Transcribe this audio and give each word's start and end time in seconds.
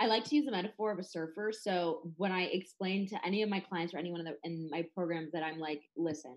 I 0.00 0.06
like 0.06 0.22
to 0.26 0.36
use 0.36 0.44
the 0.44 0.52
metaphor 0.52 0.92
of 0.92 0.98
a 1.00 1.02
surfer. 1.02 1.52
So 1.52 2.12
when 2.16 2.30
I 2.30 2.42
explain 2.44 3.08
to 3.08 3.26
any 3.26 3.42
of 3.42 3.50
my 3.50 3.58
clients 3.58 3.92
or 3.92 3.98
anyone 3.98 4.20
in, 4.20 4.34
in 4.44 4.70
my 4.70 4.84
programs 4.94 5.32
that 5.32 5.42
I'm 5.42 5.58
like, 5.58 5.82
listen, 5.96 6.36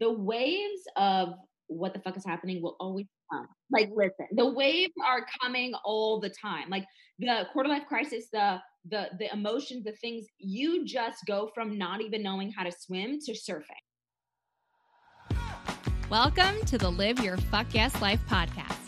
the 0.00 0.12
waves 0.12 0.82
of 0.96 1.34
what 1.68 1.94
the 1.94 2.00
fuck 2.00 2.16
is 2.16 2.24
happening 2.24 2.60
will 2.60 2.76
always 2.80 3.06
come. 3.32 3.46
Like, 3.70 3.90
listen, 3.94 4.26
the 4.32 4.48
waves 4.50 4.94
are 5.06 5.24
coming 5.40 5.74
all 5.84 6.18
the 6.18 6.30
time. 6.30 6.70
Like 6.70 6.86
the 7.20 7.46
quarter 7.52 7.68
life 7.68 7.84
crisis, 7.86 8.26
the 8.32 8.58
the 8.88 9.10
the 9.18 9.32
emotions, 9.32 9.84
the 9.84 9.92
things 9.92 10.26
you 10.38 10.84
just 10.84 11.18
go 11.24 11.50
from 11.54 11.78
not 11.78 12.00
even 12.00 12.20
knowing 12.20 12.50
how 12.50 12.64
to 12.64 12.72
swim 12.72 13.20
to 13.26 13.32
surfing. 13.32 13.62
Welcome 16.10 16.64
to 16.66 16.78
the 16.78 16.90
Live 16.90 17.20
Your 17.20 17.36
Fuck 17.36 17.74
Yes 17.74 18.00
Life 18.00 18.20
podcast, 18.28 18.87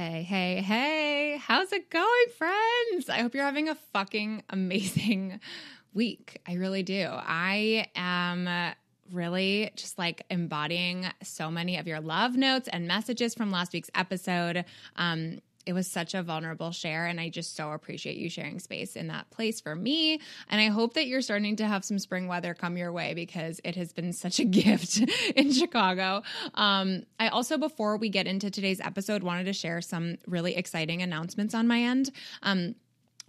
Hey, 0.00 0.22
hey, 0.22 0.62
hey. 0.62 1.36
How's 1.36 1.74
it 1.74 1.90
going, 1.90 2.26
friends? 2.38 3.10
I 3.10 3.18
hope 3.18 3.34
you're 3.34 3.44
having 3.44 3.68
a 3.68 3.74
fucking 3.92 4.42
amazing 4.48 5.40
week. 5.92 6.40
I 6.48 6.54
really 6.54 6.82
do. 6.82 7.06
I 7.10 7.86
am 7.94 8.48
really 9.12 9.70
just 9.76 9.98
like 9.98 10.24
embodying 10.30 11.04
so 11.22 11.50
many 11.50 11.76
of 11.76 11.86
your 11.86 12.00
love 12.00 12.34
notes 12.34 12.66
and 12.72 12.88
messages 12.88 13.34
from 13.34 13.50
last 13.50 13.74
week's 13.74 13.90
episode. 13.94 14.64
Um, 14.96 15.40
it 15.70 15.72
was 15.72 15.86
such 15.86 16.14
a 16.14 16.22
vulnerable 16.24 16.72
share 16.72 17.06
and 17.06 17.20
i 17.20 17.28
just 17.28 17.54
so 17.54 17.70
appreciate 17.70 18.16
you 18.16 18.28
sharing 18.28 18.58
space 18.58 18.96
in 18.96 19.06
that 19.06 19.30
place 19.30 19.60
for 19.60 19.76
me. 19.76 20.20
And 20.48 20.60
i 20.60 20.66
hope 20.66 20.94
that 20.94 21.06
you're 21.06 21.22
starting 21.22 21.54
to 21.56 21.66
have 21.66 21.84
some 21.84 22.00
spring 22.00 22.26
weather 22.26 22.54
come 22.54 22.76
your 22.76 22.90
way 22.90 23.14
because 23.14 23.60
it 23.62 23.76
has 23.76 23.92
been 23.92 24.12
such 24.12 24.40
a 24.40 24.44
gift 24.60 24.98
in 25.36 25.52
chicago. 25.52 26.22
Um, 26.54 27.04
i 27.20 27.28
also 27.28 27.56
before 27.56 27.96
we 27.96 28.08
get 28.08 28.26
into 28.26 28.50
today's 28.50 28.80
episode 28.80 29.22
wanted 29.22 29.44
to 29.44 29.52
share 29.52 29.80
some 29.80 30.16
really 30.26 30.56
exciting 30.56 31.02
announcements 31.02 31.54
on 31.54 31.68
my 31.68 31.80
end. 31.82 32.10
Um, 32.42 32.74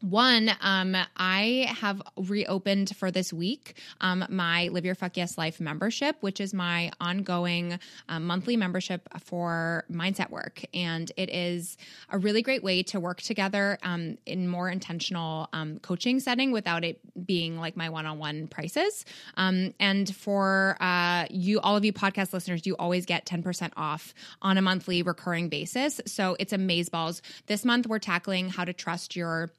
one, 0.02 0.52
um, 0.62 0.96
I 1.16 1.68
have 1.80 2.02
reopened 2.18 2.96
for 2.96 3.12
this 3.12 3.32
week 3.32 3.78
um, 4.02 4.26
my 4.30 4.68
Live 4.70 4.86
Your 4.86 4.96
Fuck 4.96 5.18
Yes 5.18 5.38
Life 5.38 5.60
membership, 5.60 6.18
which 6.22 6.42
is 6.42 6.54
my 6.54 6.92
ongoing 7.00 7.80
uh, 8.10 8.20
monthly 8.20 8.58
membership 8.58 9.08
for 9.24 9.86
mindset 9.92 10.30
work. 10.30 10.64
And 10.74 11.12
it 11.18 11.30
is 11.30 11.78
a 12.10 12.18
really 12.18 12.42
great 12.42 12.64
way 12.64 12.84
to 12.84 13.00
work 13.00 13.22
together 13.22 13.78
um, 13.84 14.18
in 14.26 14.48
more 14.48 14.70
intentional 14.70 15.50
um, 15.54 15.80
coaching 15.80 16.20
setting 16.20 16.52
without 16.52 16.84
it 16.84 17.00
being 17.26 17.58
like 17.58 17.78
my 17.78 17.90
one 17.90 18.06
on 18.06 18.18
one 18.18 18.48
prices. 18.48 19.06
Um, 19.38 19.74
and 19.80 20.14
for 20.16 20.78
uh, 20.80 21.26
you, 21.30 21.60
all 21.60 21.78
of 21.78 21.86
you 21.86 21.94
podcast 21.94 22.34
listeners, 22.34 22.66
you 22.66 22.76
always 22.78 23.06
get 23.06 23.26
10% 23.26 23.72
off 23.78 24.14
on 24.42 24.58
a 24.58 24.62
monthly 24.62 25.04
recurring 25.04 25.50
basis. 25.50 26.02
So 26.08 26.36
it's 26.40 26.54
amazeballs. 26.54 27.22
This 27.46 27.64
month, 27.64 27.88
we're 27.88 28.00
tackling 28.00 28.50
how 28.50 28.66
to 28.66 28.74
trust 28.74 29.16
your 29.16 29.50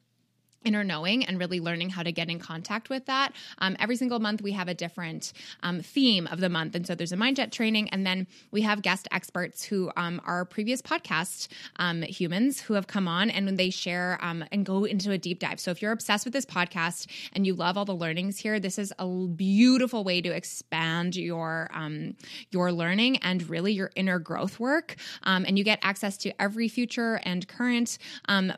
inner 0.64 0.84
knowing 0.84 1.24
and 1.24 1.38
really 1.38 1.60
learning 1.60 1.90
how 1.90 2.02
to 2.02 2.12
get 2.12 2.28
in 2.28 2.38
contact 2.38 2.90
with 2.90 3.06
that. 3.06 3.32
Um, 3.58 3.76
every 3.78 3.96
single 3.96 4.20
month, 4.20 4.42
we 4.42 4.52
have 4.52 4.68
a 4.68 4.74
different 4.74 5.32
um, 5.62 5.80
theme 5.80 6.26
of 6.26 6.40
the 6.40 6.48
month. 6.48 6.74
And 6.74 6.86
so 6.86 6.94
there's 6.94 7.12
a 7.12 7.16
mindset 7.16 7.52
training, 7.52 7.88
and 7.90 8.06
then 8.06 8.26
we 8.50 8.62
have 8.62 8.82
guest 8.82 9.08
experts 9.10 9.64
who 9.64 9.90
um, 9.96 10.20
are 10.24 10.44
previous 10.44 10.82
podcast 10.82 11.48
um, 11.76 12.02
humans 12.02 12.60
who 12.60 12.74
have 12.74 12.86
come 12.86 13.08
on 13.08 13.30
and 13.30 13.56
they 13.56 13.70
share 13.70 14.18
um, 14.22 14.44
and 14.52 14.64
go 14.64 14.84
into 14.84 15.10
a 15.10 15.18
deep 15.18 15.38
dive. 15.38 15.60
So 15.60 15.70
if 15.70 15.82
you're 15.82 15.92
obsessed 15.92 16.24
with 16.24 16.32
this 16.32 16.46
podcast 16.46 17.06
and 17.32 17.46
you 17.46 17.54
love 17.54 17.76
all 17.76 17.84
the 17.84 17.94
learnings 17.94 18.38
here, 18.38 18.60
this 18.60 18.78
is 18.78 18.92
a 18.98 19.06
beautiful 19.08 20.04
way 20.04 20.20
to 20.20 20.30
expand 20.30 21.16
your 21.16 21.70
um, 21.72 22.14
your 22.50 22.72
learning 22.72 23.18
and 23.18 23.48
really 23.48 23.72
your 23.72 23.90
inner 23.96 24.18
growth 24.18 24.60
work. 24.60 24.96
and 25.24 25.58
you 25.58 25.64
get 25.64 25.78
access 25.82 26.16
to 26.16 26.32
every 26.40 26.68
future 26.68 27.20
and 27.24 27.46
current 27.48 27.98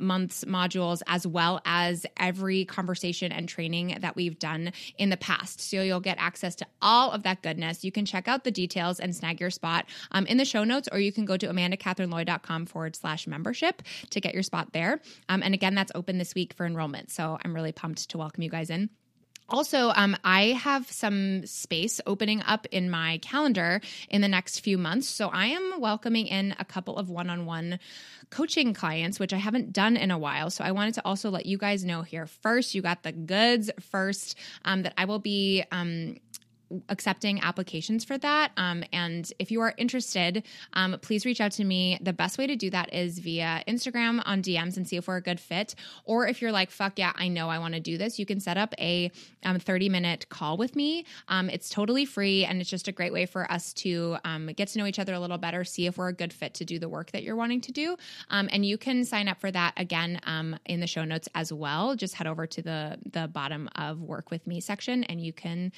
month's 0.01 0.45
modules 0.45 1.03
as 1.07 1.27
well 1.27 1.61
as 1.65 1.94
as 1.95 2.07
every 2.17 2.65
conversation 2.65 3.33
and 3.33 3.49
training 3.49 3.97
that 4.01 4.17
we've 4.17 4.39
done 4.39 4.73
in 4.99 5.11
the 5.11 5.17
past. 5.17 5.61
So 5.61 5.81
you'll 5.81 6.01
get 6.01 6.19
access 6.19 6.55
to 6.57 6.67
all 6.83 7.13
of 7.13 7.23
that 7.23 7.43
goodness. 7.43 7.85
You 7.85 7.93
can 7.93 8.05
check 8.05 8.29
out 8.29 8.45
the 8.45 8.51
details 8.51 9.01
and 9.01 9.15
snag 9.15 9.41
your 9.41 9.51
spot 9.51 9.87
um, 10.11 10.27
in 10.27 10.37
the 10.37 10.45
show 10.45 10.65
notes, 10.65 10.89
or 10.91 10.99
you 10.99 11.13
can 11.13 11.25
go 11.25 11.37
to 11.37 11.49
amandacatherineloy.com 11.49 12.67
forward 12.67 12.97
slash 12.97 13.27
membership 13.27 13.83
to 14.11 14.21
get 14.21 14.35
your 14.35 14.43
spot 14.43 14.73
there. 14.73 15.01
Um, 15.29 15.43
and 15.43 15.55
again, 15.55 15.75
that's 15.75 15.93
open 15.95 16.19
this 16.19 16.35
week 16.35 16.53
for 16.55 16.67
enrollment. 16.67 17.11
So 17.11 17.39
I'm 17.45 17.55
really 17.55 17.73
pumped 17.73 18.11
to 18.11 18.19
welcome 18.19 18.43
you 18.43 18.51
guys 18.51 18.71
in. 18.71 18.91
Also, 19.49 19.93
um, 19.95 20.17
I 20.25 20.47
have 20.53 20.91
some 20.91 21.45
space 21.47 22.01
opening 22.07 22.43
up 22.43 22.67
in 22.71 22.91
my 22.91 23.19
calendar 23.19 23.81
in 24.09 24.23
the 24.23 24.29
next 24.29 24.61
few 24.61 24.79
months. 24.79 25.07
So 25.07 25.29
I 25.29 25.47
am 25.47 25.81
welcoming 25.81 26.27
in 26.29 26.55
a 26.59 26.65
couple 26.65 26.97
of 26.97 27.11
one 27.11 27.29
on 27.29 27.45
one 27.45 27.79
coaching 28.31 28.73
clients, 28.73 29.21
which 29.21 29.35
I 29.35 29.37
haven't 29.37 29.73
done 29.73 29.97
in 29.97 30.11
a 30.11 30.19
while. 30.19 30.49
So 30.49 30.65
I 30.65 30.73
wanted 30.73 30.95
to 30.95 31.05
also 31.05 31.31
let 31.31 31.45
you 31.45 31.59
guys 31.59 31.85
know 31.85 32.03
here 32.03 32.27
first. 32.27 32.75
You 32.75 32.81
got 32.81 33.03
the 33.03 33.13
goods 33.13 33.71
first 33.91 34.39
um, 34.65 34.83
that 34.83 34.95
I 34.97 35.05
will 35.05 35.19
be 35.19 35.63
um, 35.71 36.17
accepting 36.89 37.41
applications 37.41 38.05
for 38.05 38.19
that. 38.19 38.53
Um, 38.57 38.85
and 38.93 39.31
if 39.39 39.51
you 39.51 39.61
are 39.61 39.75
interested, 39.77 40.43
um, 40.73 40.97
please 41.01 41.25
reach 41.27 41.41
out 41.41 41.53
to 41.53 41.65
me. 41.65 41.99
The 42.01 42.13
best 42.13 42.39
way 42.39 42.47
to 42.47 42.57
do 42.57 42.71
that 42.71 42.93
is 42.93 43.19
via 43.19 43.63
Instagram 43.69 44.23
on 44.25 44.43
DMs 44.43 44.77
and 44.77 44.87
see 44.87 44.97
if 44.97 45.09
we're 45.09 45.17
a 45.17 45.23
good 45.23 45.41
fit. 45.41 45.75
Or 46.05 46.27
if 46.27 46.41
you're 46.41 46.53
like, 46.53 46.71
fuck 46.71 46.99
yeah, 46.99 47.13
I 47.17 47.29
know 47.29 47.49
I 47.49 47.59
want 47.59 47.75
to 47.75 47.81
do 47.81 47.99
this, 47.99 48.19
you 48.19 48.27
can 48.27 48.41
set 48.41 48.57
up 48.57 48.75
a 48.79 49.11
um, 49.45 49.59
30 49.59 49.89
minute 49.89 50.29
call 50.29 50.57
with 50.57 50.75
me. 50.77 51.05
Um, 51.29 51.51
it's 51.51 51.69
totally 51.69 52.05
free 52.05 52.45
and 52.45 52.61
it's 52.61 52.71
just 52.71 52.89
a 52.89 52.93
great 52.93 53.13
way 53.13 53.27
for 53.27 53.51
us 53.51 53.73
to 53.75 54.17
um, 54.25 54.47
get 54.57 54.69
to 54.69 54.79
know 54.79 54.87
each 54.87 54.99
other 54.99 55.15
a 55.15 55.21
little 55.21 55.39
better, 55.39 55.65
see 55.65 55.87
if 55.87 55.99
we're 55.99 56.09
a 56.09 56.13
good 56.13 56.33
fit 56.33 56.55
to 56.55 56.65
do 56.65 56.79
the 56.79 56.89
work 56.89 57.13
that 57.13 57.23
you're 57.23 57.37
wanting 57.37 57.61
to 57.63 57.73
do. 57.73 57.97
Um, 58.31 58.49
and 58.53 58.65
you 58.65 58.79
can 58.79 59.05
sign 59.05 59.29
up 59.29 59.41
for 59.41 59.51
that 59.51 59.75
again 59.77 60.21
in 60.67 60.81
the 60.81 60.87
show 60.87 61.05
notes 61.05 61.29
as 61.35 61.53
well. 61.53 61.95
Just 61.95 62.15
head 62.15 62.27
over 62.27 62.47
to 62.47 62.63
the, 62.63 62.99
the 63.13 63.29
bottom 63.29 63.69
of 63.77 64.01
work 64.01 64.31
with 64.31 64.47
me 64.47 64.61
section 64.61 65.05
and 65.05 65.21
you 65.21 65.33
can 65.33 65.73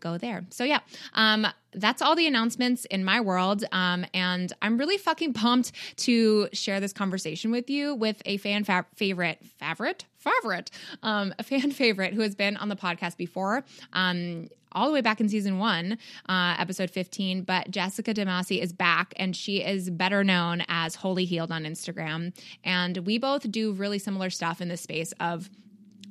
go 0.00 0.18
there. 0.22 0.46
So 0.50 0.64
yeah, 0.64 0.78
um, 1.12 1.46
that's 1.74 2.00
all 2.00 2.16
the 2.16 2.26
announcements 2.26 2.86
in 2.86 3.04
my 3.04 3.20
world. 3.20 3.64
Um, 3.72 4.06
and 4.14 4.50
I'm 4.62 4.78
really 4.78 4.96
fucking 4.96 5.34
pumped 5.34 5.72
to 5.98 6.48
share 6.54 6.80
this 6.80 6.94
conversation 6.94 7.50
with 7.50 7.68
you 7.68 7.94
with 7.94 8.22
a 8.24 8.38
fan 8.38 8.64
fa- 8.64 8.86
favorite, 8.94 9.44
favorite, 9.58 10.06
favorite, 10.16 10.70
um, 11.02 11.34
a 11.38 11.42
fan 11.42 11.70
favorite 11.72 12.14
who 12.14 12.22
has 12.22 12.34
been 12.34 12.56
on 12.56 12.70
the 12.70 12.76
podcast 12.76 13.18
before. 13.18 13.64
Um, 13.92 14.48
all 14.74 14.86
the 14.86 14.92
way 14.92 15.02
back 15.02 15.20
in 15.20 15.28
season 15.28 15.58
one, 15.58 15.98
uh, 16.30 16.56
episode 16.58 16.90
15. 16.90 17.42
But 17.42 17.70
Jessica 17.70 18.14
DeMasi 18.14 18.62
is 18.62 18.72
back 18.72 19.12
and 19.16 19.36
she 19.36 19.62
is 19.62 19.90
better 19.90 20.24
known 20.24 20.62
as 20.68 20.94
Wholly 20.94 21.26
Healed 21.26 21.52
on 21.52 21.64
Instagram. 21.64 22.34
And 22.64 22.96
we 22.98 23.18
both 23.18 23.50
do 23.50 23.72
really 23.72 23.98
similar 23.98 24.30
stuff 24.30 24.62
in 24.62 24.68
the 24.68 24.78
space 24.78 25.12
of 25.20 25.50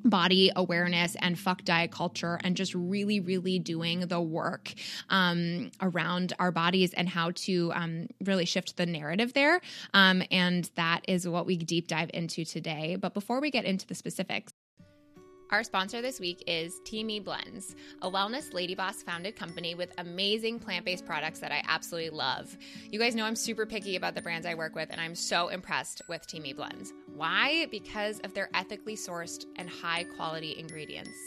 body 0.04 0.52
awareness 0.56 1.16
and 1.20 1.38
fuck 1.38 1.64
diet 1.64 1.92
culture 1.92 2.40
and 2.44 2.56
just 2.56 2.74
really 2.76 3.20
really 3.20 3.60
doing 3.60 4.02
the 4.02 4.22
work 4.22 4.74
um, 5.10 5.72
around 5.82 6.34
our 6.40 6.52
bodies 6.52 6.94
and 6.94 7.08
how 7.10 7.32
to 7.32 7.72
um, 7.74 8.08
really 8.24 8.46
shift 8.46 8.78
the 8.78 8.86
narrative 8.86 9.34
there. 9.34 9.62
Um, 9.94 10.24
and 10.32 10.70
that 10.76 11.02
is 11.08 11.28
what 11.28 11.46
we 11.46 11.58
deep 11.58 11.88
dive 11.88 12.10
into 12.14 12.46
today. 12.46 12.98
But 13.00 13.14
before 13.14 13.42
we 13.42 13.52
get 13.52 13.66
into 13.66 13.88
the 13.88 13.96
specifics 13.96 14.54
our 15.52 15.64
sponsor 15.64 16.02
this 16.02 16.20
week 16.20 16.44
is 16.48 16.80
Teami 16.86 17.22
Blends, 17.22 17.76
a 18.02 18.10
wellness 18.10 18.54
lady 18.54 18.74
boss 18.74 19.04
founded 19.04 19.36
company 19.36 19.76
with 19.76 19.94
amazing 19.98 20.60
plant 20.60 20.86
based 20.86 21.06
products 21.06 21.40
that 21.40 21.52
I 21.52 21.62
absolutely 21.68 22.10
love. 22.10 22.58
You 22.90 22.98
guys 22.98 23.16
know 23.16 23.26
I'm 23.26 23.36
super 23.36 23.66
picky 23.66 23.98
about 23.98 24.16
the 24.16 24.22
brands 24.22 24.48
I 24.48 24.56
work 24.56 24.76
with, 24.76 24.90
and 24.92 25.02
I'm 25.02 25.14
so 25.14 25.50
impressed 25.50 26.04
with 26.08 26.26
Teami 26.26 26.56
Blends. 26.56 26.94
Why? 27.16 27.68
Because 27.70 28.20
of 28.22 28.34
their 28.34 28.50
ethically 28.54 28.96
sourced 28.96 29.46
and 29.58 29.70
high 29.70 30.06
quality 30.16 30.58
ingredients. 30.58 31.18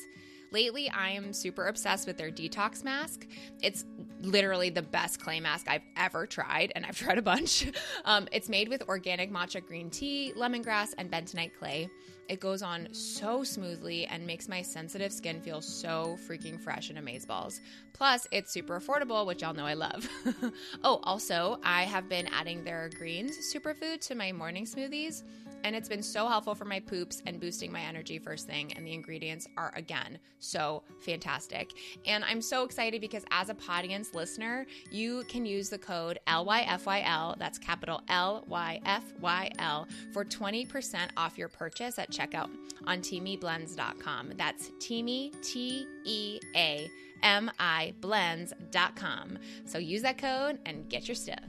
Lately, 0.53 0.89
I 0.89 1.11
am 1.11 1.33
super 1.33 1.67
obsessed 1.67 2.07
with 2.07 2.17
their 2.17 2.31
detox 2.31 2.85
mask. 2.85 3.27
It's 3.61 3.85
literally 4.21 4.71
the 4.71 4.83
best 4.83 5.21
clay 5.21 5.41
mask 5.41 5.67
I've 5.69 5.83
ever 5.97 6.27
tried, 6.27 6.73
and 6.75 6.87
I've 6.87 6.97
tried 6.97 7.19
a 7.19 7.23
bunch. 7.23 7.71
Um, 8.07 8.29
it's 8.33 8.51
made 8.51 8.69
with 8.69 8.83
organic 8.89 9.33
matcha 9.33 9.65
green 9.65 9.89
tea, 9.89 10.35
lemongrass, 10.37 10.93
and 10.99 11.11
bentonite 11.11 11.55
clay. 11.59 11.89
It 12.29 12.41
goes 12.41 12.63
on 12.63 12.89
so 12.93 13.45
smoothly 13.45 14.07
and 14.07 14.27
makes 14.27 14.49
my 14.49 14.63
sensitive 14.63 15.13
skin 15.13 15.41
feel 15.41 15.61
so 15.61 16.19
freaking 16.27 16.59
fresh 16.59 16.91
and 16.91 16.99
amazeballs. 16.99 17.61
Plus, 17.93 18.27
it's 18.31 18.51
super 18.51 18.81
affordable, 18.81 19.27
which 19.27 19.43
y'all 19.43 19.55
know 19.55 19.67
I 19.67 19.75
love. 19.75 20.09
oh, 20.85 21.01
also, 21.03 21.61
I 21.63 21.83
have 21.83 22.09
been 22.09 22.27
adding 22.29 22.65
their 22.65 22.91
greens 22.97 23.37
superfood 23.55 24.01
to 24.07 24.15
my 24.15 24.33
morning 24.33 24.65
smoothies 24.65 25.23
and 25.65 25.75
it's 25.75 25.89
been 25.89 26.03
so 26.03 26.29
helpful 26.29 26.55
for 26.55 26.67
my 26.67 26.79
poops 26.79 27.23
and 27.27 27.41
boosting 27.41 27.73
my 27.73 27.81
energy 27.81 28.19
first 28.19 28.47
thing. 28.47 28.73
And 28.75 28.87
the 28.87 28.93
ingredients 28.93 29.49
are, 29.57 29.73
again, 29.75 30.19
so 30.39 30.83
fantastic. 31.01 31.73
And 32.07 32.23
I'm 32.25 32.41
so 32.41 32.65
excited 32.65 33.01
because 33.01 33.25
as 33.31 33.49
a 33.49 33.55
Podience 33.55 34.15
listener, 34.15 34.67
you 34.91 35.25
can 35.29 35.47
use 35.47 35.71
the 35.71 35.79
code 35.79 36.19
LYFYL, 36.29 37.39
that's 37.39 37.59
capital 37.59 38.03
L 38.09 38.45
Y 38.47 38.81
F 38.85 39.03
Y 39.21 39.51
L, 39.59 39.89
for 40.13 40.25
20% 40.25 41.09
off 41.17 41.39
your 41.39 41.49
purchase 41.49 41.99
at 41.99 42.11
checkout 42.11 42.51
on 42.87 43.01
teamiblends.com. 43.01 44.35
That's 44.37 44.69
Teami, 44.79 45.33
T 45.43 45.87
E 46.05 46.41
A 46.55 46.91
M 47.23 47.51
I 47.59 47.95
blends.com. 48.01 49.39
So 49.65 49.79
use 49.79 50.03
that 50.03 50.19
code 50.19 50.59
and 50.67 50.89
get 50.89 51.09
your 51.09 51.15
stuff. 51.15 51.41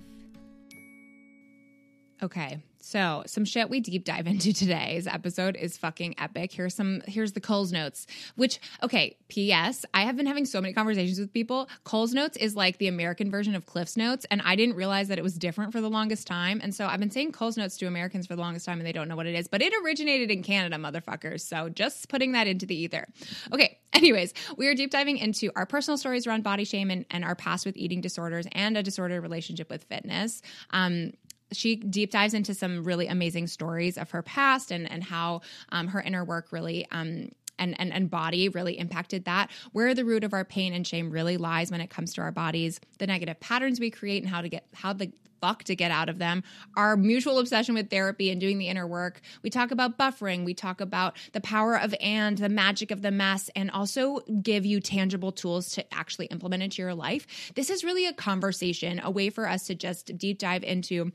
Okay. 2.24 2.60
So, 2.86 3.24
some 3.26 3.46
shit 3.46 3.68
we 3.68 3.80
deep 3.80 4.06
dive 4.06 4.28
into 4.34 4.54
today's 4.54 5.08
episode 5.08 5.56
is 5.56 5.76
fucking 5.76 6.20
epic. 6.20 6.52
Here's 6.52 6.76
some 6.76 7.02
here's 7.08 7.32
the 7.32 7.42
Coles 7.42 7.72
notes, 7.72 8.06
which 8.36 8.60
okay, 8.84 9.18
PS, 9.28 9.86
I 9.96 10.04
have 10.04 10.16
been 10.16 10.28
having 10.28 10.46
so 10.46 10.62
many 10.62 10.72
conversations 10.72 11.20
with 11.20 11.34
people. 11.34 11.68
Coles 11.84 12.14
notes 12.14 12.38
is 12.38 12.56
like 12.56 12.78
the 12.78 12.88
American 12.88 13.32
version 13.32 13.56
of 13.56 13.66
Cliff's 13.66 13.98
notes 13.98 14.28
and 14.30 14.40
I 14.46 14.56
didn't 14.56 14.76
realize 14.76 15.08
that 15.08 15.18
it 15.18 15.24
was 15.24 15.36
different 15.36 15.72
for 15.72 15.82
the 15.82 15.90
longest 15.90 16.28
time. 16.28 16.60
And 16.62 16.76
so 16.76 16.86
I've 16.86 17.00
been 17.00 17.10
saying 17.10 17.32
Coles 17.32 17.58
notes 17.58 17.76
to 17.78 17.88
Americans 17.88 18.28
for 18.28 18.36
the 18.36 18.42
longest 18.44 18.68
time 18.68 18.78
and 18.78 18.86
they 18.86 18.92
don't 18.92 19.08
know 19.08 19.16
what 19.16 19.26
it 19.26 19.34
is, 19.34 19.48
but 19.48 19.64
it 19.64 19.74
originated 19.84 20.30
in 20.30 20.44
Canada, 20.44 20.76
motherfuckers. 20.78 21.42
So, 21.42 21.70
just 21.70 22.08
putting 22.08 22.34
that 22.34 22.46
into 22.46 22.68
the 22.68 22.76
ether. 22.76 23.08
Okay, 23.52 23.80
anyways, 23.94 24.36
we 24.58 24.68
are 24.68 24.76
deep 24.76 24.92
diving 24.92 25.18
into 25.18 25.50
our 25.56 25.66
personal 25.66 25.98
stories 25.98 26.28
around 26.28 26.44
body 26.44 26.66
shame 26.66 26.92
and, 26.92 27.06
and 27.10 27.26
our 27.26 27.34
past 27.34 27.66
with 27.66 27.78
eating 27.78 28.02
disorders 28.02 28.46
and 28.52 28.78
a 28.78 28.84
disordered 28.84 29.24
relationship 29.24 29.72
with 29.72 29.86
fitness. 29.86 30.44
Um, 30.70 31.14
she 31.56 31.76
deep 31.76 32.12
dives 32.12 32.34
into 32.34 32.54
some 32.54 32.84
really 32.84 33.08
amazing 33.08 33.48
stories 33.48 33.98
of 33.98 34.12
her 34.12 34.22
past 34.22 34.72
and 34.72 34.90
and 34.90 35.04
how 35.04 35.42
um, 35.70 35.88
her 35.88 36.02
inner 36.02 36.24
work 36.24 36.52
really 36.52 36.88
um, 36.92 37.30
and, 37.58 37.80
and 37.80 37.94
and 37.94 38.10
body 38.10 38.50
really 38.50 38.78
impacted 38.78 39.26
that. 39.26 39.50
Where 39.72 39.94
the 39.94 40.06
root 40.06 40.24
of 40.24 40.34
our 40.34 40.46
pain 40.46 40.74
and 40.74 40.86
shame 40.86 41.10
really 41.10 41.38
lies 41.38 41.72
when 41.72 41.82
it 41.82 41.90
comes 41.90 42.14
to 42.16 42.22
our 42.22 42.32
bodies 42.32 42.80
the 43.00 43.08
negative 43.08 43.40
patterns 43.40 43.80
we 43.80 43.92
create 43.92 44.24
and 44.24 44.32
how 44.32 44.42
to 44.42 44.50
get 44.50 44.66
how 44.74 44.94
the 44.94 45.12
fuck 45.42 45.64
to 45.64 45.76
get 45.76 45.92
out 45.92 46.10
of 46.10 46.18
them 46.18 46.44
our 46.76 46.96
mutual 46.96 47.40
obsession 47.40 47.76
with 47.76 47.90
therapy 47.90 48.32
and 48.32 48.42
doing 48.42 48.58
the 48.58 48.68
inner 48.68 48.88
work. 48.88 49.22
We 49.44 49.50
talk 49.50 49.72
about 49.72 49.98
buffering. 49.98 50.46
We 50.46 50.54
talk 50.54 50.82
about 50.82 51.18
the 51.34 51.42
power 51.42 51.78
of 51.78 51.94
and 52.02 52.38
the 52.38 52.50
magic 52.50 52.90
of 52.90 53.02
the 53.02 53.12
mess 53.12 53.50
and 53.56 53.70
also 53.72 54.20
give 54.42 54.66
you 54.66 54.80
tangible 54.80 55.32
tools 55.32 55.72
to 55.74 55.94
actually 55.94 56.28
implement 56.28 56.64
into 56.64 56.82
your 56.82 56.96
life. 56.96 57.52
This 57.56 57.70
is 57.70 57.84
really 57.84 58.08
a 58.08 58.14
conversation 58.14 59.00
a 59.04 59.12
way 59.12 59.30
for 59.30 59.48
us 59.48 59.68
to 59.68 59.76
just 59.76 60.18
deep 60.18 60.40
dive 60.40 60.64
into 60.64 61.12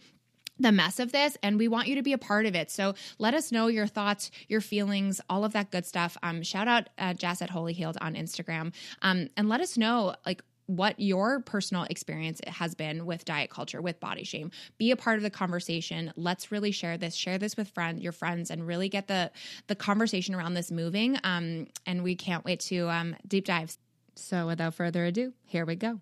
the 0.60 0.72
mess 0.72 1.00
of 1.00 1.12
this 1.12 1.36
and 1.42 1.58
we 1.58 1.68
want 1.68 1.88
you 1.88 1.94
to 1.96 2.02
be 2.02 2.12
a 2.12 2.18
part 2.18 2.46
of 2.46 2.54
it. 2.54 2.70
So 2.70 2.94
let 3.18 3.34
us 3.34 3.50
know 3.50 3.66
your 3.66 3.86
thoughts 3.86 4.30
your 4.48 4.60
feelings 4.60 5.20
all 5.28 5.44
of 5.44 5.52
that 5.54 5.70
good 5.70 5.86
stuff. 5.86 6.16
Um, 6.22 6.42
shout 6.42 6.68
out 6.68 6.88
uh, 6.98 7.14
jess 7.14 7.42
at 7.42 7.50
wholly 7.50 7.72
healed 7.72 7.96
on 8.00 8.14
instagram. 8.14 8.72
Um, 9.02 9.28
and 9.36 9.48
let 9.48 9.60
us 9.60 9.76
know 9.78 10.14
like 10.26 10.42
what 10.66 11.00
your 11.00 11.40
personal 11.40 11.84
experience 11.90 12.40
has 12.46 12.76
been 12.76 13.04
with 13.04 13.24
diet 13.24 13.50
culture 13.50 13.82
with 13.82 13.98
body 13.98 14.22
shame. 14.22 14.52
Be 14.78 14.92
a 14.92 14.96
part 14.96 15.16
of 15.16 15.24
the 15.24 15.30
conversation. 15.30 16.12
Let's 16.14 16.52
really 16.52 16.70
share 16.70 16.96
this. 16.96 17.16
Share 17.16 17.38
this 17.38 17.56
with 17.56 17.68
friend 17.70 18.00
your 18.00 18.12
friends 18.12 18.50
and 18.50 18.64
really 18.64 18.88
get 18.88 19.08
the 19.08 19.32
the 19.66 19.74
conversation 19.74 20.34
around 20.34 20.54
this 20.54 20.70
moving. 20.70 21.18
Um, 21.24 21.66
and 21.86 22.04
we 22.04 22.14
can't 22.14 22.44
wait 22.44 22.60
to 22.60 22.88
um, 22.88 23.16
deep 23.26 23.46
dive. 23.46 23.76
So 24.14 24.46
without 24.46 24.74
further 24.74 25.04
ado 25.06 25.32
here 25.46 25.64
we 25.64 25.74
go 25.74 26.00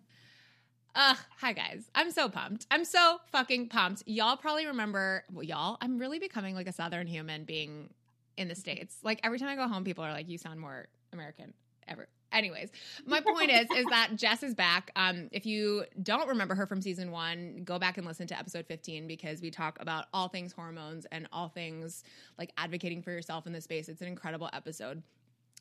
uh, 0.98 1.14
hi 1.40 1.52
guys. 1.52 1.88
I'm 1.94 2.10
so 2.10 2.28
pumped. 2.28 2.66
I'm 2.72 2.84
so 2.84 3.20
fucking 3.30 3.68
pumped. 3.68 4.02
Y'all 4.06 4.36
probably 4.36 4.66
remember, 4.66 5.22
well, 5.32 5.44
y'all, 5.44 5.78
I'm 5.80 5.96
really 5.96 6.18
becoming 6.18 6.56
like 6.56 6.66
a 6.66 6.72
Southern 6.72 7.06
human 7.06 7.44
being 7.44 7.90
in 8.36 8.48
the 8.48 8.56
States. 8.56 8.96
Like 9.04 9.20
every 9.22 9.38
time 9.38 9.48
I 9.48 9.54
go 9.54 9.68
home, 9.68 9.84
people 9.84 10.02
are 10.04 10.12
like, 10.12 10.28
you 10.28 10.38
sound 10.38 10.58
more 10.58 10.88
American 11.12 11.54
ever. 11.86 12.08
Anyways, 12.32 12.70
my 13.06 13.20
point 13.20 13.50
is, 13.50 13.68
is 13.74 13.86
that 13.86 14.10
Jess 14.16 14.42
is 14.42 14.54
back. 14.54 14.90
Um, 14.96 15.28
if 15.30 15.46
you 15.46 15.84
don't 16.02 16.28
remember 16.28 16.56
her 16.56 16.66
from 16.66 16.82
season 16.82 17.12
one, 17.12 17.62
go 17.64 17.78
back 17.78 17.96
and 17.96 18.06
listen 18.06 18.26
to 18.26 18.38
episode 18.38 18.66
15 18.66 19.06
because 19.06 19.40
we 19.40 19.52
talk 19.52 19.78
about 19.80 20.06
all 20.12 20.28
things 20.28 20.52
hormones 20.52 21.06
and 21.12 21.28
all 21.32 21.48
things 21.48 22.02
like 22.38 22.52
advocating 22.58 23.02
for 23.02 23.12
yourself 23.12 23.46
in 23.46 23.52
this 23.52 23.64
space. 23.64 23.88
It's 23.88 24.02
an 24.02 24.08
incredible 24.08 24.50
episode. 24.52 25.02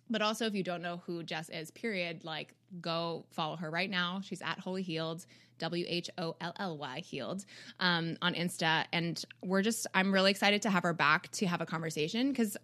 But 0.10 0.22
also, 0.22 0.46
if 0.46 0.54
you 0.54 0.64
don't 0.64 0.82
know 0.82 1.02
who 1.06 1.24
Jess 1.24 1.50
is, 1.50 1.72
period, 1.72 2.24
like 2.24 2.54
go 2.82 3.26
follow 3.32 3.56
her 3.58 3.70
right 3.70 3.90
now. 3.90 4.22
She's 4.24 4.42
at 4.42 4.60
Wholly 4.60 4.84
Healed, 4.84 5.26
W 5.60 5.86
H 5.88 6.10
O 6.18 6.36
L 6.40 6.54
L 6.60 6.78
Y 6.78 7.00
Healed 7.00 7.46
um, 7.80 8.18
on 8.22 8.34
Insta. 8.34 8.86
And 8.94 9.24
we're 9.44 9.62
just, 9.62 9.88
I'm 9.94 10.14
really 10.14 10.32
excited 10.32 10.62
to 10.64 10.70
have 10.70 10.84
her 10.84 10.94
back 10.94 11.30
to 11.34 11.48
have 11.48 11.62
a 11.62 11.66
conversation 11.66 12.30
because 12.30 12.58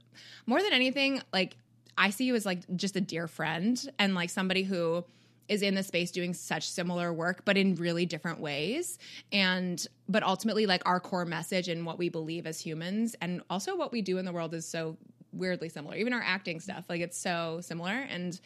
more 0.46 0.62
than 0.62 0.74
anything, 0.74 1.22
like, 1.32 1.58
I 1.98 2.10
see 2.10 2.26
you 2.26 2.36
as 2.36 2.46
like 2.46 2.62
just 2.76 2.96
a 2.96 3.02
dear 3.02 3.28
friend 3.28 3.80
and 4.00 4.16
like 4.16 4.30
somebody 4.30 4.64
who 4.64 5.06
is 5.48 5.62
in 5.62 5.76
the 5.76 5.84
space 5.84 6.12
doing 6.12 6.34
such 6.34 6.68
similar 6.70 7.14
work 7.14 7.44
but 7.46 7.58
in 7.58 7.76
really 7.76 8.06
different 8.06 8.40
ways 8.40 8.98
and 9.32 9.86
but 10.08 10.24
ultimately 10.24 10.66
like 10.66 10.82
our 10.86 11.00
core 11.00 11.26
message 11.26 11.68
and 11.68 11.86
what 11.86 11.98
we 11.98 12.10
believe 12.10 12.48
as 12.48 12.60
humans 12.60 13.16
and 13.22 13.42
also 13.50 13.76
what 13.76 13.92
we 13.92 14.02
do 14.02 14.18
in 14.18 14.26
the 14.26 14.32
world 14.32 14.54
is 14.54 14.66
so 14.66 14.98
weirdly 15.34 15.70
similar. 15.70 15.96
Even 15.96 16.14
our 16.14 16.22
acting 16.24 16.60
stuff, 16.60 16.86
like 16.90 17.02
it's 17.02 17.18
so 17.18 17.60
similar. 17.62 17.92
And 17.92 18.40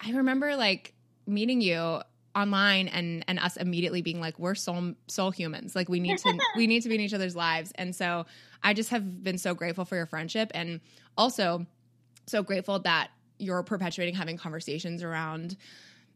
I 0.00 0.12
remember 0.12 0.56
like 0.56 0.94
meeting 1.26 1.60
you 1.60 2.00
online 2.34 2.88
and 2.88 3.24
and 3.26 3.38
us 3.38 3.56
immediately 3.56 4.00
being 4.00 4.20
like 4.20 4.38
we're 4.38 4.54
soul 4.54 4.92
soul 5.08 5.30
humans 5.30 5.74
like 5.74 5.88
we 5.88 5.98
need 5.98 6.18
to 6.18 6.38
we 6.56 6.66
need 6.66 6.82
to 6.82 6.88
be 6.88 6.94
in 6.94 7.00
each 7.00 7.14
other's 7.14 7.34
lives 7.34 7.72
and 7.76 7.96
so 7.96 8.26
i 8.62 8.72
just 8.72 8.90
have 8.90 9.24
been 9.24 9.38
so 9.38 9.54
grateful 9.54 9.84
for 9.84 9.96
your 9.96 10.06
friendship 10.06 10.50
and 10.54 10.80
also 11.16 11.66
so 12.26 12.42
grateful 12.42 12.78
that 12.78 13.08
you're 13.38 13.62
perpetuating 13.62 14.14
having 14.14 14.36
conversations 14.36 15.02
around 15.02 15.56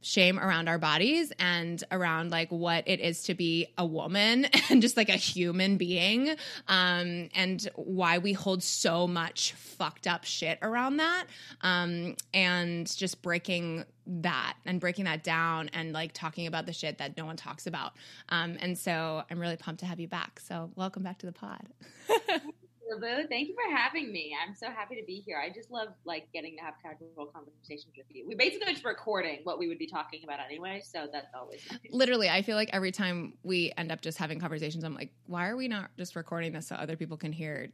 shame 0.03 0.39
around 0.39 0.69
our 0.69 0.79
bodies 0.79 1.33
and 1.39 1.83
around 1.91 2.31
like 2.31 2.51
what 2.51 2.87
it 2.87 3.01
is 3.01 3.23
to 3.25 3.35
be 3.35 3.67
a 3.79 3.87
woman 3.87 4.45
and 4.71 4.83
just 4.83 4.97
like 4.97 5.09
a 5.09 5.13
human 5.13 5.77
being 5.77 6.37
um, 6.69 7.29
and 7.35 7.69
why 7.77 8.19
we 8.19 8.33
hold 8.33 8.63
so 8.63 9.07
much 9.07 9.53
fucked 9.53 10.07
up 10.07 10.25
shit 10.25 10.59
around 10.61 10.99
that 10.99 11.25
um, 11.63 12.15
and 12.35 12.95
just 12.97 13.23
breaking 13.23 13.85
that 14.07 14.55
and 14.67 14.81
breaking 14.81 15.05
that 15.05 15.23
down 15.23 15.71
and 15.73 15.93
like 15.93 16.13
talking 16.13 16.47
about 16.47 16.67
the 16.67 16.73
shit 16.73 16.99
that 16.99 17.17
no 17.17 17.25
one 17.25 17.37
talks 17.37 17.67
about. 17.67 17.93
Um, 18.29 18.57
and 18.61 18.77
so 18.77 19.23
i'm 19.31 19.39
really 19.39 19.57
pumped 19.57 19.81
to 19.81 19.87
have 19.87 20.01
you 20.01 20.09
back. 20.09 20.41
So 20.41 20.71
welcome 20.75 21.03
back 21.03 21.19
to 21.19 21.27
the 21.27 21.33
pod 21.33 21.69
Thank 23.01 23.49
you 23.49 23.55
for 23.55 23.77
having 23.77 24.13
me. 24.13 24.35
I'm 24.47 24.55
so 24.55 24.67
happy 24.67 24.97
to 24.97 25.05
be 25.07 25.23
here. 25.25 25.39
I 25.43 25.53
just 25.53 25.71
love 25.71 25.89
like 26.05 26.29
getting 26.33 26.57
to 26.57 26.63
have 26.63 26.75
casual 26.83 27.27
conversations 27.27 27.95
with 27.97 28.07
you. 28.11 28.27
We 28.27 28.35
basically 28.35 28.73
just 28.73 28.85
recording 28.85 29.41
what 29.45 29.59
we 29.59 29.69
would 29.69 29.79
be 29.79 29.87
talking 29.87 30.21
about 30.25 30.39
anyway, 30.45 30.83
so 30.85 31.07
that's 31.13 31.35
always 31.35 31.61
nice. 31.71 31.81
Literally, 31.91 32.29
I 32.29 32.43
feel 32.43 32.57
like 32.57 32.71
every 32.73 32.93
time 32.93 33.35
we 33.43 33.73
end 33.77 33.93
up 33.93 34.01
just 34.01 34.19
having 34.19 34.41
conversations, 34.41 34.85
I'm 34.85 34.95
like, 34.95 35.13
why 35.27 35.49
are 35.49 35.57
we 35.57 35.69
not 35.69 35.91
just 35.97 36.17
recording 36.17 36.53
this 36.53 36.69
so 36.69 36.75
other 36.77 36.97
people 36.97 37.17
can 37.17 37.33
hear 37.33 37.69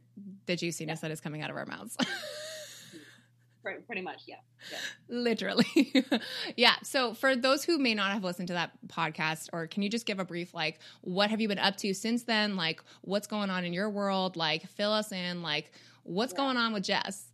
the 0.45 0.55
juiciness 0.55 0.99
yeah. 0.99 1.07
that 1.07 1.11
is 1.11 1.21
coming 1.21 1.41
out 1.41 1.49
of 1.49 1.55
our 1.55 1.65
mouths? 1.65 1.97
pretty 3.85 4.01
much 4.01 4.21
yeah, 4.27 4.35
yeah. 4.71 4.77
literally 5.07 5.93
yeah 6.55 6.75
so 6.83 7.13
for 7.13 7.35
those 7.35 7.63
who 7.63 7.77
may 7.77 7.93
not 7.93 8.11
have 8.11 8.23
listened 8.23 8.47
to 8.47 8.53
that 8.53 8.71
podcast 8.87 9.49
or 9.53 9.67
can 9.67 9.83
you 9.83 9.89
just 9.89 10.05
give 10.05 10.19
a 10.19 10.25
brief 10.25 10.53
like 10.53 10.79
what 11.01 11.29
have 11.29 11.41
you 11.41 11.47
been 11.47 11.59
up 11.59 11.75
to 11.77 11.93
since 11.93 12.23
then 12.23 12.55
like 12.55 12.81
what's 13.01 13.27
going 13.27 13.49
on 13.49 13.65
in 13.65 13.73
your 13.73 13.89
world 13.89 14.35
like 14.35 14.67
fill 14.69 14.91
us 14.91 15.11
in 15.11 15.41
like 15.41 15.71
what's 16.03 16.33
yeah. 16.33 16.37
going 16.37 16.57
on 16.57 16.73
with 16.73 16.83
jess 16.83 17.29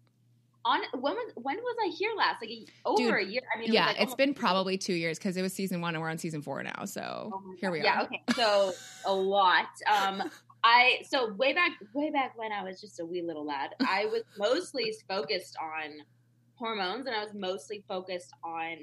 on 0.65 0.79
when 0.99 1.13
was 1.13 1.31
when 1.35 1.57
was 1.57 1.75
I 1.85 1.95
here 1.95 2.11
last? 2.17 2.41
Like 2.41 2.49
over 2.85 2.97
Dude, 2.97 3.13
a 3.13 3.31
year. 3.31 3.41
I 3.55 3.59
mean, 3.59 3.69
it 3.69 3.73
yeah, 3.73 3.87
like 3.87 4.01
it's 4.01 4.15
been 4.15 4.33
probably 4.33 4.77
two 4.77 4.93
years 4.93 5.17
because 5.19 5.37
it 5.37 5.43
was 5.43 5.53
season 5.53 5.79
one 5.79 5.93
and 5.93 6.01
we're 6.01 6.09
on 6.09 6.17
season 6.17 6.41
four 6.41 6.61
now. 6.63 6.85
So 6.85 7.31
oh 7.33 7.53
here 7.59 7.71
we 7.71 7.81
are. 7.81 7.83
Yeah, 7.83 8.01
okay. 8.01 8.23
So 8.35 8.73
a 9.05 9.13
lot. 9.13 9.67
Um, 9.87 10.23
I 10.63 11.03
so 11.07 11.31
way 11.33 11.53
back 11.53 11.73
way 11.93 12.09
back 12.09 12.37
when 12.37 12.51
I 12.51 12.63
was 12.63 12.81
just 12.81 12.99
a 12.99 13.05
wee 13.05 13.21
little 13.21 13.45
lad, 13.45 13.75
I 13.81 14.07
was 14.07 14.23
mostly 14.37 14.93
focused 15.07 15.55
on 15.61 15.99
hormones, 16.57 17.07
and 17.07 17.15
I 17.15 17.23
was 17.23 17.33
mostly 17.33 17.83
focused 17.87 18.33
on 18.43 18.77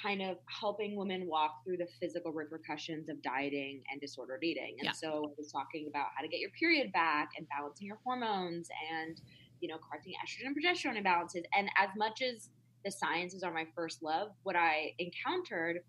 kind 0.00 0.22
of 0.22 0.38
helping 0.46 0.96
women 0.96 1.26
walk 1.26 1.64
through 1.64 1.76
the 1.76 1.86
physical 2.00 2.32
repercussions 2.32 3.08
of 3.08 3.22
dieting 3.22 3.82
and 3.90 4.00
disordered 4.00 4.42
eating. 4.42 4.76
And 4.78 4.86
yeah. 4.86 4.92
so 4.92 5.30
I 5.30 5.34
was 5.38 5.52
talking 5.52 5.86
about 5.88 6.06
how 6.16 6.22
to 6.22 6.28
get 6.28 6.40
your 6.40 6.50
period 6.50 6.92
back 6.92 7.30
and 7.38 7.46
balancing 7.48 7.86
your 7.86 7.98
hormones 8.04 8.68
and, 8.92 9.20
you 9.60 9.68
know, 9.68 9.76
correcting 9.78 10.14
estrogen 10.14 10.46
and 10.46 10.56
progesterone 10.56 11.00
imbalances. 11.00 11.44
And 11.56 11.68
as 11.80 11.90
much 11.96 12.22
as 12.22 12.48
the 12.84 12.90
sciences 12.90 13.42
are 13.42 13.52
my 13.52 13.66
first 13.74 14.02
love, 14.02 14.30
what 14.42 14.56
I 14.56 14.92
encountered 14.98 15.80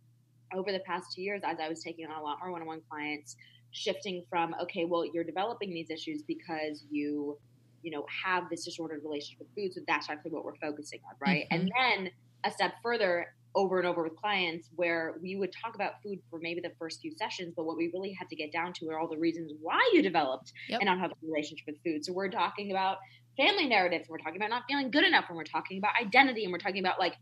over 0.54 0.72
the 0.72 0.80
past 0.80 1.12
two 1.14 1.22
years 1.22 1.42
as 1.44 1.58
I 1.60 1.68
was 1.68 1.84
taking 1.84 2.06
on 2.06 2.18
a 2.18 2.24
lot 2.24 2.38
more 2.40 2.52
one 2.52 2.62
on 2.62 2.68
one 2.68 2.82
clients, 2.90 3.36
shifting 3.72 4.24
from, 4.30 4.56
okay, 4.62 4.86
well, 4.86 5.04
you're 5.06 5.24
developing 5.24 5.72
these 5.72 5.90
issues 5.90 6.22
because 6.22 6.86
you 6.90 7.38
you 7.86 7.92
know, 7.92 8.04
have 8.26 8.50
this 8.50 8.66
disordered 8.66 9.02
relationship 9.04 9.40
with 9.40 9.50
food. 9.56 9.74
So 9.74 9.82
that's 9.88 10.10
actually 10.10 10.32
what 10.32 10.44
we're 10.44 10.56
focusing 10.56 11.00
on, 11.08 11.16
right? 11.26 11.46
Mm-hmm. 11.52 11.62
And 11.62 11.72
then 11.78 12.12
a 12.44 12.52
step 12.52 12.74
further, 12.82 13.28
over 13.54 13.80
and 13.80 13.88
over 13.88 14.04
with 14.04 14.16
clients 14.18 14.70
where 14.76 15.16
we 15.22 15.36
would 15.36 15.54
talk 15.64 15.76
about 15.76 15.94
food 16.04 16.20
for 16.30 16.40
maybe 16.40 16.60
the 16.60 16.72
first 16.78 17.00
few 17.00 17.12
sessions, 17.18 17.54
but 17.56 17.66
what 17.66 17.78
we 17.78 17.90
really 17.94 18.12
had 18.12 18.28
to 18.30 18.36
get 18.36 18.52
down 18.52 18.74
to 18.74 18.90
are 18.90 19.00
all 19.00 19.08
the 19.08 19.18
reasons 19.18 19.54
why 19.62 19.80
you 19.94 20.02
developed 20.02 20.52
yep. 20.68 20.82
an 20.82 20.88
unhealthy 20.88 21.16
relationship 21.22 21.66
with 21.68 21.78
food. 21.84 22.04
So 22.04 22.12
we're 22.12 22.30
talking 22.30 22.72
about 22.72 22.98
family 23.38 23.68
narratives, 23.68 24.08
and 24.08 24.10
we're 24.10 24.18
talking 24.18 24.38
about 24.38 24.50
not 24.50 24.64
feeling 24.68 24.92
good 24.92 25.06
enough, 25.06 25.26
and 25.30 25.38
we're 25.38 25.44
talking 25.46 25.78
about 25.78 25.94
identity, 26.02 26.44
and 26.44 26.52
we're 26.52 26.60
talking 26.60 26.80
about 26.80 27.00
like 27.00 27.14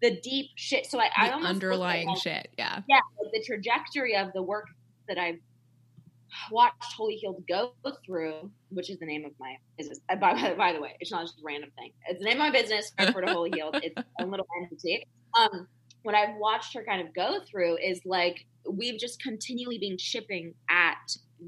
the 0.00 0.20
deep 0.20 0.46
shit. 0.54 0.86
So 0.86 1.00
I, 1.00 1.08
the 1.08 1.20
I 1.20 1.30
almost 1.32 1.50
underlying 1.50 2.08
like, 2.08 2.18
shit. 2.18 2.48
Yeah. 2.56 2.82
Yeah. 2.88 3.00
Like 3.20 3.32
the 3.32 3.42
trajectory 3.44 4.16
of 4.16 4.32
the 4.32 4.42
work 4.42 4.66
that 5.08 5.18
I've 5.18 5.40
watched 6.50 6.92
Wholly 6.96 7.16
Healed 7.16 7.44
go 7.48 7.72
through, 8.04 8.50
which 8.70 8.90
is 8.90 8.98
the 8.98 9.06
name 9.06 9.24
of 9.24 9.32
my 9.38 9.56
business. 9.78 10.00
Uh, 10.08 10.16
by, 10.16 10.54
by, 10.58 10.72
the 10.72 10.80
way, 10.80 10.96
it's 11.00 11.10
not 11.10 11.22
just 11.22 11.38
a 11.38 11.42
random 11.44 11.70
thing. 11.78 11.92
It's 12.08 12.18
the 12.18 12.24
name 12.24 12.34
of 12.34 12.40
my 12.40 12.50
business, 12.50 12.92
Frankfurt 12.96 13.28
Wholly 13.28 13.50
Healed. 13.54 13.76
It's 13.82 14.02
a 14.18 14.26
little 14.26 14.46
entity. 14.60 15.06
Um, 15.38 15.66
what 16.02 16.14
I've 16.14 16.36
watched 16.36 16.74
her 16.74 16.84
kind 16.84 17.06
of 17.06 17.14
go 17.14 17.40
through 17.50 17.78
is 17.78 18.00
like 18.04 18.46
we've 18.70 18.98
just 18.98 19.22
continually 19.22 19.78
been 19.78 19.96
chipping 19.98 20.54
at 20.68 20.96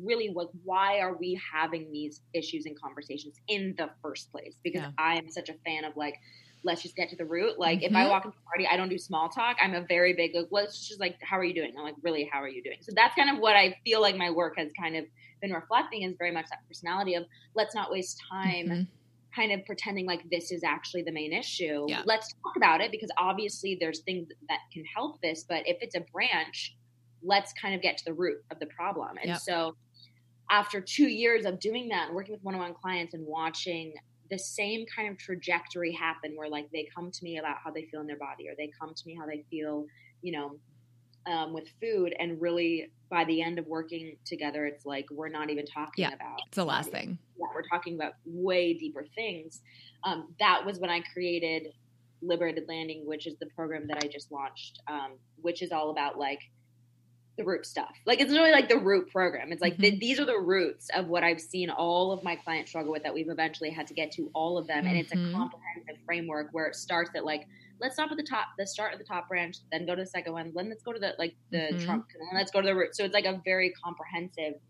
really 0.02 0.30
what 0.30 0.48
why 0.64 0.98
are 1.00 1.16
we 1.16 1.38
having 1.52 1.90
these 1.92 2.22
issues 2.32 2.66
and 2.66 2.78
conversations 2.80 3.36
in 3.48 3.74
the 3.76 3.90
first 4.02 4.30
place 4.32 4.54
because 4.62 4.80
yeah. 4.80 4.90
i 4.98 5.16
am 5.16 5.28
such 5.28 5.50
a 5.50 5.54
fan 5.66 5.84
of 5.84 5.94
like 5.96 6.14
let's 6.64 6.82
just 6.82 6.96
get 6.96 7.08
to 7.10 7.16
the 7.16 7.24
root. 7.24 7.58
Like 7.58 7.78
mm-hmm. 7.78 7.86
if 7.86 7.92
I 7.94 8.02
mm-hmm. 8.02 8.10
walk 8.10 8.24
into 8.24 8.36
a 8.36 8.48
party, 8.48 8.66
I 8.70 8.76
don't 8.76 8.88
do 8.88 8.98
small 8.98 9.28
talk. 9.28 9.56
I'm 9.60 9.74
a 9.74 9.82
very 9.82 10.14
big 10.14 10.34
like, 10.34 10.48
let's 10.50 10.86
just 10.86 11.00
like, 11.00 11.16
how 11.22 11.38
are 11.38 11.44
you 11.44 11.54
doing? 11.54 11.72
I'm 11.76 11.84
like, 11.84 11.96
really, 12.02 12.28
how 12.30 12.40
are 12.40 12.48
you 12.48 12.62
doing? 12.62 12.78
So 12.80 12.92
that's 12.94 13.14
kind 13.14 13.30
of 13.30 13.38
what 13.40 13.56
I 13.56 13.76
feel 13.84 14.00
like 14.00 14.16
my 14.16 14.30
work 14.30 14.54
has 14.58 14.70
kind 14.78 14.96
of 14.96 15.04
been 15.40 15.52
reflecting 15.52 16.02
is 16.02 16.14
very 16.18 16.30
much 16.30 16.46
that 16.50 16.60
personality 16.68 17.14
of 17.14 17.24
let's 17.54 17.74
not 17.74 17.90
waste 17.90 18.22
time 18.30 18.66
mm-hmm. 18.66 18.82
kind 19.34 19.52
of 19.52 19.64
pretending 19.66 20.06
like 20.06 20.22
this 20.30 20.52
is 20.52 20.62
actually 20.62 21.02
the 21.02 21.12
main 21.12 21.32
issue. 21.32 21.86
Yeah. 21.88 22.02
Let's 22.04 22.32
talk 22.44 22.56
about 22.56 22.80
it 22.80 22.90
because 22.90 23.10
obviously 23.18 23.76
there's 23.80 24.00
things 24.00 24.28
that 24.48 24.60
can 24.72 24.84
help 24.84 25.20
this, 25.20 25.44
but 25.48 25.62
if 25.66 25.78
it's 25.80 25.96
a 25.96 26.04
branch, 26.12 26.76
let's 27.22 27.52
kind 27.60 27.74
of 27.74 27.82
get 27.82 27.98
to 27.98 28.04
the 28.04 28.14
root 28.14 28.38
of 28.50 28.58
the 28.58 28.66
problem. 28.66 29.16
And 29.20 29.30
yep. 29.30 29.38
so 29.38 29.76
after 30.50 30.80
two 30.80 31.06
years 31.06 31.44
of 31.44 31.58
doing 31.60 31.88
that 31.88 32.08
and 32.08 32.14
working 32.14 32.32
with 32.32 32.42
one-on-one 32.42 32.74
clients 32.74 33.14
and 33.14 33.26
watching 33.26 33.94
the 34.32 34.38
same 34.38 34.86
kind 34.86 35.10
of 35.10 35.18
trajectory 35.18 35.92
happen 35.92 36.32
where 36.34 36.48
like 36.48 36.66
they 36.72 36.88
come 36.94 37.10
to 37.10 37.22
me 37.22 37.36
about 37.36 37.56
how 37.62 37.70
they 37.70 37.84
feel 37.84 38.00
in 38.00 38.06
their 38.06 38.16
body 38.16 38.48
or 38.48 38.54
they 38.56 38.70
come 38.80 38.94
to 38.94 39.02
me 39.06 39.14
how 39.14 39.26
they 39.26 39.44
feel 39.50 39.84
you 40.22 40.32
know 40.32 40.56
um, 41.30 41.52
with 41.52 41.68
food 41.80 42.14
and 42.18 42.40
really 42.40 42.90
by 43.10 43.24
the 43.26 43.42
end 43.42 43.58
of 43.58 43.66
working 43.66 44.16
together 44.24 44.64
it's 44.64 44.86
like 44.86 45.04
we're 45.10 45.28
not 45.28 45.50
even 45.50 45.66
talking 45.66 46.04
yeah, 46.04 46.14
about 46.14 46.38
it's 46.48 46.56
the 46.56 46.64
last 46.64 46.90
thing. 46.90 47.18
Yeah, 47.38 47.46
we're 47.54 47.68
talking 47.68 47.94
about 47.94 48.14
way 48.24 48.72
deeper 48.72 49.04
things. 49.14 49.60
Um, 50.04 50.34
that 50.40 50.64
was 50.64 50.78
when 50.78 50.90
i 50.90 51.00
created 51.12 51.68
liberated 52.22 52.64
landing 52.68 53.02
which 53.04 53.26
is 53.26 53.34
the 53.38 53.46
program 53.54 53.86
that 53.88 53.98
i 54.02 54.08
just 54.08 54.32
launched 54.32 54.80
um, 54.88 55.12
which 55.42 55.60
is 55.60 55.72
all 55.72 55.90
about 55.90 56.18
like 56.18 56.40
the 57.36 57.44
root 57.44 57.64
stuff. 57.64 57.94
Like 58.06 58.20
it's 58.20 58.30
really 58.30 58.50
like 58.50 58.68
the 58.68 58.78
root 58.78 59.10
program. 59.10 59.52
It's 59.52 59.62
like 59.62 59.74
mm-hmm. 59.74 59.82
the, 59.82 59.98
these 59.98 60.20
are 60.20 60.26
the 60.26 60.38
roots 60.38 60.88
of 60.94 61.08
what 61.08 61.24
I've 61.24 61.40
seen 61.40 61.70
all 61.70 62.12
of 62.12 62.22
my 62.22 62.36
clients 62.36 62.70
struggle 62.70 62.92
with 62.92 63.02
that 63.04 63.14
we've 63.14 63.30
eventually 63.30 63.70
had 63.70 63.86
to 63.86 63.94
get 63.94 64.12
to 64.12 64.30
all 64.34 64.58
of 64.58 64.66
them. 64.66 64.80
Mm-hmm. 64.80 64.86
And 64.88 64.96
it's 64.98 65.12
a 65.12 65.16
mm-hmm. 65.16 65.34
comprehensive 65.34 65.96
framework 66.04 66.48
where 66.52 66.66
it 66.66 66.76
starts 66.76 67.10
at 67.16 67.24
like, 67.24 67.46
let's 67.80 67.94
stop 67.94 68.10
at 68.10 68.16
the 68.16 68.22
top, 68.22 68.48
let's 68.58 68.70
start 68.70 68.92
at 68.92 68.98
the 68.98 69.04
top 69.04 69.28
branch, 69.28 69.58
then 69.72 69.86
go 69.86 69.94
to 69.94 70.02
the 70.02 70.06
second 70.06 70.32
one, 70.32 70.52
then 70.54 70.68
let's 70.68 70.82
go 70.82 70.92
to 70.92 70.98
the 70.98 71.14
like 71.18 71.34
the 71.50 71.58
mm-hmm. 71.58 71.84
trunk, 71.84 72.04
and 72.14 72.28
then 72.30 72.38
let's 72.38 72.50
go 72.50 72.60
to 72.60 72.66
the 72.66 72.74
root. 72.74 72.94
So 72.94 73.04
it's 73.04 73.14
like 73.14 73.24
a 73.24 73.40
very 73.44 73.72
comprehensive 73.82 74.60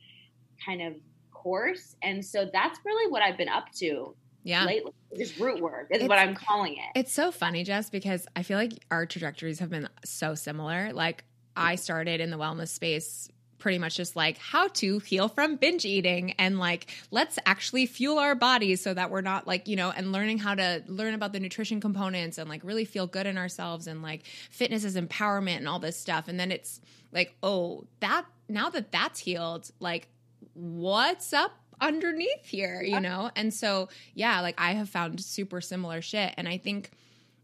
kind 0.64 0.82
of 0.82 0.94
course. 1.32 1.96
And 2.02 2.24
so 2.24 2.48
that's 2.50 2.78
really 2.84 3.10
what 3.10 3.22
I've 3.22 3.36
been 3.36 3.48
up 3.48 3.72
to 3.78 4.14
yeah. 4.44 4.64
lately. 4.64 4.92
Just 5.16 5.38
root 5.38 5.60
work 5.60 5.88
is 5.90 6.02
it's, 6.02 6.08
what 6.08 6.18
I'm 6.18 6.34
calling 6.34 6.74
it. 6.74 6.98
It's 6.98 7.12
so 7.12 7.32
funny, 7.32 7.64
Jess, 7.64 7.90
because 7.90 8.26
I 8.36 8.44
feel 8.44 8.56
like 8.56 8.72
our 8.90 9.04
trajectories 9.04 9.58
have 9.58 9.70
been 9.70 9.88
so 10.04 10.34
similar. 10.34 10.92
Like 10.92 11.24
I 11.56 11.76
started 11.76 12.20
in 12.20 12.30
the 12.30 12.38
wellness 12.38 12.68
space 12.68 13.28
pretty 13.62 13.78
much 13.78 13.94
just 13.94 14.16
like 14.16 14.36
how 14.38 14.66
to 14.66 14.98
heal 14.98 15.28
from 15.28 15.54
binge 15.54 15.84
eating 15.84 16.32
and 16.32 16.58
like 16.58 16.90
let's 17.12 17.38
actually 17.46 17.86
fuel 17.86 18.18
our 18.18 18.34
bodies 18.34 18.82
so 18.82 18.92
that 18.92 19.08
we're 19.08 19.20
not 19.20 19.46
like 19.46 19.68
you 19.68 19.76
know 19.76 19.92
and 19.92 20.10
learning 20.10 20.36
how 20.36 20.52
to 20.52 20.82
learn 20.88 21.14
about 21.14 21.32
the 21.32 21.38
nutrition 21.38 21.80
components 21.80 22.38
and 22.38 22.50
like 22.50 22.60
really 22.64 22.84
feel 22.84 23.06
good 23.06 23.24
in 23.24 23.38
ourselves 23.38 23.86
and 23.86 24.02
like 24.02 24.24
fitness 24.50 24.82
is 24.82 24.96
empowerment 24.96 25.58
and 25.58 25.68
all 25.68 25.78
this 25.78 25.96
stuff. 25.96 26.26
And 26.26 26.40
then 26.40 26.50
it's 26.50 26.80
like 27.12 27.36
oh 27.40 27.84
that 28.00 28.24
now 28.48 28.68
that 28.68 28.90
that's 28.90 29.20
healed 29.20 29.70
like 29.78 30.08
what's 30.54 31.32
up 31.32 31.52
underneath 31.80 32.44
here 32.44 32.82
you 32.82 32.98
know? 32.98 33.30
And 33.36 33.54
so 33.54 33.88
yeah 34.12 34.40
like 34.40 34.56
i 34.60 34.72
have 34.72 34.88
found 34.88 35.20
super 35.20 35.60
similar 35.60 36.02
shit. 36.02 36.34
And 36.36 36.48
i 36.48 36.58
think 36.58 36.90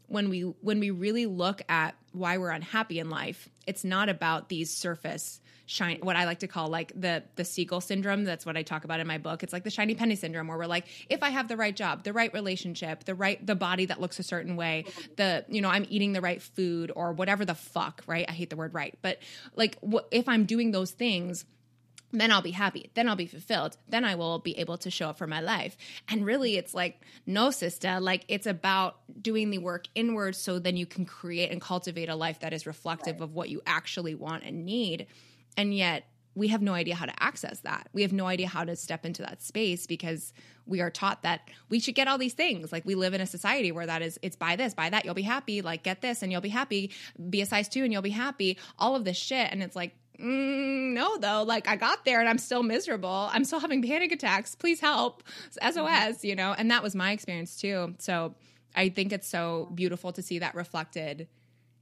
when 0.07 0.27
we 0.27 0.41
when 0.41 0.81
we 0.81 0.91
really 0.91 1.27
look 1.27 1.61
at 1.69 1.95
why 2.13 2.37
we're 2.37 2.49
unhappy 2.49 2.99
in 2.99 3.09
life 3.09 3.49
it's 3.67 3.83
not 3.83 4.09
about 4.09 4.49
these 4.49 4.75
surface 4.75 5.39
shine 5.69 5.99
what 6.01 6.15
i 6.15 6.25
like 6.25 6.39
to 6.39 6.47
call 6.47 6.67
like 6.67 6.91
the 6.99 7.23
the 7.35 7.45
seagull 7.45 7.79
syndrome. 7.79 8.23
That's 8.23 8.43
what 8.43 8.57
i 8.57 8.63
talk 8.63 8.85
about 8.85 8.99
in 8.99 9.05
my 9.05 9.19
book. 9.19 9.43
It's 9.43 9.53
like 9.53 9.63
the 9.63 9.69
shiny 9.69 9.93
penny 9.93 10.15
syndrome 10.15 10.47
where 10.47 10.57
we're 10.57 10.65
like 10.65 10.87
if 11.09 11.21
i 11.21 11.29
have 11.29 11.47
the 11.47 11.57
right 11.57 11.75
job 11.75 12.03
the 12.03 12.11
right 12.11 12.33
relationship 12.33 13.03
the 13.03 13.13
right 13.13 13.45
the 13.45 13.53
body 13.53 13.85
that 13.85 14.01
looks 14.01 14.17
a 14.17 14.23
certain 14.23 14.55
way 14.55 14.85
the 15.17 15.45
you 15.47 15.61
know 15.61 15.69
i'm 15.69 15.85
eating 15.87 16.13
the 16.13 16.21
right 16.21 16.41
food 16.41 16.91
or 16.95 17.13
whatever 17.13 17.45
the 17.45 17.53
fuck 17.53 18.03
right? 18.07 18.25
I 18.27 18.31
hate 18.31 18.49
the 18.49 18.55
word 18.55 18.73
right 18.73 18.97
but 19.03 19.19
like 19.55 19.77
if 20.09 20.27
i'm 20.27 20.45
doing 20.45 20.71
those 20.71 20.89
things 20.89 21.45
then 22.11 22.31
I'll 22.31 22.41
be 22.41 22.51
happy. 22.51 22.89
Then 22.93 23.07
I'll 23.07 23.15
be 23.15 23.27
fulfilled. 23.27 23.77
Then 23.87 24.03
I 24.03 24.15
will 24.15 24.39
be 24.39 24.57
able 24.57 24.77
to 24.79 24.89
show 24.89 25.09
up 25.09 25.17
for 25.17 25.27
my 25.27 25.41
life. 25.41 25.77
And 26.07 26.25
really, 26.25 26.57
it's 26.57 26.73
like, 26.73 27.01
no, 27.25 27.51
sister, 27.51 27.99
like 27.99 28.25
it's 28.27 28.47
about 28.47 28.97
doing 29.21 29.49
the 29.49 29.59
work 29.59 29.87
inward 29.95 30.35
so 30.35 30.59
then 30.59 30.77
you 30.77 30.85
can 30.85 31.05
create 31.05 31.51
and 31.51 31.61
cultivate 31.61 32.09
a 32.09 32.15
life 32.15 32.39
that 32.39 32.53
is 32.53 32.65
reflective 32.65 33.19
right. 33.19 33.23
of 33.23 33.33
what 33.33 33.49
you 33.49 33.61
actually 33.65 34.15
want 34.15 34.43
and 34.43 34.65
need. 34.65 35.07
And 35.55 35.73
yet, 35.73 36.05
we 36.35 36.47
have 36.49 36.61
no 36.61 36.73
idea 36.73 36.95
how 36.95 37.05
to 37.05 37.23
access 37.23 37.59
that. 37.61 37.89
We 37.91 38.03
have 38.03 38.13
no 38.13 38.25
idea 38.25 38.47
how 38.47 38.63
to 38.63 38.75
step 38.75 39.05
into 39.05 39.23
that 39.23 39.41
space 39.41 39.87
because 39.87 40.31
we 40.65 40.79
are 40.79 40.89
taught 40.89 41.23
that 41.23 41.41
we 41.69 41.79
should 41.79 41.95
get 41.95 42.07
all 42.07 42.17
these 42.17 42.33
things. 42.33 42.71
Like 42.71 42.85
we 42.85 42.95
live 42.95 43.13
in 43.13 43.19
a 43.19 43.25
society 43.25 43.71
where 43.71 43.87
that 43.87 44.01
is, 44.01 44.19
it's 44.21 44.35
buy 44.35 44.55
this, 44.55 44.73
buy 44.73 44.89
that, 44.89 45.03
you'll 45.03 45.15
be 45.15 45.23
happy. 45.23 45.61
Like 45.61 45.83
get 45.83 46.01
this 46.01 46.21
and 46.21 46.31
you'll 46.31 46.39
be 46.39 46.49
happy. 46.49 46.91
Be 47.29 47.41
a 47.41 47.45
size 47.45 47.67
two 47.67 47.83
and 47.83 47.91
you'll 47.91 48.01
be 48.01 48.11
happy. 48.11 48.57
All 48.77 48.95
of 48.95 49.03
this 49.03 49.17
shit. 49.17 49.51
And 49.51 49.61
it's 49.61 49.75
like, 49.75 49.95
Mm, 50.21 50.93
no, 50.93 51.17
though. 51.17 51.43
Like 51.43 51.67
I 51.67 51.75
got 51.75 52.05
there 52.05 52.19
and 52.19 52.27
I'm 52.27 52.37
still 52.37 52.63
miserable. 52.63 53.29
I'm 53.31 53.45
still 53.45 53.59
having 53.59 53.81
panic 53.81 54.11
attacks. 54.11 54.55
Please 54.55 54.79
help. 54.79 55.23
SOS, 55.61 55.75
mm-hmm. 55.75 56.27
you 56.27 56.35
know? 56.35 56.53
And 56.57 56.71
that 56.71 56.83
was 56.83 56.95
my 56.95 57.11
experience 57.11 57.55
too. 57.55 57.95
So 57.99 58.35
I 58.75 58.89
think 58.89 59.13
it's 59.13 59.27
so 59.27 59.69
beautiful 59.73 60.11
to 60.13 60.21
see 60.21 60.39
that 60.39 60.55
reflected 60.55 61.27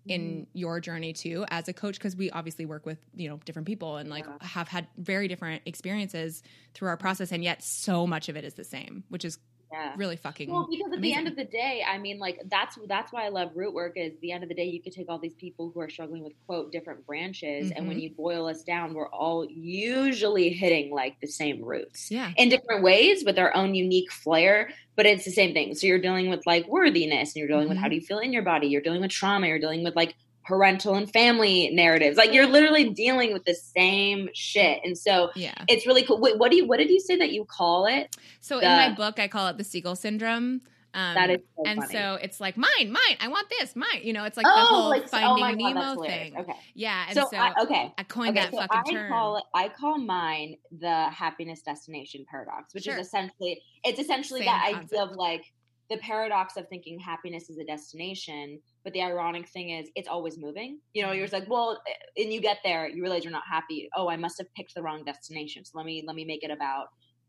in 0.07 0.21
mm-hmm. 0.21 0.43
your 0.53 0.79
journey 0.79 1.13
too 1.13 1.45
as 1.49 1.67
a 1.67 1.73
coach 1.73 1.97
because 1.97 2.15
we 2.15 2.29
obviously 2.31 2.65
work 2.65 2.85
with 2.85 2.97
you 3.13 3.29
know 3.29 3.39
different 3.45 3.65
people 3.65 3.97
and 3.97 4.09
like 4.09 4.25
yeah. 4.25 4.47
have 4.47 4.67
had 4.67 4.87
very 4.97 5.27
different 5.27 5.61
experiences 5.65 6.43
through 6.73 6.87
our 6.87 6.97
process 6.97 7.31
and 7.31 7.43
yet 7.43 7.61
so 7.61 8.07
much 8.07 8.29
of 8.29 8.37
it 8.37 8.45
is 8.45 8.53
the 8.53 8.63
same 8.63 9.03
which 9.09 9.25
is 9.25 9.37
yeah. 9.71 9.93
really 9.97 10.15
fucking 10.15 10.49
well 10.51 10.67
because 10.69 10.91
at 10.91 10.97
amazing. 10.97 11.01
the 11.01 11.13
end 11.13 11.27
of 11.27 11.35
the 11.35 11.43
day 11.43 11.83
i 11.87 11.97
mean 11.97 12.19
like 12.19 12.41
that's 12.45 12.77
that's 12.87 13.11
why 13.11 13.25
i 13.25 13.29
love 13.29 13.51
root 13.55 13.73
work 13.73 13.93
is 13.95 14.13
the 14.21 14.31
end 14.31 14.43
of 14.43 14.49
the 14.49 14.55
day 14.55 14.65
you 14.65 14.81
could 14.81 14.93
take 14.93 15.09
all 15.09 15.19
these 15.19 15.35
people 15.35 15.71
who 15.73 15.79
are 15.79 15.89
struggling 15.89 16.23
with 16.23 16.33
quote 16.45 16.71
different 16.71 17.05
branches 17.05 17.67
mm-hmm. 17.67 17.77
and 17.77 17.87
when 17.87 17.97
mm-hmm. 17.97 18.03
you 18.03 18.09
boil 18.11 18.47
us 18.47 18.63
down 18.63 18.93
we're 18.93 19.09
all 19.09 19.45
usually 19.49 20.49
hitting 20.49 20.91
like 20.91 21.19
the 21.21 21.27
same 21.27 21.63
roots 21.63 22.09
yeah 22.11 22.31
in 22.37 22.49
different 22.49 22.83
ways 22.83 23.23
with 23.25 23.37
our 23.37 23.53
own 23.55 23.75
unique 23.75 24.11
flair 24.11 24.69
but 24.95 25.05
it's 25.05 25.25
the 25.25 25.31
same 25.31 25.53
thing 25.53 25.75
so 25.75 25.85
you're 25.87 25.99
dealing 25.99 26.29
with 26.29 26.45
like 26.45 26.67
worthiness 26.67 27.33
and 27.33 27.35
you're 27.35 27.47
dealing 27.47 27.63
mm-hmm. 27.63 27.69
with 27.69 27.77
how 27.77 27.85
mm-hmm. 27.85 27.91
do 27.91 27.95
you 27.95 28.01
feel 28.01 28.19
in 28.19 28.33
your 28.33 28.43
body 28.43 28.67
you're 28.67 28.81
dealing 28.81 29.01
with 29.01 29.11
trauma 29.11 29.47
you're 29.47 29.59
dealing 29.59 29.83
with 29.83 29.95
like 29.95 30.15
parental 30.47 30.95
and 30.95 31.11
family 31.11 31.69
narratives. 31.73 32.17
Like 32.17 32.33
you're 32.33 32.47
literally 32.47 32.89
dealing 32.89 33.33
with 33.33 33.43
the 33.43 33.53
same 33.53 34.29
shit. 34.33 34.79
And 34.83 34.97
so 34.97 35.29
yeah. 35.35 35.53
it's 35.67 35.85
really 35.85 36.03
cool. 36.03 36.19
Wait, 36.19 36.37
what 36.39 36.49
do 36.51 36.57
you 36.57 36.65
what 36.65 36.77
did 36.77 36.89
you 36.89 36.99
say 36.99 37.17
that 37.17 37.31
you 37.31 37.45
call 37.45 37.85
it? 37.85 38.15
So 38.39 38.59
the, 38.59 38.65
in 38.65 38.71
my 38.71 38.93
book 38.95 39.19
I 39.19 39.27
call 39.27 39.49
it 39.49 39.57
the 39.57 39.63
seagull 39.63 39.95
syndrome. 39.95 40.61
Um, 40.93 41.13
that 41.13 41.29
is 41.29 41.41
so 41.55 41.63
and 41.67 41.79
funny. 41.79 41.93
so 41.93 42.17
it's 42.21 42.39
like 42.39 42.57
mine, 42.57 42.91
mine. 42.91 43.17
I 43.19 43.27
want 43.27 43.49
this, 43.49 43.75
mine. 43.75 43.99
You 44.01 44.13
know, 44.13 44.23
it's 44.23 44.37
like 44.37 44.47
oh, 44.49 44.59
the 44.59 44.65
whole 44.65 44.89
like, 44.89 45.07
Finding 45.09 45.63
oh 45.63 45.69
Nemo 45.69 46.01
thing. 46.01 46.35
Okay, 46.35 46.55
yeah. 46.73 47.05
And 47.09 47.15
so, 47.15 47.27
so 47.29 47.37
I, 47.37 47.53
okay, 47.61 47.93
I 47.99 48.03
coined 48.03 48.35
okay, 48.35 48.49
that 48.49 48.51
so 48.51 48.61
fucking 48.61 48.97
I 48.97 48.99
term. 48.99 49.11
Call 49.11 49.37
it, 49.37 49.43
I 49.53 49.69
call 49.69 49.99
mine 49.99 50.55
the 50.79 51.09
happiness 51.09 51.61
destination 51.61 52.25
paradox, 52.27 52.73
which 52.73 52.85
sure. 52.85 52.97
is 52.97 53.05
essentially 53.05 53.61
it's 53.83 53.99
essentially 53.99 54.39
Same 54.39 54.45
that 54.47 54.71
concept. 54.71 54.93
idea 54.93 55.03
of 55.03 55.11
like 55.11 55.43
the 55.89 55.97
paradox 55.97 56.57
of 56.57 56.67
thinking 56.67 56.99
happiness 56.99 57.49
is 57.49 57.57
a 57.57 57.63
destination, 57.63 58.59
but 58.87 58.93
the 58.93 59.01
ironic 59.01 59.49
thing 59.49 59.71
is 59.71 59.89
it's 59.95 60.07
always 60.07 60.37
moving. 60.37 60.79
You 60.93 61.01
know, 61.01 61.11
you're 61.11 61.25
just 61.25 61.33
like, 61.33 61.49
well, 61.49 61.77
eh, 61.85 62.23
and 62.23 62.31
you 62.31 62.39
get 62.39 62.59
there, 62.63 62.87
you 62.87 63.01
realize 63.01 63.25
you're 63.25 63.33
not 63.33 63.43
happy. 63.45 63.89
Oh, 63.97 64.09
I 64.09 64.15
must 64.15 64.37
have 64.37 64.47
picked 64.55 64.75
the 64.75 64.81
wrong 64.81 65.03
destination. 65.03 65.65
So 65.65 65.77
let 65.77 65.85
me 65.85 66.05
let 66.07 66.15
me 66.15 66.23
make 66.23 66.41
it 66.41 66.51
about 66.51 66.85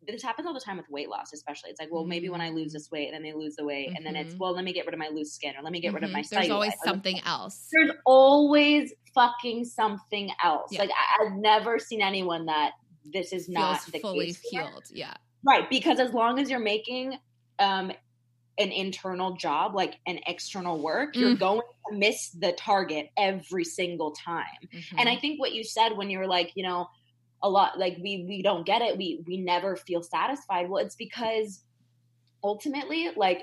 this 0.07 0.23
happens 0.23 0.47
all 0.47 0.55
the 0.55 0.61
time 0.61 0.77
with 0.77 0.87
weight 0.88 1.09
loss, 1.09 1.33
especially. 1.35 1.71
It's 1.71 1.81
like, 1.81 1.88
well, 1.91 2.05
maybe 2.05 2.29
when 2.29 2.41
I 2.41 2.50
lose 2.50 2.73
this 2.73 2.93
weight, 2.93 3.07
and 3.07 3.15
then 3.15 3.25
they 3.25 3.33
lose 3.33 3.57
the 3.57 3.65
weight, 3.65 3.88
mm-hmm. 3.88 3.97
and 3.97 4.07
then 4.07 4.15
it's, 4.15 4.35
mm-hmm. 4.35 4.41
well, 4.41 4.55
let 4.55 4.65
me 4.65 4.73
get 4.73 4.87
rid 4.87 4.95
of 4.95 5.00
my 5.00 5.09
loose 5.12 5.33
skin, 5.33 5.55
or 5.59 5.65
let 5.65 5.73
me 5.73 5.81
get 5.81 5.88
mm-hmm. 5.88 5.97
rid 5.97 6.05
of 6.05 6.12
my. 6.12 6.21
Mm-hmm. 6.21 6.37
There's 6.37 6.50
always 6.50 6.75
something 6.85 7.21
else. 7.27 7.67
There's 7.73 7.91
always 8.07 8.95
fucking 9.12 9.65
something 9.65 10.31
else. 10.45 10.69
Yeah. 10.71 10.83
Like 10.83 10.91
I, 10.91 11.25
have 11.25 11.33
never 11.38 11.81
seen 11.81 12.00
anyone 12.00 12.47
that 12.47 12.71
this 13.12 13.33
is 13.33 13.47
Feels 13.47 13.55
not 13.55 13.85
the 13.91 13.99
fully 13.99 14.37
healed. 14.49 14.85
Yeah, 14.93 15.15
right. 15.45 15.69
Because 15.69 15.99
as 15.99 16.12
long 16.12 16.38
as 16.38 16.49
you're 16.49 16.61
making 16.61 17.19
um, 17.59 17.91
an 18.59 18.73
internal 18.73 19.35
job, 19.35 19.75
like 19.75 19.95
an 20.07 20.19
external 20.27 20.83
work, 20.83 21.15
mm. 21.15 21.21
you're 21.21 21.37
going 21.37 21.61
to 21.91 21.97
miss 21.97 22.31
the 22.31 22.53
target 22.53 23.09
every 23.17 23.65
single 23.65 24.12
time. 24.12 24.45
Mm-hmm. 24.75 24.99
And 24.99 25.09
I 25.09 25.17
think 25.17 25.38
what 25.38 25.53
you 25.53 25.62
said 25.65 25.91
when 25.97 26.11
you 26.11 26.19
were 26.19 26.27
like, 26.27 26.53
you 26.55 26.65
know, 26.65 26.88
a 27.43 27.49
lot 27.49 27.79
like 27.79 27.97
we 28.03 28.25
we 28.29 28.43
don't 28.43 28.67
get 28.67 28.83
it, 28.83 28.97
we 28.97 29.23
we 29.27 29.37
never 29.38 29.77
feel 29.77 30.03
satisfied. 30.03 30.69
Well, 30.69 30.85
it's 30.85 30.97
because 30.97 31.62
ultimately 32.43 33.11
like 33.17 33.43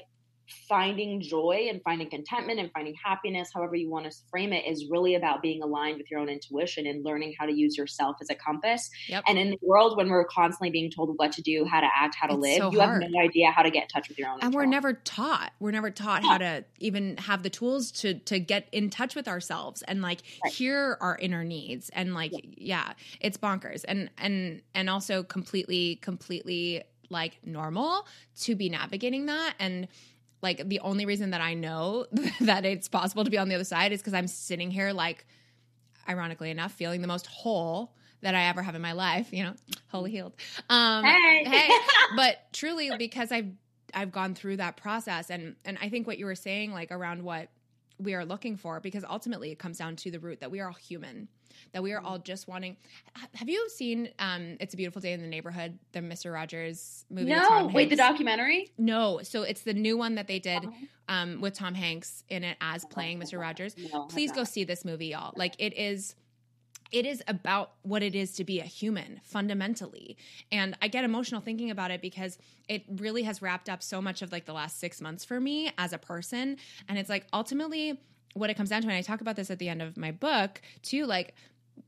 finding 0.67 1.21
joy 1.21 1.67
and 1.69 1.81
finding 1.83 2.09
contentment 2.09 2.59
and 2.59 2.71
finding 2.71 2.95
happiness, 3.03 3.49
however 3.53 3.75
you 3.75 3.89
want 3.89 4.05
to 4.11 4.17
frame 4.29 4.53
it, 4.53 4.65
is 4.65 4.87
really 4.89 5.15
about 5.15 5.41
being 5.41 5.61
aligned 5.63 5.97
with 5.97 6.09
your 6.11 6.19
own 6.19 6.29
intuition 6.29 6.85
and 6.87 7.03
learning 7.03 7.33
how 7.39 7.45
to 7.45 7.53
use 7.53 7.77
yourself 7.77 8.15
as 8.21 8.29
a 8.29 8.35
compass. 8.35 8.89
Yep. 9.07 9.23
And 9.27 9.37
in 9.37 9.49
the 9.51 9.57
world 9.61 9.97
when 9.97 10.09
we're 10.09 10.25
constantly 10.25 10.69
being 10.69 10.91
told 10.91 11.13
what 11.17 11.31
to 11.33 11.41
do, 11.41 11.65
how 11.65 11.81
to 11.81 11.87
act, 11.95 12.15
how 12.19 12.27
to 12.27 12.33
It's 12.33 12.41
live, 12.41 12.57
so 12.57 12.71
you 12.71 12.79
hard. 12.79 13.03
have 13.03 13.11
no 13.11 13.19
idea 13.21 13.51
how 13.51 13.61
to 13.63 13.69
get 13.71 13.83
in 13.83 13.87
touch 13.89 14.09
with 14.09 14.17
your 14.17 14.29
own. 14.29 14.39
and 14.41 14.53
we're 14.53 14.65
never 14.65 14.93
taught 14.93 15.51
we're 15.59 15.71
never 15.71 15.91
taught 15.91 16.23
how 16.23 16.37
to 16.37 16.65
even 16.79 17.17
have 17.17 17.43
the 17.43 17.49
tools 17.49 17.91
to 17.91 18.15
to 18.19 18.39
get 18.39 18.67
in 18.71 18.89
touch 18.89 19.15
with 19.15 19.27
ourselves 19.27 19.81
and 19.83 20.01
like 20.01 20.21
Right. 20.43 20.53
hear 20.53 20.97
our 21.01 21.17
inner 21.17 21.43
needs 21.43 21.89
and 21.89 22.13
like 22.13 22.31
yeah 22.57 22.93
it's 23.21 23.37
bonkers 23.37 23.85
and 23.87 24.09
and 24.17 24.61
and 24.73 24.89
also 24.89 25.23
completely 25.23 25.97
completely 25.97 26.83
like 27.09 27.37
normal 27.45 28.07
to 28.41 28.55
be 28.55 28.67
navigating 28.69 29.27
that 29.27 29.53
and 29.59 29.87
like 30.45 30.59
the 30.69 30.79
only 30.79 31.05
reason 31.05 31.31
that 31.31 31.41
i 31.41 31.53
know 31.53 32.05
that 32.41 32.63
it's 32.65 32.87
possible 32.87 33.23
to 33.25 33.31
be 33.31 33.37
on 33.37 33.49
the 33.49 33.55
other 33.55 33.63
side 33.63 33.91
is 33.91 33.99
because 33.99 34.13
i'm 34.13 34.27
sitting 34.27 34.71
here 34.71 34.93
like 34.93 35.25
ironically 36.07 36.51
enough 36.51 36.71
feeling 36.71 37.01
the 37.01 37.07
most 37.07 37.25
whole 37.27 37.91
that 38.21 38.35
i 38.35 38.43
ever 38.43 38.61
have 38.61 38.75
in 38.75 38.81
my 38.81 38.93
life 38.93 39.33
you 39.33 39.43
know 39.43 39.53
wholly 39.89 40.11
healed 40.11 40.33
um 40.69 41.03
Hey. 41.03 41.43
hey 41.45 41.69
but 42.15 42.37
truly 42.53 42.91
because 42.97 43.31
i've 43.31 43.49
i've 43.93 44.11
gone 44.11 44.35
through 44.35 44.57
that 44.57 44.77
process 44.77 45.29
and 45.29 45.55
and 45.65 45.77
i 45.81 45.89
think 45.89 46.05
what 46.07 46.17
you 46.17 46.25
were 46.25 46.35
saying 46.35 46.71
like 46.71 46.91
around 46.91 47.23
what 47.23 47.49
we 47.99 48.13
are 48.13 48.25
looking 48.25 48.57
for 48.57 48.79
because 48.79 49.03
ultimately 49.03 49.51
it 49.51 49.59
comes 49.59 49.77
down 49.77 49.95
to 49.95 50.11
the 50.11 50.19
root 50.19 50.39
that 50.41 50.51
we 50.51 50.59
are 50.59 50.67
all 50.67 50.73
human 50.73 51.27
that 51.71 51.81
we 51.81 51.93
are 51.93 52.01
all 52.01 52.19
just 52.19 52.47
wanting. 52.49 52.75
Have 53.33 53.47
you 53.47 53.69
seen 53.69 54.09
um 54.19 54.57
it's 54.59 54.73
a 54.73 54.77
beautiful 54.77 55.01
day 55.01 55.13
in 55.13 55.21
the 55.21 55.27
neighborhood 55.27 55.79
the 55.93 55.99
mr 55.99 56.33
rogers 56.33 57.05
movie 57.09 57.29
no, 57.29 57.67
wait, 57.73 57.89
the 57.89 57.95
documentary. 57.95 58.71
no 58.77 59.19
so 59.23 59.43
it's 59.43 59.61
the 59.61 59.73
new 59.73 59.97
one 59.97 60.15
that 60.15 60.27
they 60.27 60.39
did 60.39 60.63
Oh. 60.65 60.73
um 61.07 61.39
with 61.41 61.53
tom 61.53 61.73
hanks 61.73 62.23
in 62.29 62.43
it 62.43 62.57
as 62.59 62.83
playing 62.85 63.19
mr 63.19 63.39
rogers. 63.39 63.75
No, 63.93 64.03
please 64.05 64.31
go 64.31 64.43
see 64.43 64.63
this 64.65 64.83
movie 64.83 65.07
y'all. 65.07 65.33
Like 65.37 65.55
it 65.59 65.77
is 65.77 66.15
it 66.91 67.05
is 67.05 67.21
about 67.27 67.71
what 67.81 68.03
it 68.03 68.15
is 68.15 68.33
to 68.33 68.43
be 68.43 68.59
a 68.59 68.63
human 68.65 69.19
fundamentally. 69.23 70.17
And 70.51 70.77
i 70.81 70.87
get 70.87 71.03
emotional 71.03 71.41
thinking 71.41 71.71
about 71.71 71.91
it 71.91 72.01
because 72.01 72.37
it 72.67 72.83
really 72.97 73.23
has 73.23 73.41
wrapped 73.41 73.69
up 73.69 73.81
so 73.83 74.01
much 74.01 74.21
of 74.21 74.31
like 74.31 74.45
the 74.45 74.53
last 74.53 74.79
six 74.79 75.01
months 75.01 75.23
for 75.25 75.39
me 75.39 75.71
as 75.77 75.93
a 75.93 75.97
person. 75.97 76.57
And 76.87 76.97
it's 76.97 77.09
like 77.09 77.27
ultimately 77.33 77.99
what 78.33 78.49
it 78.49 78.55
comes 78.55 78.69
down 78.69 78.81
to 78.81 78.87
and 78.89 78.97
i 78.97 79.01
talk 79.01 79.21
about 79.21 79.37
this 79.37 79.49
at 79.49 79.59
the 79.59 79.69
end 79.69 79.81
of 79.81 79.95
my 79.95 80.11
book 80.11 80.61
too 80.81 81.05
like 81.05 81.33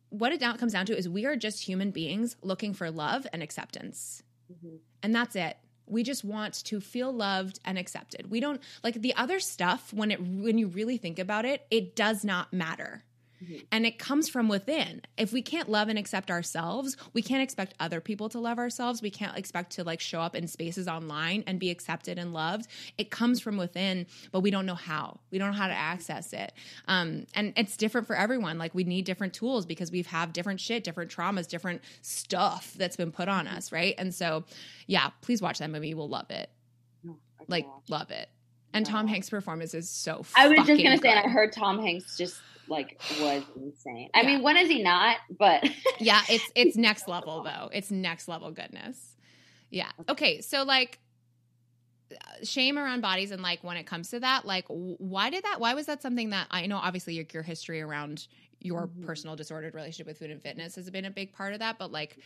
what 0.10 0.32
it 0.32 0.40
down, 0.40 0.58
comes 0.58 0.72
down 0.72 0.86
to 0.86 0.98
is 0.98 1.10
we 1.10 1.26
are 1.26 1.36
just 1.36 1.62
human 1.64 1.92
beings 1.92 2.38
looking 2.42 2.74
for 2.74 2.90
love 2.90 3.28
and 3.34 3.44
acceptance. 3.44 4.24
Mhm. 4.54 4.80
and 5.04 5.14
that's 5.14 5.36
it. 5.36 5.58
We 5.86 6.04
just 6.04 6.24
want 6.24 6.54
to 6.66 6.80
feel 6.82 7.12
loved 7.14 7.60
and 7.66 7.78
accepted. 7.78 8.30
We 8.30 8.40
don't 8.42 8.62
like 8.84 9.02
the 9.02 9.14
other 9.16 9.40
stuff 9.40 9.94
when 9.94 10.12
it 10.12 10.22
when 10.22 10.58
you 10.58 10.68
really 10.68 10.98
think 10.98 11.20
about 11.20 11.44
it 11.46 11.66
it 11.70 11.96
does 11.96 12.24
not 12.24 12.52
matter 12.54 13.04
Mhm. 13.44 13.66
and 13.72 13.86
it 13.86 14.00
comes 14.00 14.30
from 14.30 14.48
within. 14.50 15.02
If 15.18 15.32
we 15.32 15.42
can't 15.42 15.70
love 15.70 15.90
and 15.90 16.00
accept 16.00 16.32
ourselves 16.32 16.98
we 17.14 17.22
can't 17.22 17.42
expect 17.44 17.74
other 17.80 18.02
people 18.02 18.30
to 18.30 18.40
love 18.40 18.58
ourselves. 18.58 19.02
We 19.02 19.10
can't 19.12 19.38
expect 19.38 19.72
to 19.74 19.84
like 19.84 20.00
show 20.00 20.22
up 20.22 20.36
in 20.36 20.48
spaces 20.48 20.88
online 20.88 21.44
and 21.46 21.60
be 21.60 21.70
accepted 21.70 22.18
and 22.18 22.34
loved. 22.34 22.68
It 22.98 23.12
comes 23.12 23.40
from 23.40 23.58
within 23.58 24.08
but 24.32 24.40
we 24.42 24.52
don't 24.52 24.66
know 24.66 24.76
how. 24.76 25.20
We 25.32 25.38
don't 25.38 25.52
know 25.52 25.58
how 25.58 25.68
to 25.68 25.74
access 25.74 26.34
it. 26.34 26.54
Um, 26.88 27.26
and 27.36 27.54
it's 27.56 27.78
different 27.78 28.08
for 28.08 28.16
everyone. 28.16 28.58
Like 28.58 28.74
we 28.74 28.84
need 28.84 29.06
different 29.06 29.34
tools 29.34 29.66
because 29.66 29.92
we 29.92 30.02
have 30.04 30.34
different 30.34 30.60
shit 30.60 30.84
different 30.84 31.12
traumas 31.12 31.48
different 31.48 31.82
stuff 32.02 32.74
that's 32.78 32.96
been 32.96 33.12
put 33.12 33.28
on 33.28 33.48
us 33.48 33.72
right? 33.72 33.96
And 33.98 34.14
so 34.14 34.44
yeah 34.88 35.10
please 35.22 35.42
watch 35.42 35.60
that 35.60 35.70
movie. 35.70 35.90
You 35.90 35.98
will 35.98 36.10
love 36.10 36.30
it. 36.32 36.50
No, 37.04 37.18
like 37.48 37.68
love 37.90 38.10
it. 38.12 38.30
And 38.74 38.86
tom 38.86 39.08
hanks 39.08 39.30
performance 39.30 39.74
is 39.74 39.90
so 39.90 40.26
I 40.36 40.48
was 40.48 40.58
just 40.66 40.84
gonna 40.84 40.98
say, 40.98 41.10
and 41.10 41.20
I 41.20 41.30
heard 41.30 41.52
Tom 41.54 41.80
Hanks 41.82 42.18
just 42.18 42.36
like 42.70 42.98
was 43.20 43.44
insane. 43.56 44.10
I 44.14 44.22
Yeah. 44.22 44.28
mean, 44.28 44.44
when 44.44 44.58
is 44.58 44.70
he 44.70 44.82
not? 44.84 45.18
But 45.38 45.70
yeah 46.00 46.22
it's 46.30 46.52
it's 46.56 46.78
next 46.78 47.08
level 47.08 47.42
though 47.42 47.70
it's 47.74 47.90
next 47.90 48.28
level 48.28 48.52
goodness 48.52 49.16
yeah 49.72 49.90
okay 50.08 50.42
so 50.42 50.62
like 50.62 51.00
shame 52.44 52.78
around 52.78 53.02
bodies 53.02 53.32
and 53.32 53.42
like 53.42 53.64
when 53.64 53.76
it 53.78 53.86
comes 53.86 54.12
to 54.12 54.20
that 54.20 54.46
like 54.46 54.66
why 54.68 55.30
did 55.32 55.44
that 55.44 55.60
why 55.60 55.74
was 55.74 55.88
that 55.88 56.02
something 56.02 56.30
that 56.30 56.48
i 56.52 56.68
know 56.68 56.78
obviously 56.78 57.16
your, 57.16 57.26
your 57.34 57.42
history 57.44 57.82
around 57.82 58.28
your 58.62 58.88
Mhm. 58.88 59.06
personal 59.06 59.36
disordered 59.36 59.74
relationship 59.74 60.08
with 60.08 60.20
food 60.20 60.30
and 60.32 60.42
fitness 60.42 60.76
has 60.76 60.90
been 60.90 61.06
a 61.06 61.12
big 61.12 61.34
part 61.34 61.54
of 61.54 61.60
that 61.60 61.78
but 61.80 61.92
like 61.92 62.18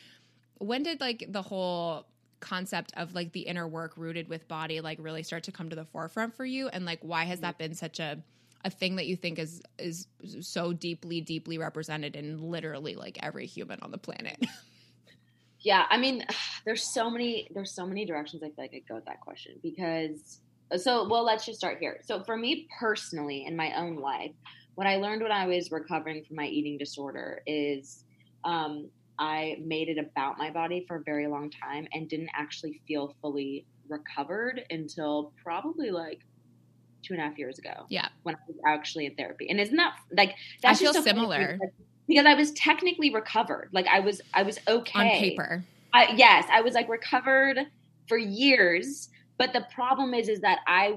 when 0.57 0.83
did 0.83 0.99
like 0.99 1.25
the 1.29 1.41
whole 1.41 2.05
concept 2.41 2.91
of 2.97 3.15
like 3.15 3.31
the 3.31 3.41
inner 3.41 3.67
work 3.67 3.93
rooted 3.95 4.27
with 4.27 4.47
body 4.47 4.81
like 4.81 4.97
really 5.01 5.23
start 5.23 5.43
to 5.43 5.51
come 5.51 5.69
to 5.69 5.75
the 5.75 5.85
forefront 5.85 6.35
for 6.35 6.45
you 6.45 6.67
and 6.67 6.85
like 6.85 6.99
why 7.01 7.23
has 7.23 7.39
that 7.39 7.57
been 7.57 7.73
such 7.73 7.99
a 7.99 8.21
a 8.63 8.69
thing 8.69 8.95
that 8.95 9.07
you 9.07 9.15
think 9.15 9.39
is 9.39 9.61
is 9.79 10.07
so 10.41 10.73
deeply 10.73 11.21
deeply 11.21 11.57
represented 11.57 12.15
in 12.15 12.41
literally 12.49 12.95
like 12.95 13.17
every 13.21 13.45
human 13.45 13.79
on 13.81 13.91
the 13.91 13.97
planet 13.97 14.37
yeah, 15.61 15.85
I 15.89 15.97
mean, 15.97 16.25
there's 16.65 16.83
so 16.83 17.09
many 17.09 17.47
there's 17.53 17.73
so 17.73 17.85
many 17.85 18.05
directions 18.05 18.43
I 18.43 18.47
feel 18.47 18.55
like 18.57 18.71
I 18.71 18.79
could 18.79 18.87
go 18.87 18.95
with 18.95 19.05
that 19.05 19.21
question 19.21 19.53
because 19.61 20.39
so 20.77 21.07
well, 21.07 21.23
let's 21.23 21.45
just 21.45 21.59
start 21.59 21.77
here. 21.79 21.99
So 22.03 22.23
for 22.23 22.37
me 22.37 22.67
personally, 22.79 23.45
in 23.45 23.55
my 23.55 23.77
own 23.77 23.97
life, 23.97 24.31
what 24.75 24.87
I 24.87 24.97
learned 24.97 25.21
when 25.21 25.31
I 25.31 25.45
was 25.45 25.71
recovering 25.71 26.23
from 26.23 26.37
my 26.37 26.47
eating 26.47 26.77
disorder 26.77 27.41
is 27.45 28.05
um, 28.43 28.89
I 29.19 29.57
made 29.63 29.89
it 29.89 29.97
about 29.97 30.37
my 30.37 30.49
body 30.49 30.85
for 30.87 30.97
a 30.97 31.03
very 31.03 31.27
long 31.27 31.51
time 31.51 31.87
and 31.93 32.09
didn't 32.09 32.29
actually 32.33 32.81
feel 32.87 33.15
fully 33.21 33.65
recovered 33.89 34.61
until 34.69 35.33
probably 35.43 35.91
like 35.91 36.21
two 37.03 37.13
and 37.13 37.21
a 37.21 37.25
half 37.25 37.37
years 37.37 37.57
ago. 37.59 37.85
Yeah. 37.89 38.07
when 38.23 38.35
I 38.35 38.39
was 38.47 38.57
actually 38.65 39.05
in 39.05 39.15
therapy, 39.15 39.49
and 39.49 39.59
isn't 39.59 39.75
that 39.77 39.95
like 40.15 40.35
that's 40.61 40.79
feel 40.79 40.93
just 40.93 41.03
similar. 41.05 41.53
because- 41.53 41.69
because 42.07 42.25
I 42.25 42.33
was 42.33 42.51
technically 42.53 43.13
recovered. 43.13 43.69
Like 43.71 43.87
I 43.87 44.01
was, 44.01 44.19
I 44.33 44.43
was 44.43 44.59
okay 44.67 44.99
on 44.99 45.09
paper 45.19 45.63
I, 45.93 46.13
yes, 46.15 46.45
I 46.51 46.61
was 46.61 46.73
like 46.73 46.89
recovered 46.89 47.59
for 48.07 48.17
years, 48.17 49.09
but 49.37 49.53
the 49.53 49.65
problem 49.73 50.13
is, 50.13 50.27
is 50.27 50.41
that 50.41 50.59
I 50.67 50.95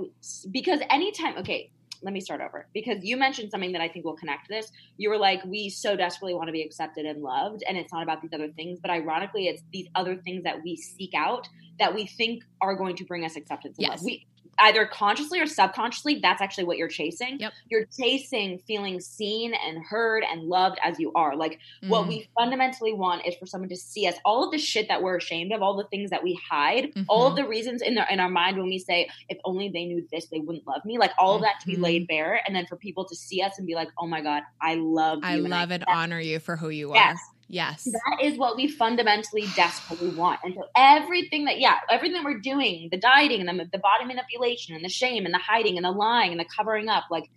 because 0.51 0.81
anytime. 0.91 1.37
Okay, 1.39 1.71
let 2.03 2.13
me 2.13 2.21
start 2.21 2.41
over 2.41 2.67
because 2.75 3.03
you 3.05 3.17
mentioned 3.17 3.51
something 3.51 3.73
that 3.73 3.81
I 3.81 3.89
think 3.89 4.05
will 4.05 4.17
connect 4.17 4.49
this. 4.49 4.71
You 4.97 5.11
were 5.11 5.19
like, 5.19 5.45
we 5.45 5.69
so 5.69 5.97
desperately 5.97 6.35
want 6.35 6.49
to 6.49 6.53
be 6.53 6.63
accepted 6.63 7.07
and 7.07 7.23
loved, 7.23 7.63
and 7.69 7.77
it's 7.77 7.93
not 7.93 8.03
about 8.03 8.21
these 8.23 8.33
other 8.33 8.49
things, 8.49 8.79
but 8.81 8.91
ironically, 8.91 9.47
it's 9.49 9.63
these 9.73 9.89
other 9.95 10.17
things 10.17 10.43
that 10.45 10.63
we 10.63 10.77
seek 10.77 11.13
out 11.17 11.49
that 11.79 11.95
we 11.95 12.07
think 12.07 12.43
are 12.61 12.75
going 12.75 12.97
to 12.97 13.05
bring 13.05 13.25
us 13.25 13.37
acceptance. 13.37 13.79
And 13.79 13.87
Yes. 13.87 13.99
love. 13.99 14.05
we 14.05 14.27
either 14.59 14.87
consciously 14.87 15.41
or 15.41 15.47
subconsciously, 15.47 16.21
that's 16.23 16.41
actually 16.43 16.65
what 16.65 16.77
you're 16.79 16.89
chasing. 16.89 17.39
Yep. 17.41 17.53
You're 17.71 17.87
chasing 18.01 18.59
feeling 18.67 19.01
seen 19.01 19.53
and 19.55 19.85
heard 19.85 20.25
and 20.31 20.43
loved 20.43 20.79
as 20.83 20.99
you 20.99 21.13
are. 21.15 21.37
Like 21.37 21.59
what 21.89 22.05
Mm. 22.05 22.09
we 22.09 22.29
fundamentally 22.39 22.93
want 22.93 23.27
is 23.27 23.35
for 23.37 23.47
someone 23.47 23.69
to 23.71 23.77
see 23.77 24.07
us. 24.07 24.15
All 24.25 24.45
of 24.45 24.51
the 24.51 24.59
shit 24.59 24.89
that 24.89 25.03
we're 25.03 25.17
ashamed 25.17 25.53
of, 25.53 25.63
all 25.63 25.77
the 25.77 25.87
things 25.91 26.11
that 26.11 26.23
we 26.23 26.39
hide, 26.51 26.91
all 27.09 27.27
of 27.29 27.37
the 27.37 27.47
reasons 27.47 27.83
in 27.83 27.97
our 27.99 28.07
in 28.09 28.21
our 28.21 28.29
mind 28.29 28.57
when 28.57 28.67
we 28.67 28.79
say, 28.79 29.09
"If 29.29 29.39
only 29.45 29.69
they 29.69 29.85
knew 29.85 30.07
this, 30.13 30.29
they 30.31 30.41
wouldn't 30.41 30.67
love 30.67 30.85
me." 30.85 30.99
Like 30.99 31.13
all 31.19 31.37
of 31.37 31.43
that 31.43 31.61
to 31.61 31.67
be 31.67 31.77
laid 31.77 32.07
bare, 32.07 32.41
and 32.47 32.55
then 32.55 32.67
for 32.67 32.77
people 32.77 33.05
to 33.07 33.15
see 33.17 33.43
us 33.43 33.59
and 33.59 33.67
be 33.67 33.75
like, 33.75 33.89
"Oh 33.99 34.07
my 34.07 34.21
god, 34.21 34.43
I 34.61 34.75
love 34.77 35.19
you." 35.23 35.29
i 35.29 35.35
love 35.37 35.71
and 35.71 35.85
honor 35.89 36.21
you 36.21 36.39
for 36.39 36.57
who 36.57 36.69
you 36.69 36.93
Yes. 36.95 37.17
are 37.17 37.34
yes 37.49 37.85
that 37.85 38.19
is 38.23 38.39
what 38.39 38.57
we 38.57 38.69
fundamentally 38.69 39.47
desperately 39.55 40.11
want. 40.11 40.41
And 40.45 40.55
so 40.55 40.65
everything 40.77 41.45
that, 41.47 41.59
yeah, 41.61 41.77
everything 41.91 42.15
that 42.15 42.25
we're 42.25 42.39
doing, 42.39 42.89
the 42.91 42.97
dieting 42.97 43.47
and 43.47 43.59
the, 43.59 43.69
the 43.71 43.79
body 43.79 44.05
manipulation 44.05 44.75
and 44.75 44.85
the 44.85 44.89
shame 44.89 45.25
and 45.25 45.35
the 45.35 45.39
hiding 45.39 45.77
and 45.77 45.85
the 45.85 45.91
lying 45.91 46.31
and 46.33 46.41
the 46.41 46.47
covering 46.57 46.89
up, 46.89 47.05
like 47.11 47.31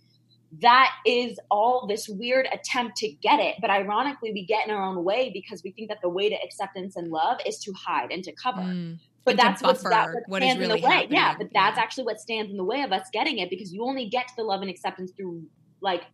that 0.60 0.92
is 1.04 1.38
all 1.50 1.86
this 1.86 2.08
weird 2.08 2.48
attempt 2.52 2.96
to 2.98 3.08
get 3.08 3.38
it. 3.38 3.56
But 3.60 3.70
ironically, 3.70 4.32
we 4.32 4.46
get 4.46 4.66
in 4.66 4.74
our 4.74 4.82
own 4.82 5.04
way 5.04 5.30
because 5.32 5.62
we 5.62 5.72
think 5.72 5.88
that 5.90 5.98
the 6.02 6.08
way 6.08 6.30
to 6.30 6.36
acceptance 6.42 6.96
and 6.96 7.10
love 7.10 7.38
is 7.44 7.58
to 7.60 7.72
hide 7.72 8.10
and 8.10 8.24
to 8.24 8.32
cover. 8.32 8.62
Mm. 8.62 8.98
But 9.24 9.36
that's 9.36 9.62
what's, 9.62 9.82
that 9.82 10.08
what 10.26 10.42
stands 10.42 10.62
in 10.62 10.70
the 10.70 10.78
way. 10.78 11.06
Yeah, 11.10 11.34
but 11.36 11.48
that's 11.52 11.76
Yeah. 11.76 11.82
actually 11.82 12.04
what 12.04 12.18
stands 12.18 12.50
in 12.50 12.56
the 12.56 12.64
way 12.64 12.80
of 12.80 12.92
us 12.92 13.06
getting 13.12 13.38
it 13.38 13.50
because 13.50 13.74
you 13.74 13.84
only 13.84 14.08
get 14.08 14.26
to 14.28 14.34
the 14.38 14.42
love 14.42 14.62
and 14.62 14.70
acceptance 14.70 15.12
through 15.14 15.44
like 15.82 16.04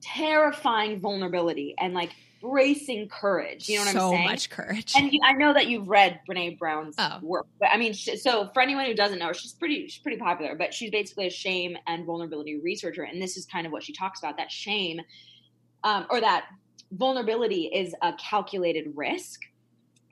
terrifying 0.00 1.00
vulnerability 1.00 1.74
and 1.78 1.92
like 1.92 2.10
bracing 2.44 3.08
courage. 3.10 3.68
You 3.68 3.76
know 3.78 3.84
what 3.84 3.90
so 3.90 3.98
I'm 3.98 4.00
saying? 4.00 4.38
So 4.38 4.46
much 4.46 4.50
courage 4.50 5.02
And 5.02 5.12
you, 5.12 5.20
I 5.24 5.34
know 5.34 5.54
that 5.54 5.68
you've 5.68 5.88
read 5.88 6.20
Brene 6.30 6.58
Brown's 6.58 6.98
Oh. 6.98 7.22
work, 7.22 7.46
but 7.60 7.70
I 7.70 7.78
mean, 7.78 7.94
sh 7.94 8.10
so 8.22 8.50
for 8.54 8.62
anyone 8.62 8.86
who 8.86 8.94
doesn't 8.94 9.18
know, 9.20 9.32
she's 9.32 9.54
pretty 9.54 9.88
she's 9.88 10.02
pretty 10.02 10.18
popular. 10.18 10.56
But 10.56 10.74
she's 10.74 10.90
basically 10.90 11.26
a 11.28 11.30
shame 11.30 11.76
and 11.86 12.06
vulnerability 12.06 12.60
researcher, 12.62 13.04
and 13.04 13.22
this 13.22 13.36
is 13.36 13.46
kind 13.46 13.66
of 13.66 13.72
what 13.72 13.84
she 13.84 13.94
talks 13.94 14.20
about: 14.22 14.36
that 14.38 14.52
shame, 14.52 15.00
um, 15.84 16.06
or 16.10 16.20
that 16.20 16.46
vulnerability 16.92 17.70
is 17.74 17.94
a 18.02 18.14
calculated 18.14 18.86
risk, 18.94 19.40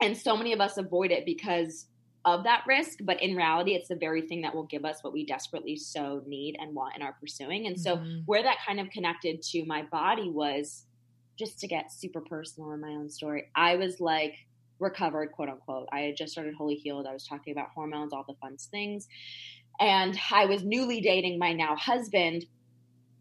and 0.01 0.17
so 0.17 0.37
many 0.37 0.53
of 0.53 0.61
us 0.61 0.77
avoid 0.77 1.11
it 1.11 1.25
because 1.25 1.87
of 2.25 2.43
that 2.45 2.63
risk. 2.67 2.99
But 3.03 3.21
in 3.21 3.35
reality, 3.35 3.73
it's 3.75 3.89
the 3.89 3.95
very 3.97 4.21
thing 4.27 4.41
that 4.41 4.55
will 4.55 4.65
give 4.67 4.85
us 4.85 4.99
what 5.03 5.13
we 5.13 5.25
desperately 5.25 5.77
so 5.77 6.23
need 6.27 6.55
and 6.59 6.75
want 6.75 6.95
and 6.95 7.03
are 7.03 7.17
pursuing. 7.19 7.67
And 7.67 7.79
so 7.79 7.99
Mhm. 7.99 8.25
where 8.25 8.43
that 8.43 8.59
kind 8.65 8.79
of 8.79 8.89
connected 8.91 9.41
to 9.51 9.65
my 9.65 9.83
body 9.91 10.29
was 10.29 10.85
just 11.43 11.59
to 11.59 11.67
get 11.67 11.91
super 11.91 12.21
personal 12.21 12.71
in 12.71 12.81
my 12.81 12.89
own 12.89 13.09
story. 13.09 13.49
I 13.55 13.75
was 13.75 13.99
like 13.99 14.35
recovered, 14.79 15.31
quote 15.31 15.49
unquote. 15.49 15.87
I 15.91 16.01
had 16.01 16.17
just 16.17 16.31
started 16.33 16.53
Wholly 16.55 16.75
Healed. 16.75 17.05
I 17.07 17.13
was 17.13 17.25
talking 17.27 17.51
about 17.51 17.69
hormones, 17.75 18.13
all 18.13 18.25
the 18.27 18.35
fun 18.35 18.57
things. 18.57 19.07
and 19.79 20.17
I 20.31 20.45
was 20.45 20.63
newly 20.63 21.01
dating 21.01 21.39
my 21.39 21.53
now 21.53 21.75
husband. 21.75 22.45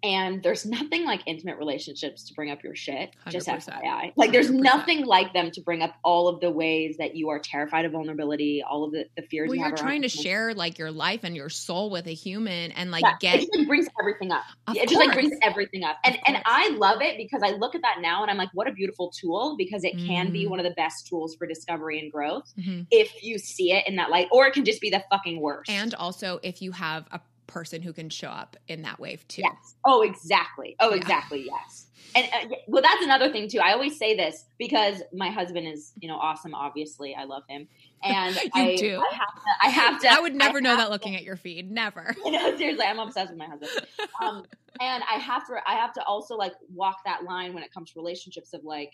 And 0.04 0.42
there's 0.42 0.66
nothing 0.66 1.04
like 1.04 1.20
intimate 1.26 1.58
relationships 1.58 2.24
to 2.26 2.34
bring 2.34 2.50
up 2.50 2.64
your 2.64 2.74
shit. 2.74 3.10
Just 3.30 3.46
100%. 3.46 3.68
FYI. 3.82 4.12
Like 4.16 4.32
there's 4.32 4.50
100%. 4.50 4.60
nothing 4.62 5.06
like 5.06 5.32
them 5.32 5.50
to 5.52 5.60
bring 5.60 5.80
up 5.80 5.94
all 6.02 6.26
of 6.26 6.40
the 6.40 6.50
ways 6.50 6.96
that 6.98 7.14
you 7.14 7.28
are 7.28 7.38
terrified 7.38 7.84
of 7.84 7.92
vulnerability, 7.92 8.64
all 8.68 8.82
of 8.84 8.90
the, 8.92 9.04
the 9.16 9.22
fears 9.22 9.48
Well, 9.48 9.54
you 9.54 9.60
you're 9.62 9.70
have 9.70 9.78
trying 9.78 10.02
to 10.02 10.06
intimacy. 10.06 10.22
share 10.28 10.54
like 10.54 10.76
your 10.78 10.90
life 10.90 11.20
and 11.22 11.36
your 11.36 11.48
soul 11.48 11.88
with 11.90 12.06
a 12.08 12.14
human 12.14 12.72
and 12.72 12.90
like 12.90 13.02
Yeah, 13.02 13.14
get 13.20 13.34
it 13.36 13.40
just 13.42 13.56
like, 13.58 13.68
brings 13.68 13.86
everything 14.00 14.32
up. 14.32 14.42
Of 14.66 14.76
it 14.76 14.88
just 14.88 14.98
like 15.00 15.12
brings 15.12 15.32
everything 15.42 15.84
up. 15.84 15.96
And 16.04 16.18
and. 16.26 16.38
I 16.44 16.70
love 16.70 17.00
it 17.00 17.16
because 17.16 17.40
I 17.44 17.50
look 17.56 17.74
at 17.76 17.82
that 17.82 17.98
now 18.00 18.22
and 18.22 18.30
I'm 18.30 18.36
like, 18.36 18.50
what 18.54 18.66
a 18.68 18.72
beautiful 18.72 19.12
tool 19.18 19.54
because 19.56 19.84
it 19.84 19.96
can 19.96 20.32
be 20.32 20.46
Mm. 20.46 20.50
one 20.50 20.58
of 20.58 20.64
the 20.64 20.72
best 20.72 21.06
tools 21.06 21.36
for 21.36 21.46
discovery 21.46 22.00
and 22.00 22.10
growth 22.10 22.52
Mhm. 22.58 22.86
if 22.90 23.22
you 23.22 23.38
see 23.38 23.70
it 23.72 23.86
in 23.86 23.94
that 23.96 24.10
light, 24.10 24.26
or 24.32 24.46
it 24.46 24.52
can 24.54 24.64
just 24.64 24.80
be 24.80 24.90
the 24.90 25.02
fucking 25.10 25.40
worst. 25.40 25.70
and 25.70 25.94
also 25.94 26.40
if 26.42 26.60
you 26.60 26.72
have 26.72 27.06
a 27.12 27.20
person 27.46 27.82
who 27.82 27.92
can 27.92 28.08
show 28.08 28.28
up 28.28 28.56
in 28.68 28.82
that 28.82 28.98
wave 29.00 29.26
too. 29.28 29.42
yes. 29.42 29.74
Oh, 29.84 30.02
exactly. 30.02 30.76
Oh, 30.80 30.90
Yeah. 30.90 30.96
exactly. 30.96 31.44
Yes. 31.46 31.86
And 32.14 32.26
uh, 32.26 32.54
well, 32.68 32.82
that's 32.82 33.02
another 33.04 33.30
thing 33.32 33.48
too. 33.48 33.58
I 33.58 33.72
always 33.72 33.98
say 33.98 34.14
this 34.14 34.44
because 34.58 35.02
my 35.14 35.30
husband 35.30 35.66
is, 35.66 35.92
you 36.00 36.08
know, 36.08 36.16
awesome. 36.16 36.54
Obviously, 36.54 37.14
I 37.14 37.24
love 37.24 37.42
him, 37.48 37.68
and 38.02 38.34
You 38.44 38.50
I, 38.54 38.76
do. 38.76 38.96
I 39.00 39.14
have 39.14 39.34
to. 39.34 39.50
I 39.62 39.68
have 39.68 40.00
to. 40.02 40.08
I 40.12 40.20
would 40.20 40.34
never 40.34 40.60
know 40.60 40.70
have 40.70 40.78
that 40.78 40.84
to- 40.86 40.90
looking 40.92 41.16
at 41.16 41.22
your 41.22 41.36
feed. 41.36 41.70
Never. 41.70 42.14
You 42.24 42.32
know, 42.32 42.56
seriously, 42.56 42.84
I'm 42.84 42.98
obsessed 42.98 43.30
with 43.30 43.38
my 43.38 43.46
husband. 43.46 43.86
um, 44.22 44.44
and 44.80 45.02
I 45.10 45.14
have 45.18 45.46
to 45.46 45.54
I 45.66 45.74
have 45.74 45.92
to 45.94 46.04
also 46.04 46.36
like 46.36 46.52
walk 46.74 46.96
that 47.06 47.24
line 47.24 47.54
when 47.54 47.62
it 47.62 47.72
comes 47.72 47.92
to 47.92 47.98
relationships 48.00 48.52
of 48.52 48.62
like, 48.64 48.92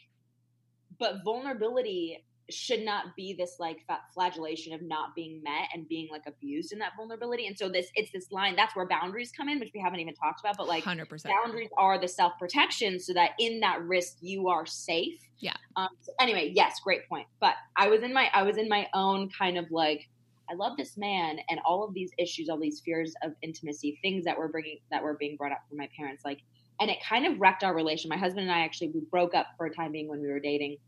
but 0.99 1.25
vulnerability 1.25 2.25
should 2.51 2.83
not 2.83 3.15
be 3.17 3.35
this 3.35 3.57
like 3.59 3.85
flagellation 4.15 4.73
of 4.73 4.81
not 4.83 5.15
being 5.15 5.43
met 5.43 5.69
and 5.75 5.87
being 5.89 6.09
like 6.11 6.23
abused 6.27 6.73
in 6.73 6.79
that 6.79 6.93
vulnerability. 6.97 7.47
And 7.47 7.57
so 7.57 7.69
this 7.69 7.89
it's 7.95 8.11
this 8.13 8.33
line 8.33 8.57
that's 8.57 8.75
where 8.75 8.87
boundaries 8.87 9.33
come 9.37 9.49
in, 9.49 9.59
which 9.59 9.71
we 9.75 9.81
haven't 9.81 10.01
even 10.01 10.15
talked 10.15 10.41
about, 10.41 10.57
but 10.57 10.67
like 10.67 10.85
100%. 10.85 11.25
boundaries 11.25 11.71
are 11.77 12.01
the 12.01 12.09
self 12.09 12.39
protection 12.39 12.99
so 12.99 13.13
that 13.13 13.33
in 13.39 13.61
that 13.61 13.83
risk 13.83 14.17
you 14.21 14.49
are 14.49 14.67
safe. 14.67 15.21
Yeah. 15.39 15.55
Um, 15.77 15.89
so 16.01 16.13
anyway, 16.21 16.53
yes, 16.55 16.81
great 16.83 17.09
point. 17.09 17.27
But 17.41 17.55
I 17.77 17.89
was 17.89 18.03
in 18.03 18.13
my 18.13 18.29
I 18.33 18.43
was 18.43 18.57
in 18.57 18.69
my 18.69 18.89
own 18.95 19.31
kind 19.31 19.59
of 19.59 19.71
like 19.71 20.09
I 20.51 20.55
love 20.55 20.77
this 20.77 20.97
man 20.97 21.39
and 21.51 21.61
all 21.67 21.85
of 21.85 21.93
these 21.93 22.11
issues, 22.19 22.49
all 22.49 22.59
these 22.59 22.81
fears 22.81 23.15
of 23.23 23.33
intimacy, 23.43 23.99
things 24.03 24.25
that 24.25 24.39
were 24.39 24.49
bringing 24.49 24.79
that 24.91 25.03
were 25.03 25.15
being 25.15 25.37
brought 25.37 25.53
up 25.53 25.61
from 25.69 25.79
my 25.79 25.89
parents, 25.97 26.25
like, 26.25 26.41
and 26.81 26.91
it 26.91 26.99
kind 27.07 27.27
of 27.27 27.39
wrecked 27.41 27.65
our 27.65 27.75
relation. 27.75 28.09
My 28.09 28.17
husband 28.17 28.49
and 28.49 28.53
I 28.53 28.61
actually 28.61 28.89
we 28.89 29.01
broke 29.11 29.35
up 29.35 29.49
for 29.57 29.67
a 29.67 29.75
time 29.75 29.93
being 29.93 30.09
when 30.09 30.23
we 30.23 30.29
were 30.29 30.41
dating 30.41 30.79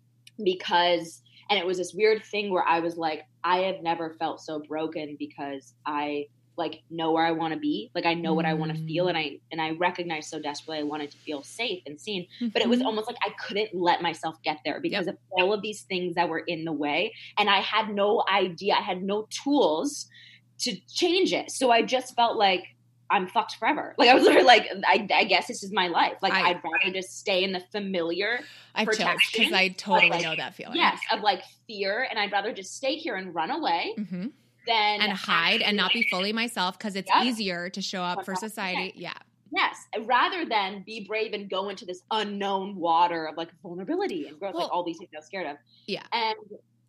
because, 0.42 1.22
and 1.50 1.58
it 1.58 1.66
was 1.66 1.78
this 1.78 1.92
weird 1.94 2.24
thing 2.24 2.50
where 2.52 2.66
I 2.66 2.80
was 2.80 2.96
like, 2.96 3.22
I 3.44 3.58
have 3.60 3.82
never 3.82 4.16
felt 4.18 4.40
so 4.40 4.60
broken 4.68 5.16
because 5.18 5.74
I 5.86 6.26
like 6.56 6.82
know 6.90 7.12
where 7.12 7.24
I 7.24 7.30
want 7.32 7.54
to 7.54 7.60
be, 7.60 7.90
like 7.94 8.04
I 8.06 8.12
know 8.14 8.34
what 8.34 8.44
I 8.44 8.54
want 8.54 8.70
to 8.72 8.78
feel, 8.86 9.08
and 9.08 9.16
I 9.16 9.38
and 9.50 9.60
I 9.62 9.70
recognize 9.72 10.28
so 10.28 10.40
desperately 10.40 10.78
I 10.80 10.82
wanted 10.82 11.10
to 11.12 11.18
feel 11.18 11.42
safe 11.42 11.82
and 11.86 11.98
seen 12.00 12.26
but 12.52 12.62
it 12.62 12.68
was 12.68 12.80
Mhm. 12.80 12.86
almost 12.86 13.06
like 13.08 13.16
I 13.24 13.30
couldn't 13.46 13.70
let 13.74 14.02
myself 14.02 14.36
get 14.44 14.58
there 14.64 14.80
because 14.80 15.06
of 15.06 15.16
all 15.30 15.52
of 15.54 15.62
these 15.62 15.84
things 15.84 16.14
that 16.16 16.28
were 16.28 16.40
in 16.46 16.64
the 16.64 16.72
way. 16.72 17.12
And 17.38 17.48
I 17.48 17.60
had 17.60 17.88
no 17.94 18.24
idea, 18.30 18.74
I 18.74 18.82
had 18.82 19.02
no 19.02 19.26
tools 19.30 20.06
to 20.60 20.76
change 20.88 21.32
it. 21.32 21.50
So 21.50 21.70
I 21.70 21.82
just 21.82 22.14
felt 22.16 22.36
like 22.36 22.64
I'm 23.10 23.26
fucked 23.26 23.56
forever. 23.56 23.94
Like 23.98 24.08
I 24.08 24.14
was 24.14 24.22
literally 24.22 24.46
like, 24.46 24.68
I, 24.86 25.06
I 25.12 25.24
guess 25.24 25.46
this 25.48 25.62
is 25.62 25.72
my 25.72 25.88
life. 25.88 26.14
Like 26.22 26.32
I- 26.32 26.50
I, 26.50 26.52
would 26.52 26.62
rather 26.64 26.92
just 26.94 27.18
stay 27.18 27.42
in 27.44 27.52
the 27.52 27.60
familiar, 27.72 28.40
I've 28.74 28.86
because 28.86 29.52
I 29.52 29.68
totally 29.76 30.10
like, 30.10 30.22
know 30.22 30.36
that 30.36 30.54
feeling. 30.54 30.76
yes, 30.76 31.00
of 31.12 31.20
like 31.20 31.42
fear, 31.66 32.06
and 32.08 32.18
I'd 32.18 32.32
rather 32.32 32.52
just 32.52 32.76
stay 32.76 32.94
here 32.96 33.16
and 33.16 33.34
run 33.34 33.50
away 33.50 33.94
hmm 33.96 34.26
than 34.66 35.00
And 35.00 35.12
hide 35.12 35.62
and 35.62 35.74
not 35.76 35.90
be 35.92 36.06
fully 36.10 36.32
myself 36.34 36.78
because 36.78 36.94
it's 36.94 37.10
Yeah. 37.12 37.24
easier 37.24 37.70
to 37.70 37.80
show 37.80 38.02
up 38.02 38.24
for 38.26 38.34
100%. 38.34 38.38
society. 38.38 38.92
Yeah. 38.94 39.14
Yes, 39.52 39.74
rather 40.06 40.44
than 40.44 40.82
be 40.86 41.04
brave 41.08 41.32
and 41.32 41.48
go 41.50 41.70
into 41.70 41.84
this 41.86 42.02
unknown 42.12 42.76
water 42.76 43.24
of 43.26 43.36
like 43.36 43.48
vulnerability 43.62 44.28
and 44.28 44.38
growth, 44.38 44.54
Well, 44.54 44.64
like 44.64 44.72
all 44.72 44.84
these 44.84 44.98
things 44.98 45.10
I'm 45.16 45.22
scared 45.22 45.46
of. 45.46 45.56
yeah. 45.86 46.02
and 46.12 46.36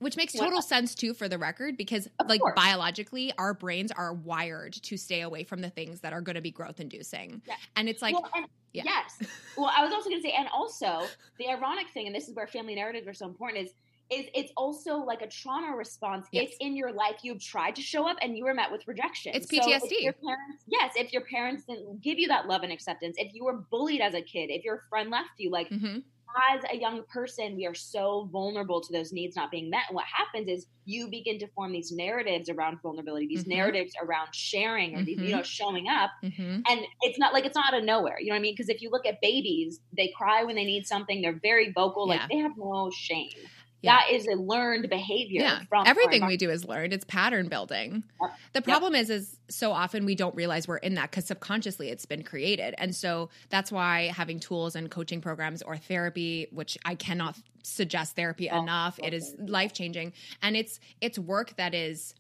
Which 0.01 0.17
makes 0.17 0.33
What- 0.33 0.45
total 0.45 0.61
sense 0.63 0.95
too 0.95 1.13
for 1.13 1.29
the 1.29 1.37
record 1.37 1.77
because 1.77 2.07
Of 2.19 2.27
like 2.27 2.41
course. 2.41 2.53
biologically 2.55 3.31
our 3.37 3.53
brains 3.53 3.91
are 3.91 4.13
wired 4.13 4.73
to 4.73 4.97
stay 4.97 5.21
away 5.21 5.43
from 5.43 5.61
the 5.61 5.69
things 5.69 5.99
that 6.01 6.11
are 6.11 6.21
going 6.21 6.35
to 6.35 6.41
be 6.41 6.49
growth 6.51 6.79
inducing. 6.79 7.41
Yeah. 7.47 7.55
And 7.75 7.87
it's 7.87 8.01
like 8.01 8.15
well, 8.15 8.27
and, 8.35 8.47
yeah. 8.73 8.83
yes. 8.83 9.19
Well, 9.55 9.71
I 9.75 9.83
was 9.83 9.93
also 9.93 10.09
going 10.09 10.21
to 10.21 10.27
say, 10.27 10.33
and 10.35 10.47
also 10.49 11.05
the 11.37 11.49
ironic 11.49 11.89
thing, 11.93 12.07
and 12.07 12.15
this 12.15 12.27
is 12.27 12.35
where 12.35 12.47
family 12.47 12.73
narratives 12.73 13.07
are 13.07 13.13
so 13.13 13.27
important, 13.27 13.65
is 13.67 13.73
is 14.09 14.25
it's 14.35 14.51
also 14.57 14.97
like 14.97 15.21
a 15.21 15.27
trauma 15.27 15.73
response. 15.77 16.27
Yes. 16.33 16.49
If 16.49 16.57
in 16.59 16.75
your 16.75 16.91
life 16.91 17.19
you've 17.23 17.39
tried 17.41 17.75
to 17.77 17.81
show 17.81 18.09
up 18.09 18.17
and 18.21 18.35
you 18.35 18.43
were 18.43 18.53
met 18.55 18.69
with 18.71 18.85
rejection, 18.87 19.33
It's 19.35 19.47
So 19.49 19.55
if 19.57 19.83
PTSD. 19.83 20.01
your 20.03 20.13
parents, 20.13 20.63
yes, 20.67 20.93
if 20.97 21.13
your 21.13 21.21
parents 21.25 21.63
didn't 21.65 22.01
give 22.01 22.17
you 22.19 22.27
that 22.27 22.45
love 22.47 22.63
and 22.63 22.73
acceptance, 22.73 23.15
if 23.19 23.33
you 23.33 23.45
were 23.45 23.53
bullied 23.69 24.01
as 24.01 24.13
a 24.13 24.21
kid, 24.21 24.49
if 24.49 24.65
your 24.65 24.83
friend 24.89 25.09
left 25.11 25.29
you, 25.37 25.49
like 25.51 25.69
mhm. 25.69 26.03
As 26.51 26.63
a 26.71 26.77
young 26.77 27.03
person, 27.11 27.55
we 27.55 27.65
are 27.65 27.73
so 27.75 28.29
vulnerable 28.31 28.81
to 28.81 28.93
those 28.93 29.11
needs 29.11 29.35
not 29.35 29.51
being 29.51 29.69
met. 29.69 29.83
And 29.89 29.95
what 29.95 30.05
happens 30.05 30.47
is 30.49 30.67
you 30.85 31.09
begin 31.09 31.39
to 31.39 31.47
form 31.49 31.71
these 31.73 31.91
narratives 31.91 32.49
around 32.49 32.79
vulnerability, 32.81 33.27
these 33.27 33.45
Mhm. 33.45 33.47
narratives 33.47 33.93
around 34.01 34.29
sharing 34.33 34.95
or 34.95 35.03
these, 35.03 35.19
you 35.21 35.33
Mhm. 35.33 35.35
know, 35.35 35.43
showing 35.43 35.87
up 35.89 36.11
Mhm. 36.23 36.67
and 36.69 36.81
it's 37.01 37.17
not 37.17 37.33
like 37.33 37.45
it's 37.45 37.55
not 37.55 37.73
out 37.73 37.79
of 37.79 37.83
nowhere 37.85 38.17
you 38.19 38.27
know 38.27 38.33
what 38.33 38.39
i 38.39 38.41
mean 38.41 38.53
because 38.53 38.69
if 38.69 38.81
you 38.81 38.89
look 38.91 39.05
at 39.05 39.15
babies 39.21 39.79
they 39.97 40.11
cry 40.15 40.43
when 40.43 40.55
they 40.55 40.63
need 40.65 40.85
something 40.85 41.21
they're 41.21 41.39
very 41.41 41.71
vocal 41.73 42.07
Yeah. 42.07 42.07
like 42.07 42.23
they 42.29 42.37
have 42.37 42.51
no 42.57 42.89
shame 42.93 43.49
Yeah. 43.81 43.97
that 43.97 44.11
is 44.11 44.27
a 44.27 44.35
learned 44.35 44.89
behavior 44.89 45.41
Yeah. 45.41 45.59
from 45.69 45.85
Everything 45.87 46.25
we 46.27 46.37
do 46.37 46.49
is 46.49 46.65
learned. 46.65 46.93
It's 46.93 47.05
pattern 47.05 47.47
building. 47.49 48.03
Yep. 48.21 48.31
The 48.53 48.61
problem 48.61 48.95
is 48.95 49.09
is 49.09 49.37
so 49.49 49.71
often 49.71 50.05
we 50.05 50.15
don't 50.15 50.35
realize 50.35 50.67
we're 50.67 50.77
in 50.77 50.93
that 50.95 51.09
because 51.11 51.25
subconsciously 51.25 51.89
it's 51.89 52.05
been 52.05 52.23
created. 52.23 52.75
And 52.77 52.95
so 52.95 53.29
that's 53.49 53.71
why 53.71 54.11
having 54.15 54.39
tools 54.39 54.75
and 54.75 54.89
coaching 54.91 55.21
programs 55.21 55.61
or 55.61 55.77
therapy, 55.77 56.47
which 56.51 56.77
I 56.85 56.95
cannot 56.95 57.37
suggest 57.63 58.15
therapy 58.15 58.49
Oh, 58.49 58.59
enough, 58.61 58.99
it 59.03 59.13
is 59.13 59.35
life 59.39 59.73
changing. 59.73 60.13
And 60.41 60.55
it's 60.55 60.79
it's 60.99 61.17
work 61.19 61.55
that 61.57 61.73
is 61.73 62.13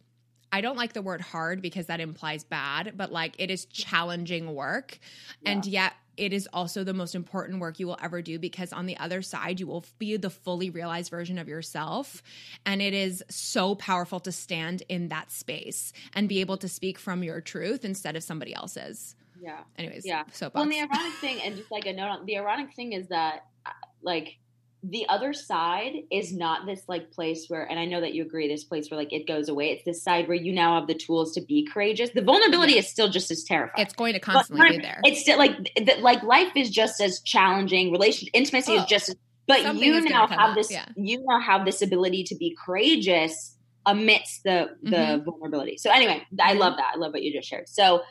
I 0.51 0.61
don't 0.61 0.77
like 0.77 0.93
the 0.93 1.01
word 1.01 1.21
hard 1.21 1.61
because 1.61 1.85
that 1.87 1.99
implies 1.99 2.43
bad, 2.43 2.93
but 2.97 3.11
like 3.11 3.35
it 3.37 3.49
is 3.49 3.65
challenging 3.65 4.53
work. 4.53 4.99
And 5.45 5.65
yet 5.65 5.93
it 6.17 6.33
is 6.33 6.47
also 6.51 6.83
the 6.83 6.93
most 6.93 7.15
important 7.15 7.59
work 7.59 7.79
you 7.79 7.87
will 7.87 7.97
ever 8.01 8.21
do 8.21 8.37
because 8.37 8.73
on 8.73 8.85
the 8.85 8.97
other 8.97 9.21
side, 9.21 9.59
you 9.59 9.67
will 9.67 9.85
be 9.97 10.17
the 10.17 10.29
fully 10.29 10.69
realized 10.69 11.09
version 11.09 11.37
of 11.37 11.47
yourself. 11.47 12.21
And 12.65 12.81
it 12.81 12.93
is 12.93 13.23
so 13.29 13.75
powerful 13.75 14.19
to 14.21 14.31
stand 14.31 14.83
in 14.89 15.07
that 15.07 15.31
space 15.31 15.93
and 16.13 16.27
be 16.27 16.41
able 16.41 16.57
to 16.57 16.67
speak 16.67 16.99
from 16.99 17.23
your 17.23 17.41
truth 17.41 17.85
instead 17.85 18.15
of 18.15 18.23
somebody 18.23 18.53
else's. 18.53 19.15
yeah 19.41 19.61
Anyways, 19.77 20.05
Yeah. 20.05 20.23
So, 20.33 20.51
well 20.53 20.63
and 20.63 20.71
the 20.71 20.79
ironic 20.79 21.13
thing 21.21 21.41
and 21.41 21.55
just 21.55 21.71
like 21.71 21.85
a 21.85 21.93
note 21.93 22.09
on 22.09 22.25
the 22.25 22.37
ironic 22.37 22.75
thing 22.75 22.93
is 22.93 23.07
that 23.07 23.45
uh, 23.65 23.71
like 24.01 24.37
the 24.83 25.07
other 25.09 25.31
side 25.31 25.93
is 26.11 26.33
not 26.33 26.65
this 26.65 26.81
like 26.87 27.11
place 27.11 27.45
where 27.49 27.69
and 27.69 27.79
i 27.79 27.85
know 27.85 28.01
that 28.01 28.15
you 28.15 28.23
agree 28.23 28.47
this 28.47 28.63
place 28.63 28.89
where 28.89 28.97
like 28.97 29.13
it 29.13 29.27
goes 29.27 29.47
away 29.47 29.69
it's 29.69 29.83
this 29.85 30.03
side 30.03 30.27
where 30.27 30.35
you 30.35 30.51
now 30.51 30.79
have 30.79 30.87
the 30.87 30.95
tools 30.95 31.33
to 31.33 31.41
be 31.41 31.67
courageous 31.71 32.09
the 32.15 32.21
vulnerability 32.21 32.77
is 32.79 32.89
still 32.89 33.07
just 33.07 33.29
as 33.29 33.43
terrifying 33.43 33.85
it's 33.85 33.93
going 33.93 34.13
to 34.13 34.19
But 34.19 34.25
constantly 34.33 34.77
be 34.77 34.81
there. 34.81 34.99
It's 35.03 35.21
still 35.21 35.37
like 35.37 35.55
th- 35.75 35.99
like 35.99 36.23
life 36.23 36.51
is 36.55 36.71
just 36.71 36.99
as 36.99 37.21
challenging. 37.21 37.91
Relation 37.91 38.27
intimacy 38.33 38.73
is 38.73 38.81
Oh, 38.83 38.85
just. 38.87 39.09
As, 39.09 39.15
but 39.47 39.75
you 39.75 40.01
now 40.09 40.25
have 40.27 40.39
up, 40.39 40.55
this. 40.55 40.71
yeah. 40.71 40.85
You 40.95 41.23
now 41.27 41.39
have 41.39 41.63
this 41.65 41.81
ability 41.83 42.23
to 42.25 42.35
be 42.35 42.55
courageous 42.65 43.57
amidst 43.85 44.43
the 44.43 44.69
the 44.83 44.95
Mhm. 44.95 45.25
vulnerability. 45.25 45.77
So 45.77 45.91
anyway, 45.91 46.25
I 46.41 46.55
Mhm. 46.55 46.59
love 46.59 46.77
that. 46.77 46.93
I 46.95 46.97
love 46.97 47.13
what 47.13 47.21
you 47.21 47.31
just 47.31 47.47
shared. 47.47 47.69
So 47.69 48.01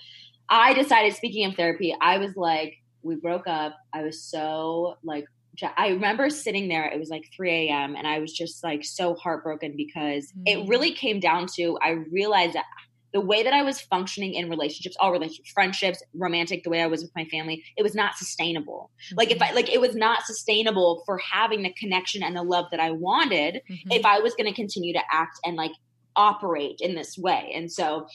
I 0.48 0.72
decided. 0.74 1.14
Speaking 1.16 1.46
of 1.46 1.54
therapy, 1.56 1.96
I 2.00 2.18
was 2.18 2.36
like, 2.36 2.74
we 3.02 3.16
broke 3.16 3.46
up. 3.48 3.74
I 3.92 4.02
was 4.02 4.22
so 4.22 4.96
like. 5.02 5.24
I 5.76 5.88
remember 5.88 6.30
sitting 6.30 6.68
there. 6.68 6.86
It 6.86 6.98
was 6.98 7.10
like 7.10 7.24
3 7.36 7.68
a.m. 7.68 7.96
and 7.96 8.06
I 8.06 8.18
was 8.18 8.32
just 8.32 8.62
like 8.64 8.84
so 8.84 9.14
heartbroken 9.14 9.74
because 9.76 10.32
it 10.46 10.58
Mm. 10.58 10.68
really 10.68 10.92
came 10.92 11.20
down 11.20 11.46
to 11.56 11.78
I 11.82 11.90
realized 12.10 12.54
that 12.54 12.64
the 13.12 13.20
way 13.20 13.42
that 13.42 13.52
I 13.52 13.62
was 13.62 13.80
functioning 13.80 14.34
in 14.34 14.48
relationships, 14.48 14.96
all 15.00 15.10
relationships, 15.10 15.50
friendships, 15.52 16.00
romantic, 16.14 16.62
the 16.62 16.70
way 16.70 16.80
I 16.80 16.86
was 16.86 17.02
with 17.02 17.10
my 17.16 17.24
family, 17.24 17.64
it 17.76 17.82
was 17.82 17.94
not 17.94 18.14
sustainable. 18.16 18.90
Like 19.16 19.32
if 19.32 19.42
I 19.42 19.50
like 19.52 19.68
it 19.68 19.80
was 19.80 19.96
not 19.96 20.22
sustainable 20.24 21.02
for 21.04 21.18
having 21.18 21.62
the 21.62 21.72
connection 21.74 22.22
and 22.22 22.36
the 22.36 22.42
love 22.44 22.66
that 22.70 22.78
I 22.80 22.92
wanted 22.92 23.62
Mhm. 23.68 23.92
if 23.92 24.06
I 24.06 24.20
was 24.20 24.34
going 24.34 24.46
to 24.48 24.54
continue 24.54 24.92
to 24.94 25.02
act 25.12 25.38
and 25.44 25.56
like 25.56 25.72
operate 26.16 26.76
in 26.80 26.94
this 26.94 27.16
way. 27.18 27.52
And 27.54 27.70
so 27.70 28.06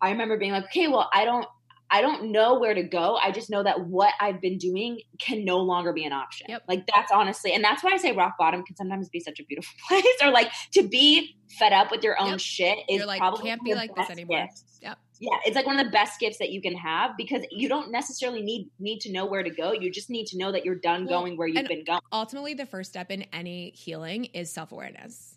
I 0.00 0.10
remember 0.10 0.38
being 0.38 0.52
like, 0.52 0.64
okay, 0.64 0.88
well, 0.88 1.10
I 1.12 1.24
don't 1.26 1.46
I 1.92 2.00
don't 2.02 2.30
know 2.30 2.58
where 2.58 2.74
to 2.74 2.82
go. 2.82 3.16
I 3.22 3.32
just 3.32 3.50
know 3.50 3.62
that 3.62 3.86
what 3.86 4.14
I've 4.20 4.40
been 4.40 4.58
doing 4.58 5.00
can 5.18 5.44
no 5.44 5.58
longer 5.58 5.92
be 5.92 6.04
an 6.04 6.12
option. 6.12 6.46
Yep. 6.48 6.62
Like 6.68 6.86
that's 6.94 7.10
honestly, 7.12 7.52
and 7.52 7.64
that's 7.64 7.82
why 7.82 7.92
I 7.92 7.96
say 7.96 8.12
rock 8.12 8.36
bottom 8.38 8.62
can 8.62 8.76
sometimes 8.76 9.08
be 9.08 9.20
such 9.20 9.40
a 9.40 9.44
beautiful 9.44 9.72
place. 9.88 10.04
or 10.22 10.30
like 10.30 10.50
to 10.72 10.86
be 10.86 11.36
fed 11.58 11.72
up 11.72 11.90
with 11.90 12.02
your 12.04 12.20
own 12.20 12.30
Yep. 12.32 12.40
shit 12.40 12.78
is 12.88 12.98
You're 12.98 13.06
like, 13.06 13.18
probably 13.18 13.42
can't 13.48 13.62
be 13.64 13.74
like 13.74 13.94
this 13.96 14.08
anymore. 14.10 14.42
gifts. 14.46 14.64
Yep. 14.82 14.98
Yeah, 15.22 15.36
it's 15.44 15.54
like 15.54 15.66
one 15.66 15.78
of 15.78 15.84
the 15.84 15.90
best 15.92 16.18
gifts 16.18 16.38
that 16.38 16.50
you 16.50 16.62
can 16.62 16.74
have 16.76 17.10
because 17.18 17.42
you 17.50 17.68
don't 17.68 17.90
necessarily 17.92 18.40
need 18.40 18.70
need 18.78 19.00
to 19.00 19.12
know 19.12 19.26
where 19.26 19.42
to 19.42 19.50
go. 19.50 19.72
You 19.72 19.90
just 19.90 20.08
need 20.08 20.26
to 20.28 20.38
know 20.38 20.50
that 20.52 20.64
you're 20.64 20.76
done 20.76 21.04
Well, 21.06 21.20
going 21.20 21.36
where 21.36 21.46
you've 21.48 21.68
been 21.68 21.84
going. 21.84 22.00
ultimately 22.12 22.54
the 22.54 22.64
first 22.66 22.88
step 22.90 23.10
in 23.10 23.24
any 23.32 23.70
healing 23.76 24.24
is 24.26 24.50
self-awareness 24.50 25.36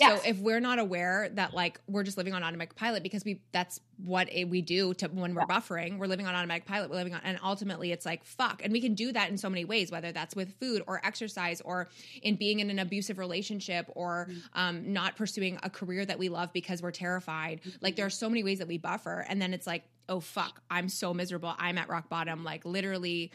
Yes. 0.00 0.22
So 0.22 0.28
if 0.28 0.38
we're 0.38 0.60
not 0.60 0.78
aware 0.78 1.28
that 1.34 1.52
like 1.52 1.80
we're 1.86 2.02
just 2.02 2.16
living 2.16 2.32
on 2.32 2.42
automatic 2.42 2.74
pilot 2.74 3.02
because 3.02 3.24
we 3.24 3.42
that's 3.52 3.80
what 4.02 4.32
it, 4.32 4.48
we 4.48 4.62
do 4.62 4.94
to 4.94 5.08
when 5.08 5.34
we're 5.34 5.42
yeah. 5.42 5.58
buffering, 5.58 5.98
we're 5.98 6.06
living 6.06 6.26
on 6.26 6.34
automatic 6.34 6.64
pilot, 6.64 6.88
we're 6.88 6.96
living 6.96 7.14
on 7.14 7.20
and 7.22 7.38
ultimately 7.44 7.92
it's 7.92 8.06
like 8.06 8.24
fuck. 8.24 8.62
And 8.64 8.72
we 8.72 8.80
can 8.80 8.94
do 8.94 9.12
that 9.12 9.30
in 9.30 9.36
so 9.36 9.50
many 9.50 9.64
ways, 9.64 9.90
whether 9.90 10.10
that's 10.10 10.34
with 10.34 10.54
food 10.58 10.82
or 10.86 11.04
exercise 11.04 11.60
or 11.60 11.88
in 12.22 12.36
being 12.36 12.60
in 12.60 12.70
an 12.70 12.78
abusive 12.78 13.18
relationship 13.18 13.86
or 13.94 14.28
mm-hmm. 14.30 14.38
um, 14.54 14.92
not 14.92 15.16
pursuing 15.16 15.58
a 15.62 15.70
career 15.70 16.04
that 16.04 16.18
we 16.18 16.28
love 16.28 16.52
because 16.52 16.82
we're 16.82 16.90
terrified. 16.90 17.60
Mm-hmm. 17.60 17.78
Like 17.82 17.96
there 17.96 18.06
are 18.06 18.10
so 18.10 18.28
many 18.28 18.42
ways 18.42 18.58
that 18.58 18.68
we 18.68 18.78
buffer 18.78 19.26
and 19.28 19.40
then 19.40 19.52
it's 19.52 19.66
like, 19.66 19.84
oh 20.08 20.20
fuck, 20.20 20.62
I'm 20.70 20.88
so 20.88 21.12
miserable. 21.12 21.54
I'm 21.58 21.78
at 21.78 21.88
rock 21.88 22.08
bottom. 22.08 22.42
Like 22.42 22.64
literally 22.64 23.32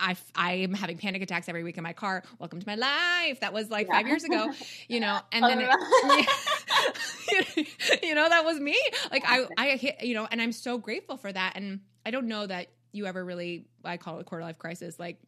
I, 0.00 0.16
I 0.34 0.52
am 0.54 0.74
having 0.74 0.98
panic 0.98 1.22
attacks 1.22 1.48
every 1.48 1.62
week 1.62 1.76
in 1.76 1.82
my 1.82 1.92
car. 1.92 2.22
Welcome 2.38 2.60
to 2.60 2.66
my 2.66 2.74
life. 2.74 3.40
That 3.40 3.52
was 3.52 3.70
like 3.70 3.86
yeah. 3.86 3.94
five 3.94 4.06
years 4.06 4.24
ago, 4.24 4.52
you 4.88 5.00
know, 5.00 5.20
and 5.32 5.44
then, 5.44 5.60
it, 5.60 5.68
you 8.02 8.14
know, 8.14 8.28
that 8.28 8.44
was 8.44 8.58
me. 8.58 8.78
Like 9.10 9.24
I, 9.26 9.46
I 9.56 9.76
hit, 9.76 10.02
you 10.02 10.14
know, 10.14 10.26
and 10.30 10.40
I'm 10.40 10.52
so 10.52 10.78
grateful 10.78 11.16
for 11.16 11.32
that. 11.32 11.52
And 11.56 11.80
I 12.04 12.10
don't 12.10 12.26
know 12.26 12.46
that 12.46 12.68
you 12.92 13.06
ever 13.06 13.24
really, 13.24 13.66
I 13.84 13.96
call 13.96 14.18
it 14.18 14.22
a 14.22 14.24
quarter 14.24 14.44
life 14.44 14.58
crisis. 14.58 14.98
Like, 14.98 15.18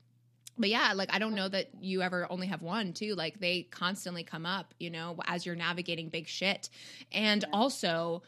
but 0.59 0.69
yeah, 0.69 0.93
like 0.95 1.15
I 1.15 1.19
don't 1.19 1.35
know 1.35 1.49
that 1.49 1.71
you 1.81 2.03
ever 2.03 2.27
only 2.31 2.47
have 2.49 2.63
one 2.63 2.93
too. 2.93 3.15
Like 3.15 3.41
they 3.41 3.63
constantly 3.63 4.23
come 4.23 4.45
up, 4.47 4.75
you 4.79 4.91
know, 4.91 5.17
as 5.27 5.47
you're 5.47 5.57
navigating 5.57 6.09
big 6.09 6.29
shit. 6.29 6.69
And 7.11 7.43
yeah. 7.43 7.57
also, 7.57 8.23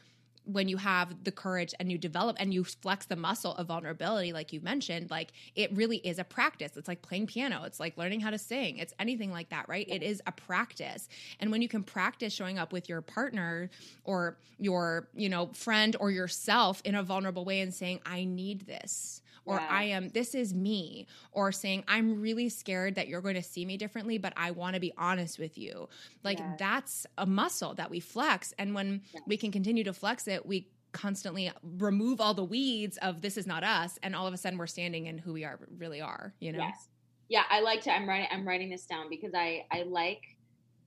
when 0.45 0.69
you 0.69 0.77
have 0.77 1.25
the 1.25 1.33
courage 1.33 1.75
and 1.81 1.91
you 1.91 1.99
develop 1.99 2.37
and 2.39 2.53
you 2.53 2.65
flex 2.65 3.07
the 3.07 3.17
muscle 3.17 3.55
of 3.57 3.67
vulnerability 3.69 4.33
like 4.33 4.53
you 4.53 4.61
mentioned 4.61 5.11
like 5.11 5.33
it 5.55 5.75
really 5.75 5.99
is 5.99 6.19
a 6.19 6.25
practice. 6.25 6.77
It's 6.77 6.89
like 6.89 7.03
playing 7.03 7.27
piano. 7.27 7.63
It's 7.65 7.81
like 7.81 7.97
learning 7.97 8.21
how 8.21 8.31
to 8.31 8.39
sing. 8.39 8.79
It's 8.79 8.93
anything 8.99 9.31
like 9.31 9.51
that 9.51 9.69
right? 9.69 9.87
It 9.89 10.03
is 10.03 10.23
a 10.27 10.33
practice. 10.33 11.09
And 11.41 11.51
when 11.51 11.63
you 11.63 11.69
can 11.69 11.83
practice 11.83 12.33
showing 12.33 12.59
up 12.59 12.73
with 12.73 12.89
your 12.89 13.01
partner 13.01 13.71
or 14.05 14.37
your 14.59 15.09
you 15.15 15.29
know 15.29 15.47
friend 15.49 15.97
or 16.01 16.11
yourself 16.11 16.81
in 16.85 16.95
a 16.95 17.03
vulnerable 17.03 17.45
way 17.45 17.61
and 17.61 17.73
saying 17.75 18.01
i 18.07 18.25
need 18.25 18.67
this 18.67 19.21
or 19.47 19.57
yeah. 19.57 19.69
I 19.71 19.83
am, 19.85 20.11
this 20.11 20.35
is 20.35 20.55
me, 20.55 21.07
or 21.33 21.53
saying, 21.53 21.85
I'm 21.87 22.21
really 22.21 22.49
scared 22.49 22.95
that 22.95 23.09
you're 23.09 23.21
going 23.21 23.35
to 23.35 23.43
see 23.43 23.65
me 23.65 23.77
differently, 23.77 24.19
but 24.19 24.33
I 24.37 24.51
want 24.53 24.75
to 24.75 24.81
be 24.81 24.93
honest 24.97 25.39
with 25.39 25.59
you. 25.59 25.89
Like 26.23 26.41
that's 26.59 27.07
a 27.19 27.27
muscle 27.27 27.75
that 27.75 27.91
we 27.91 28.01
flex. 28.01 28.55
And 28.59 28.75
when 28.75 29.03
we 29.27 29.37
can 29.37 29.53
continue 29.53 29.85
to 29.85 29.93
flex 29.93 30.27
it, 30.29 30.47
we 30.47 30.69
constantly 30.93 31.51
remove 31.63 32.21
all 32.21 32.35
the 32.35 32.45
weeds 32.45 32.97
of 32.99 33.21
this 33.21 33.37
is 33.37 33.47
not 33.47 33.65
us. 33.65 33.99
And 34.03 34.15
all 34.15 34.27
of 34.27 34.35
a 34.35 34.37
sudden 34.37 34.59
we're 34.59 34.67
standing 34.67 35.07
in 35.07 35.19
who 35.19 35.33
we 35.33 35.45
are, 35.45 35.59
really 35.77 36.01
are, 36.01 36.35
you 36.41 36.53
know? 36.53 36.61
Yes. 36.61 36.89
Yeah. 37.29 37.43
I 37.51 37.61
like 37.61 37.83
to, 37.83 37.93
I'm 37.93 38.09
writing, 38.09 38.29
I'm 38.31 38.47
writing 38.47 38.71
this 38.71 38.87
down 38.87 39.11
because 39.11 39.33
I, 39.35 39.67
I 39.71 39.83
like, 39.83 40.23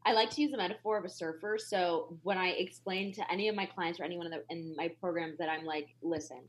I 0.06 0.14
like 0.14 0.30
to 0.32 0.42
use 0.42 0.52
the 0.52 0.58
metaphor 0.58 0.98
of 0.98 1.04
a 1.04 1.10
surfer. 1.10 1.58
So 1.60 2.18
when 2.24 2.38
I 2.38 2.50
explain 2.52 3.12
to 3.16 3.32
any 3.32 3.50
of 3.50 3.56
my 3.56 3.66
clients 3.66 4.00
or 4.00 4.06
anyone 4.06 4.28
in, 4.28 4.32
the, 4.32 4.44
in 4.50 4.74
my 4.78 4.90
programs 5.02 5.38
that 5.40 5.50
I'm 5.50 5.66
like, 5.66 5.90
listen, 6.02 6.40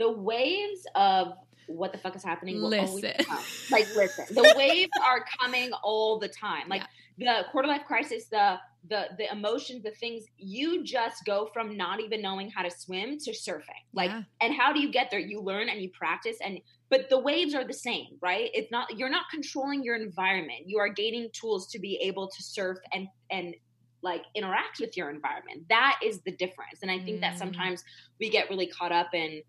the 0.00 0.10
waves 0.10 0.86
of 0.96 1.34
what 1.68 1.92
the 1.92 1.98
fuck 1.98 2.16
is 2.16 2.24
happening 2.24 2.60
will 2.60 2.70
listen. 2.70 3.12
come. 3.24 3.38
Like, 3.70 3.86
listen, 3.94 4.34
the 4.34 4.54
waves 4.56 4.90
are 5.04 5.24
coming 5.40 5.70
all 5.84 6.18
the 6.18 6.28
time. 6.28 6.68
Like 6.68 6.82
yeah. 7.16 7.42
the 7.42 7.48
quarter 7.50 7.68
life 7.68 7.82
crisis, 7.86 8.24
the 8.26 8.58
the 8.88 9.08
the 9.18 9.30
emotions, 9.30 9.82
the 9.84 9.90
things 9.92 10.24
you 10.38 10.82
just 10.82 11.24
go 11.26 11.50
from 11.52 11.76
not 11.76 12.00
even 12.00 12.22
knowing 12.22 12.50
how 12.50 12.62
to 12.62 12.70
swim 12.70 13.18
to 13.18 13.30
surfing. 13.30 13.62
Like, 13.92 14.10
yeah. 14.10 14.22
and 14.40 14.54
how 14.54 14.72
do 14.72 14.80
you 14.80 14.90
get 14.90 15.10
there? 15.10 15.20
You 15.20 15.40
learn 15.40 15.68
and 15.68 15.80
you 15.80 15.90
practice, 15.90 16.38
and 16.42 16.58
but 16.88 17.08
the 17.10 17.18
waves 17.18 17.54
are 17.54 17.64
the 17.64 17.74
same, 17.74 18.18
right? 18.22 18.50
It's 18.54 18.70
not 18.72 18.98
you're 18.98 19.10
not 19.10 19.26
controlling 19.30 19.84
your 19.84 19.96
environment. 19.96 20.62
You 20.66 20.78
are 20.78 20.88
gaining 20.88 21.28
tools 21.32 21.68
to 21.68 21.78
be 21.78 21.96
able 22.02 22.26
to 22.26 22.42
surf 22.42 22.78
and 22.92 23.06
and 23.30 23.54
like 24.02 24.22
interact 24.34 24.80
with 24.80 24.96
your 24.96 25.10
environment. 25.10 25.64
That 25.68 26.00
is 26.02 26.20
the 26.22 26.32
difference. 26.32 26.78
And 26.82 26.90
I 26.90 26.98
think 26.98 27.18
mm. 27.18 27.20
that 27.20 27.38
sometimes 27.38 27.84
we 28.18 28.30
get 28.30 28.48
really 28.48 28.66
caught 28.66 28.92
up 28.92 29.08
in 29.12 29.42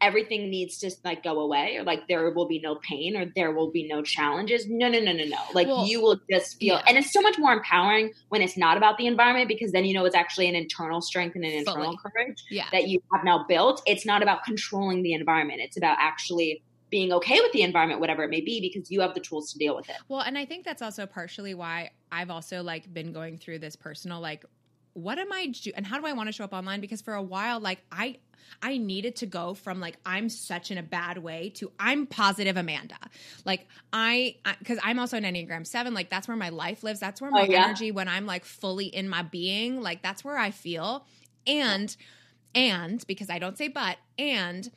everything 0.00 0.50
needs 0.50 0.78
to 0.78 0.90
like 1.04 1.22
go 1.22 1.40
away 1.40 1.76
or 1.76 1.84
like 1.84 2.08
there 2.08 2.30
will 2.30 2.46
be 2.46 2.58
no 2.60 2.76
pain 2.76 3.16
or 3.16 3.26
there 3.36 3.52
will 3.52 3.70
be 3.70 3.86
no 3.86 4.02
challenges. 4.02 4.66
No 4.68 4.88
no 4.88 5.00
no 5.00 5.12
no 5.12 5.24
no. 5.24 5.38
Like 5.54 5.66
well, 5.66 5.86
you 5.86 6.00
will 6.00 6.18
just 6.30 6.58
feel 6.58 6.76
yeah. 6.76 6.84
and 6.86 6.96
it's 6.96 7.12
so 7.12 7.20
much 7.20 7.38
more 7.38 7.52
empowering 7.52 8.12
when 8.28 8.42
it's 8.42 8.56
not 8.56 8.76
about 8.76 8.98
the 8.98 9.06
environment 9.06 9.48
because 9.48 9.72
then 9.72 9.84
you 9.84 9.94
know 9.94 10.04
it's 10.04 10.16
actually 10.16 10.48
an 10.48 10.54
internal 10.54 11.00
strength 11.00 11.36
and 11.36 11.44
an 11.44 11.52
internal 11.52 11.96
courage 11.98 12.42
yeah. 12.50 12.66
that 12.72 12.88
you 12.88 13.02
have 13.14 13.24
now 13.24 13.44
built. 13.48 13.82
It's 13.86 14.06
not 14.06 14.22
about 14.22 14.44
controlling 14.44 15.02
the 15.02 15.12
environment. 15.12 15.60
It's 15.62 15.76
about 15.76 15.98
actually 16.00 16.62
being 16.90 17.12
okay 17.12 17.40
with 17.40 17.52
the 17.52 17.62
environment 17.62 18.00
whatever 18.00 18.24
it 18.24 18.30
may 18.30 18.40
be 18.40 18.60
because 18.60 18.90
you 18.90 19.00
have 19.00 19.14
the 19.14 19.20
tools 19.20 19.52
to 19.52 19.58
deal 19.58 19.76
with 19.76 19.88
it. 19.88 19.96
Well 20.08 20.20
and 20.20 20.36
i 20.36 20.44
think 20.44 20.64
that's 20.64 20.82
also 20.82 21.06
partially 21.06 21.54
why 21.54 21.90
i've 22.10 22.30
also 22.30 22.62
like 22.62 22.92
been 22.92 23.12
going 23.12 23.38
through 23.38 23.60
this 23.60 23.76
personal 23.76 24.20
like 24.20 24.44
what 24.94 25.18
am 25.18 25.32
I 25.32 25.46
do 25.46 25.72
and 25.76 25.86
how 25.86 25.98
do 25.98 26.06
I 26.06 26.12
want 26.12 26.28
to 26.28 26.32
show 26.32 26.44
up 26.44 26.52
online? 26.52 26.80
Because 26.80 27.00
for 27.00 27.14
a 27.14 27.22
while, 27.22 27.60
like 27.60 27.82
I 27.90 28.18
I 28.62 28.78
needed 28.78 29.16
to 29.16 29.26
go 29.26 29.54
from 29.54 29.80
like 29.80 29.96
I'm 30.04 30.28
such 30.28 30.70
in 30.70 30.78
a 30.78 30.82
bad 30.82 31.18
way 31.18 31.50
to 31.56 31.70
I'm 31.78 32.06
positive 32.06 32.56
Amanda. 32.56 32.98
Like 33.44 33.66
I 33.92 34.36
because 34.58 34.78
I'm 34.82 34.98
also 34.98 35.16
an 35.16 35.24
Enneagram 35.24 35.66
7, 35.66 35.94
like 35.94 36.10
that's 36.10 36.28
where 36.28 36.36
my 36.36 36.48
life 36.48 36.82
lives. 36.82 37.00
That's 37.00 37.20
where 37.20 37.30
oh, 37.30 37.34
my 37.34 37.42
oh, 37.42 37.50
yeah? 37.50 37.64
energy 37.64 37.92
when 37.92 38.08
I'm 38.08 38.26
like 38.26 38.44
fully 38.44 38.86
in 38.86 39.08
my 39.08 39.22
being, 39.22 39.80
like 39.80 40.02
that's 40.02 40.24
where 40.24 40.38
I 40.38 40.50
feel. 40.50 41.06
And 41.46 41.94
and 42.54 43.04
because 43.06 43.30
I 43.30 43.38
don't 43.38 43.56
say 43.56 43.68
but 43.68 43.96
and 44.18 44.70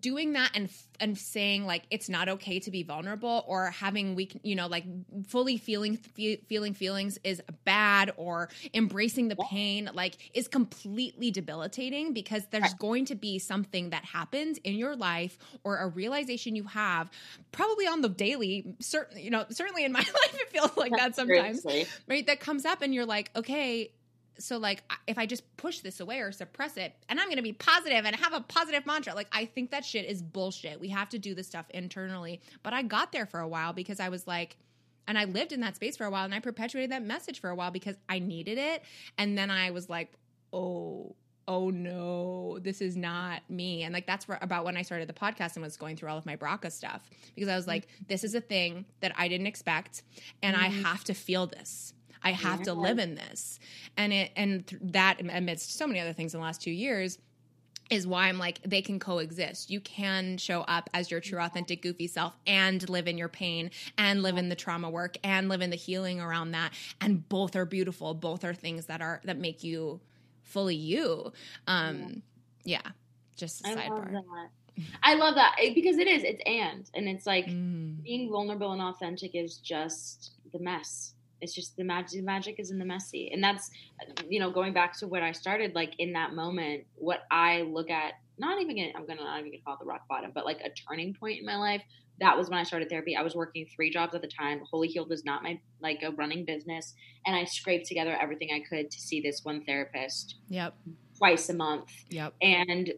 doing 0.00 0.32
that 0.34 0.50
and 0.54 0.70
and 1.00 1.16
saying 1.16 1.64
like 1.64 1.84
it's 1.90 2.08
not 2.08 2.28
okay 2.28 2.60
to 2.60 2.70
be 2.70 2.82
vulnerable 2.82 3.44
or 3.46 3.70
having 3.70 4.14
weak 4.14 4.38
you 4.42 4.54
know 4.54 4.66
like 4.66 4.84
fully 5.26 5.56
feeling 5.56 5.96
feeling 5.96 6.74
feelings 6.74 7.18
is 7.24 7.40
bad 7.64 8.12
or 8.16 8.48
embracing 8.74 9.28
the 9.28 9.36
pain 9.36 9.88
like 9.94 10.16
is 10.34 10.46
completely 10.48 11.30
debilitating 11.30 12.12
because 12.12 12.46
there's 12.50 12.74
going 12.74 13.04
to 13.04 13.14
be 13.14 13.38
something 13.38 13.90
that 13.90 14.04
happens 14.04 14.58
in 14.58 14.74
your 14.74 14.94
life 14.94 15.38
or 15.64 15.78
a 15.78 15.88
realization 15.88 16.54
you 16.54 16.64
have 16.64 17.10
probably 17.52 17.86
on 17.86 18.00
the 18.00 18.08
daily. 18.08 18.74
Certainly 18.80 19.22
you 19.22 19.30
know 19.30 19.44
certainly 19.50 19.84
in 19.84 19.92
my 19.92 20.00
life 20.00 20.34
it 20.34 20.50
feels 20.50 20.76
like 20.76 20.92
that 20.92 21.14
sometimes 21.16 21.64
right? 22.06 22.26
That 22.26 22.40
comes 22.40 22.64
up 22.64 22.82
and 22.82 22.94
you're 22.94 23.06
like 23.06 23.30
okay 23.36 23.90
so 24.38 24.58
like 24.58 24.82
if 25.06 25.18
I 25.18 25.26
just 25.26 25.56
push 25.56 25.80
this 25.80 26.00
away 26.00 26.20
or 26.20 26.32
suppress 26.32 26.76
it, 26.76 26.94
and 27.08 27.18
I'm 27.18 27.26
going 27.26 27.36
to 27.36 27.42
be 27.42 27.52
positive 27.52 28.04
and 28.04 28.14
have 28.16 28.32
a 28.32 28.40
positive 28.40 28.86
mantra, 28.86 29.14
like 29.14 29.28
I 29.32 29.44
think 29.44 29.70
that 29.70 29.84
shit 29.84 30.06
is 30.06 30.22
bullshit. 30.22 30.80
We 30.80 30.88
have 30.88 31.08
to 31.10 31.18
do 31.18 31.34
this 31.34 31.46
stuff 31.46 31.66
internally. 31.70 32.40
But 32.62 32.72
I 32.72 32.82
got 32.82 33.12
there 33.12 33.26
for 33.26 33.40
a 33.40 33.48
while 33.48 33.72
because 33.72 34.00
I 34.00 34.08
was 34.08 34.26
like, 34.26 34.56
and 35.06 35.18
I 35.18 35.24
lived 35.24 35.52
in 35.52 35.60
that 35.60 35.76
space 35.76 35.96
for 35.96 36.04
a 36.04 36.10
while, 36.10 36.24
and 36.24 36.34
I 36.34 36.40
perpetuated 36.40 36.92
that 36.92 37.02
message 37.02 37.40
for 37.40 37.50
a 37.50 37.54
while 37.54 37.70
because 37.70 37.96
I 38.08 38.18
needed 38.18 38.58
it. 38.58 38.82
And 39.16 39.38
then 39.38 39.50
I 39.50 39.70
was 39.70 39.88
like, 39.88 40.12
oh, 40.52 41.16
oh 41.48 41.70
no, 41.70 42.58
this 42.60 42.82
is 42.82 42.94
not 42.94 43.40
me. 43.48 43.82
And 43.82 43.94
like 43.94 44.06
that's 44.06 44.28
where, 44.28 44.38
about 44.42 44.66
when 44.66 44.76
I 44.76 44.82
started 44.82 45.08
the 45.08 45.14
podcast 45.14 45.54
and 45.54 45.64
was 45.64 45.78
going 45.78 45.96
through 45.96 46.10
all 46.10 46.18
of 46.18 46.26
my 46.26 46.36
BRCA 46.36 46.70
stuff 46.70 47.08
because 47.34 47.48
I 47.48 47.56
was 47.56 47.66
like, 47.66 47.88
this 48.06 48.22
is 48.22 48.34
a 48.34 48.40
thing 48.40 48.84
that 49.00 49.12
I 49.16 49.28
didn't 49.28 49.46
expect, 49.46 50.02
and 50.42 50.54
mm-hmm. 50.54 50.86
I 50.86 50.88
have 50.88 51.04
to 51.04 51.14
feel 51.14 51.46
this. 51.46 51.94
I 52.22 52.32
have 52.32 52.60
yeah. 52.60 52.64
to 52.64 52.74
live 52.74 52.98
in 52.98 53.14
this. 53.14 53.60
And 53.96 54.12
it 54.12 54.30
and 54.36 54.66
th- 54.66 54.82
that 54.86 55.20
amidst 55.20 55.76
so 55.76 55.86
many 55.86 56.00
other 56.00 56.12
things 56.12 56.34
in 56.34 56.40
the 56.40 56.44
last 56.44 56.62
2 56.62 56.70
years 56.70 57.18
is 57.90 58.06
why 58.06 58.28
I'm 58.28 58.38
like 58.38 58.60
they 58.62 58.82
can 58.82 58.98
coexist. 58.98 59.70
You 59.70 59.80
can 59.80 60.36
show 60.36 60.62
up 60.62 60.90
as 60.92 61.10
your 61.10 61.20
true 61.20 61.40
authentic 61.40 61.82
goofy 61.82 62.06
self 62.06 62.36
and 62.46 62.86
live 62.88 63.08
in 63.08 63.18
your 63.18 63.28
pain 63.28 63.70
and 63.96 64.22
live 64.22 64.36
in 64.36 64.48
the 64.48 64.56
trauma 64.56 64.90
work 64.90 65.16
and 65.24 65.48
live 65.48 65.62
in 65.62 65.70
the 65.70 65.76
healing 65.76 66.20
around 66.20 66.52
that 66.52 66.72
and 67.00 67.28
both 67.28 67.56
are 67.56 67.64
beautiful. 67.64 68.14
Both 68.14 68.44
are 68.44 68.54
things 68.54 68.86
that 68.86 69.00
are 69.00 69.20
that 69.24 69.38
make 69.38 69.64
you 69.64 70.00
fully 70.42 70.76
you. 70.76 71.32
Um 71.66 72.22
yeah, 72.64 72.82
just 73.36 73.66
a 73.66 73.70
sidebar. 73.70 74.22
I 75.02 75.14
love 75.14 75.34
that 75.34 75.56
because 75.74 75.98
it 75.98 76.06
is. 76.06 76.22
It's 76.24 76.42
and 76.46 76.88
and 76.94 77.08
it's 77.08 77.26
like 77.26 77.46
mm. 77.46 78.02
being 78.02 78.30
vulnerable 78.30 78.72
and 78.72 78.82
authentic 78.82 79.34
is 79.34 79.56
just 79.56 80.32
the 80.52 80.58
mess 80.58 81.14
it's 81.40 81.54
just 81.54 81.76
the 81.76 81.84
magic 81.84 82.20
the 82.20 82.22
magic 82.22 82.56
is 82.58 82.70
in 82.70 82.78
the 82.78 82.84
messy. 82.84 83.30
And 83.32 83.42
that's 83.42 83.70
you 84.28 84.40
know 84.40 84.50
going 84.50 84.72
back 84.72 84.96
to 84.98 85.06
what 85.06 85.22
i 85.22 85.32
started 85.32 85.74
like 85.74 85.94
in 85.98 86.12
that 86.12 86.34
moment 86.34 86.84
what 86.96 87.20
i 87.30 87.62
look 87.62 87.90
at 87.90 88.14
not 88.38 88.60
even 88.60 88.76
gonna, 88.76 88.92
i'm 88.96 89.06
gonna 89.06 89.22
not 89.22 89.40
even 89.40 89.50
gonna 89.50 89.62
call 89.64 89.74
it 89.74 89.80
the 89.80 89.86
rock 89.86 90.02
bottom 90.08 90.30
but 90.34 90.44
like 90.44 90.60
a 90.60 90.70
turning 90.70 91.14
point 91.14 91.40
in 91.40 91.46
my 91.46 91.56
life 91.56 91.82
that 92.20 92.36
was 92.36 92.50
when 92.50 92.58
i 92.58 92.62
started 92.64 92.88
therapy. 92.88 93.14
I 93.14 93.22
was 93.22 93.34
working 93.34 93.66
three 93.74 93.90
jobs 93.90 94.14
at 94.14 94.22
the 94.22 94.28
time. 94.28 94.60
Wholly 94.68 94.88
healed 94.88 95.08
was 95.08 95.24
not 95.24 95.42
my 95.42 95.60
like 95.80 96.02
a 96.02 96.10
running 96.10 96.44
business. 96.44 96.94
And 97.26 97.36
i 97.36 97.44
scraped 97.44 97.86
together 97.86 98.16
everything 98.20 98.48
i 98.52 98.60
could 98.68 98.90
to 98.90 99.00
see 99.00 99.20
this 99.20 99.44
one 99.44 99.64
therapist 99.64 100.36
yep. 100.48 100.74
twice 101.16 101.48
a 101.48 101.54
month. 101.54 101.92
Yep. 102.10 102.34
And 102.42 102.92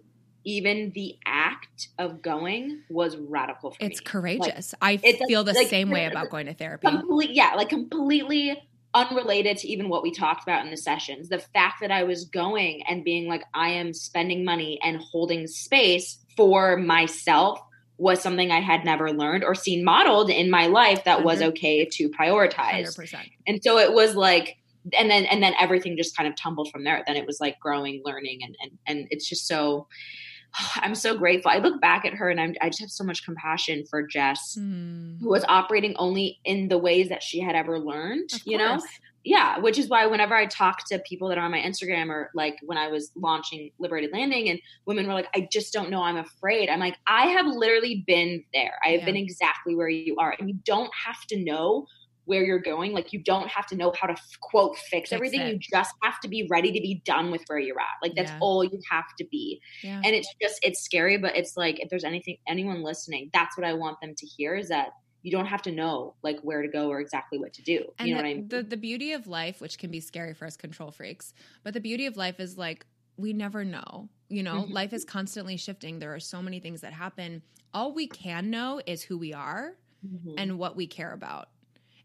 even 0.45 0.93
the 0.95 1.17
act 1.27 1.89
of 1.99 2.23
going 2.23 2.83
was 2.89 3.17
radical 3.17 3.71
for 3.71 3.77
it's 3.81 3.81
me. 3.81 3.93
It's 3.93 4.01
courageous. 4.01 4.75
Like, 4.81 5.05
I 5.05 5.13
feel 5.27 5.45
the 5.45 5.53
like, 5.53 5.69
same 5.69 5.91
way 5.91 6.07
about 6.07 6.31
going 6.31 6.47
to 6.47 6.55
therapy. 6.55 6.89
Complete, 6.89 7.31
yeah, 7.31 7.55
like 7.57 7.69
completely 7.69 8.61
unrelated 8.93 9.57
to 9.59 9.69
even 9.69 9.89
what 9.89 10.03
we 10.03 10.11
talked 10.11 10.43
about 10.43 10.65
in 10.65 10.71
the 10.71 10.77
sessions. 10.77 11.29
The 11.29 11.39
fact 11.39 11.81
that 11.81 11.91
I 11.91 12.05
was 12.05 12.25
going 12.25 12.83
and 12.89 13.05
being 13.05 13.29
like, 13.29 13.45
I 13.55 13.71
am 13.71 13.93
spending 13.93 14.45
money 14.45 14.81
and 14.83 14.99
holding 14.99 15.47
space 15.47 16.19
for 16.37 16.77
myself 16.77 17.61
was 17.99 18.21
something 18.21 18.51
I 18.51 18.61
had 18.61 18.85
never 18.85 19.13
learned 19.13 19.45
or 19.45 19.55
seen 19.55 19.85
modeled 19.85 20.31
in 20.31 20.51
my 20.51 20.67
life 20.67 21.05
that 21.05 21.19
100%. 21.19 21.25
was 21.25 21.39
mm-hmm. 21.41 21.49
okay 21.49 21.85
to 21.85 22.09
prioritize. 22.09 22.99
100%. 22.99 23.17
And 23.47 23.63
so 23.63 23.79
it 23.79 23.93
was 23.93 24.15
like, 24.15 24.57
and 24.97 25.11
then 25.11 25.25
and 25.27 25.43
then 25.43 25.53
everything 25.61 25.97
just 25.97 26.17
kind 26.17 26.29
of 26.29 26.35
tumbled 26.37 26.71
from 26.71 26.85
there 26.85 27.03
then 27.07 27.15
it 27.15 27.27
was 27.27 27.39
like 27.39 27.59
growing 27.61 28.01
learning 28.05 28.41
and 28.43 28.57
and, 28.63 28.79
and 28.87 29.09
it's 29.11 29.29
just 29.29 29.47
so 29.47 29.87
I'm 30.77 30.95
so 30.95 31.17
grateful. 31.17 31.51
I 31.51 31.59
look 31.59 31.81
back 31.81 32.05
at 32.05 32.15
her 32.15 32.31
and 32.31 32.41
I'm, 32.41 32.55
I 32.61 32.69
just 32.69 32.81
have 32.81 32.91
so 32.91 33.05
much 33.05 33.25
compassion 33.25 33.85
for 33.89 34.03
Jess, 34.03 34.57
mm. 34.59 35.19
who 35.21 35.29
was 35.29 35.45
operating 35.49 35.95
only 35.97 36.41
in 36.45 36.69
the 36.69 36.79
ways 36.79 37.09
that 37.09 37.23
she 37.23 37.41
had 37.41 37.55
ever 37.55 37.79
learned, 37.79 38.31
you 38.45 38.59
know? 38.59 38.81
Yeah, 39.23 39.59
which 39.59 39.79
is 39.79 39.89
why 39.89 40.07
whenever 40.07 40.35
I 40.35 40.47
talk 40.47 40.89
to 40.89 40.99
people 41.01 41.29
that 41.29 41.37
are 41.37 41.45
on 41.45 41.51
my 41.51 41.61
Instagram 41.61 42.09
or 42.09 42.31
like 42.35 42.57
when 42.63 42.79
I 42.79 42.89
was 42.89 43.13
launching 43.15 43.71
Liberated 43.79 44.13
Landing 44.13 44.49
and 44.49 44.59
women 44.87 45.07
were 45.07 45.13
like, 45.13 45.29
I 45.35 45.47
just 45.53 45.75
don't 45.75 45.91
know, 45.91 46.03
I'm 46.03 46.17
afraid. 46.17 46.71
I'm 46.71 46.81
like, 46.81 46.97
I 47.07 47.27
have 47.27 47.47
literally 47.47 48.03
been 48.07 48.43
there. 48.55 48.79
I 48.83 48.91
have 48.91 49.01
yeah. 49.01 49.07
been 49.07 49.17
exactly 49.17 49.75
where 49.75 49.91
you 49.91 50.17
are. 50.17 50.35
And 50.39 50.49
you 50.49 50.57
don't 50.65 50.91
have 50.95 51.27
to 51.27 51.45
know 51.45 51.87
where 52.31 52.45
you're 52.45 52.61
going. 52.61 52.93
Like 52.93 53.13
you 53.13 53.19
don't 53.19 53.49
have 53.49 53.67
to 53.67 53.77
know 53.77 53.93
how 54.01 54.07
to 54.07 54.15
quote 54.41 54.77
fix, 54.77 54.91
fix 54.91 55.13
everything. 55.13 55.41
It. 55.41 55.53
You 55.53 55.59
just 55.59 55.93
have 56.05 56.21
to 56.21 56.29
be 56.29 56.47
ready 56.49 56.71
to 56.71 56.81
be 56.81 57.03
done 57.05 57.33
with 57.33 57.43
where 57.49 57.59
you're 57.59 57.81
at. 57.81 57.99
Like 58.01 58.15
that's 58.15 58.31
yeah. 58.31 58.39
all 58.41 58.63
you 58.63 58.81
have 58.89 59.07
to 59.19 59.27
be. 59.33 59.61
Yeah. 59.83 60.01
And 60.05 60.15
it's 60.15 60.33
just 60.41 60.61
it's 60.63 60.81
scary, 60.81 61.19
but 61.19 61.37
it's 61.37 61.57
like 61.57 61.81
if 61.81 61.91
there's 61.91 62.05
anything 62.05 62.37
anyone 62.47 62.85
listening, 62.85 63.31
that's 63.33 63.59
what 63.59 63.67
I 63.67 63.75
want 63.75 64.01
them 64.01 64.15
to 64.17 64.27
hear 64.27 64.55
is 64.55 64.69
that 64.69 64.91
you 65.23 65.33
don't 65.33 65.47
have 65.47 65.61
to 65.63 65.73
know 65.73 66.15
like 66.23 66.39
where 66.43 66.63
to 66.63 66.69
go 66.69 66.89
or 66.89 67.01
exactly 67.01 67.37
what 67.37 67.53
to 67.55 67.63
do. 67.63 67.85
And 67.99 68.09
you 68.09 68.15
know 68.15 68.23
the, 68.23 68.29
what 68.29 68.31
I 68.31 68.35
mean? 68.35 68.49
The 68.49 68.63
the 68.63 68.77
beauty 68.77 69.13
of 69.13 69.27
life, 69.27 69.61
which 69.61 69.77
can 69.77 69.91
be 69.91 69.99
scary 69.99 70.33
for 70.33 70.47
us 70.47 70.57
control 70.57 70.93
freaks, 70.93 71.35
but 71.65 71.75
the 71.75 71.81
beauty 71.81 72.07
of 72.07 72.17
life 72.17 72.39
is 72.39 72.57
like 72.57 72.87
we 73.17 73.33
never 73.33 73.65
know. 73.65 74.09
You 74.29 74.45
know, 74.45 74.63
mm-hmm. 74.63 74.73
life 74.73 74.93
is 74.93 75.05
constantly 75.05 75.57
shifting. 75.57 75.99
There 75.99 76.15
are 76.15 76.21
so 76.21 76.41
many 76.41 76.61
things 76.61 76.83
that 76.83 76.93
happen. 76.93 77.43
All 77.75 77.93
we 77.93 78.07
can 78.07 78.51
know 78.51 78.81
is 78.87 79.03
who 79.03 79.19
we 79.19 79.35
are 79.35 79.73
mm-hmm. 80.07 80.35
and 80.39 80.57
what 80.57 80.77
we 80.77 80.87
care 80.87 81.13
about. 81.13 81.49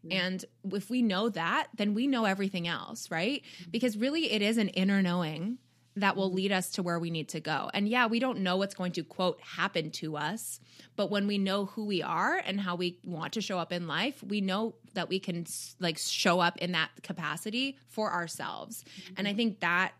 Mm-hmm. 0.08 0.18
And 0.18 0.44
if 0.72 0.90
we 0.90 1.02
know 1.02 1.28
that, 1.30 1.68
then 1.76 1.94
we 1.94 2.06
know 2.06 2.24
everything 2.24 2.68
else, 2.68 3.10
right? 3.10 3.42
Mm-hmm. 3.42 3.70
Because 3.70 3.96
really, 3.96 4.32
it 4.32 4.42
is 4.42 4.58
an 4.58 4.68
inner 4.68 5.02
knowing 5.02 5.58
that 5.96 6.14
will 6.14 6.28
mm-hmm. 6.28 6.36
lead 6.36 6.52
us 6.52 6.70
to 6.72 6.82
where 6.82 6.98
we 6.98 7.10
need 7.10 7.28
to 7.30 7.40
go. 7.40 7.70
And 7.72 7.88
yeah, 7.88 8.06
we 8.06 8.18
don't 8.20 8.40
know 8.40 8.56
what's 8.56 8.74
going 8.74 8.92
to 8.92 9.02
quote 9.02 9.40
happen 9.40 9.90
to 9.92 10.16
us, 10.16 10.60
but 10.94 11.10
when 11.10 11.26
we 11.26 11.38
know 11.38 11.66
who 11.66 11.86
we 11.86 12.02
are 12.02 12.36
and 12.44 12.60
how 12.60 12.76
we 12.76 12.98
want 13.04 13.32
to 13.34 13.40
show 13.40 13.58
up 13.58 13.72
in 13.72 13.86
life, 13.88 14.22
we 14.22 14.40
know 14.40 14.74
that 14.94 15.08
we 15.08 15.18
can 15.18 15.46
like 15.80 15.98
show 15.98 16.38
up 16.40 16.58
in 16.58 16.72
that 16.72 16.90
capacity 17.02 17.78
for 17.88 18.12
ourselves. 18.12 18.84
Mm-hmm. 18.84 19.14
And 19.16 19.28
I 19.28 19.32
think 19.32 19.60
that 19.60 19.92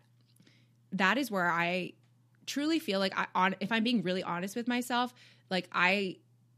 that 0.93 1.17
is 1.17 1.29
where 1.31 1.49
I 1.49 1.93
truly 2.45 2.79
feel 2.79 2.99
like 2.99 3.17
I 3.17 3.27
on 3.35 3.55
if 3.59 3.71
I'm 3.71 3.83
being 3.83 4.03
really 4.03 4.23
honest 4.23 4.55
with 4.55 4.67
myself, 4.67 5.13
like 5.49 5.67
I 5.71 6.17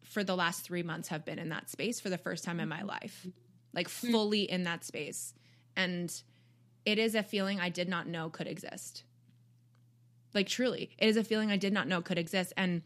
for 0.09 0.23
the 0.23 0.35
last 0.35 0.63
three 0.63 0.83
months 0.83 1.07
have 1.09 1.23
been 1.23 1.39
in 1.39 1.49
that 1.49 1.69
space 1.69 1.99
for 1.99 2.09
the 2.09 2.17
first 2.17 2.43
time 2.43 2.59
in 2.59 2.67
my 2.67 2.81
life, 2.81 3.27
like 3.73 3.87
fully 3.87 4.41
in 4.41 4.63
that 4.63 4.83
space. 4.83 5.35
And 5.75 6.11
it 6.83 6.97
is 6.97 7.13
a 7.13 7.21
feeling 7.21 7.59
I 7.59 7.69
did 7.69 7.87
not 7.87 8.07
know 8.07 8.29
could 8.29 8.47
exist. 8.47 9.03
Like 10.33 10.47
truly, 10.47 10.89
it 10.97 11.07
is 11.07 11.15
a 11.15 11.23
feeling 11.23 11.51
I 11.51 11.57
did 11.57 11.73
not 11.73 11.87
know 11.87 12.01
could 12.01 12.17
exist. 12.17 12.53
And, 12.57 12.81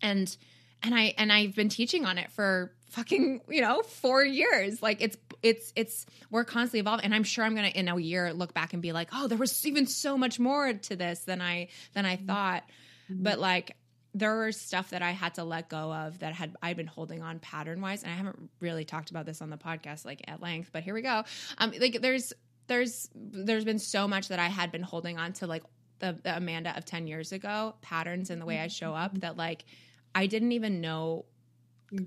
and, 0.00 0.34
and 0.82 0.94
I, 0.94 1.14
and 1.18 1.30
I've 1.30 1.54
been 1.54 1.68
teaching 1.68 2.06
on 2.06 2.16
it 2.16 2.32
for 2.32 2.72
fucking, 2.90 3.42
you 3.50 3.60
know, 3.60 3.82
four 3.82 4.24
years. 4.24 4.82
Like 4.82 5.02
it's, 5.02 5.16
it's, 5.42 5.74
it's, 5.76 6.06
we're 6.30 6.44
constantly 6.44 6.80
evolving. 6.80 7.04
And 7.04 7.14
I'm 7.14 7.24
sure 7.24 7.44
I'm 7.44 7.54
going 7.54 7.70
to, 7.70 7.78
in 7.78 7.88
a 7.88 7.98
year, 7.98 8.32
look 8.32 8.54
back 8.54 8.72
and 8.72 8.80
be 8.80 8.92
like, 8.92 9.08
oh, 9.12 9.26
there 9.28 9.36
was 9.36 9.66
even 9.66 9.86
so 9.86 10.16
much 10.16 10.38
more 10.38 10.72
to 10.72 10.96
this 10.96 11.20
than 11.20 11.42
I, 11.42 11.68
than 11.92 12.06
I 12.06 12.16
thought. 12.16 12.62
Mm-hmm. 13.10 13.24
But 13.24 13.38
like, 13.38 13.76
there 14.16 14.38
was 14.38 14.58
stuff 14.58 14.90
that 14.90 15.02
I 15.02 15.10
had 15.10 15.34
to 15.34 15.44
let 15.44 15.68
go 15.68 15.92
of 15.92 16.20
that 16.20 16.32
had 16.32 16.56
I'd 16.62 16.76
been 16.76 16.86
holding 16.86 17.22
on 17.22 17.38
pattern 17.38 17.82
wise, 17.82 18.02
and 18.02 18.10
I 18.10 18.16
haven't 18.16 18.50
really 18.60 18.84
talked 18.84 19.10
about 19.10 19.26
this 19.26 19.42
on 19.42 19.50
the 19.50 19.58
podcast 19.58 20.06
like 20.06 20.22
at 20.26 20.40
length, 20.40 20.70
but 20.72 20.82
here 20.82 20.94
we 20.94 21.02
go. 21.02 21.24
Um, 21.58 21.72
like 21.78 22.00
there's 22.00 22.32
there's 22.66 23.10
there's 23.14 23.64
been 23.64 23.78
so 23.78 24.08
much 24.08 24.28
that 24.28 24.38
I 24.38 24.46
had 24.46 24.72
been 24.72 24.82
holding 24.82 25.18
on 25.18 25.34
to 25.34 25.46
like 25.46 25.64
the, 25.98 26.18
the 26.22 26.34
Amanda 26.34 26.74
of 26.76 26.86
ten 26.86 27.06
years 27.06 27.32
ago 27.32 27.74
patterns 27.82 28.30
in 28.30 28.38
the 28.38 28.46
way 28.46 28.58
I 28.58 28.68
show 28.68 28.94
up 28.94 29.20
that 29.20 29.36
like 29.36 29.66
I 30.14 30.26
didn't 30.26 30.52
even 30.52 30.80
know 30.80 31.26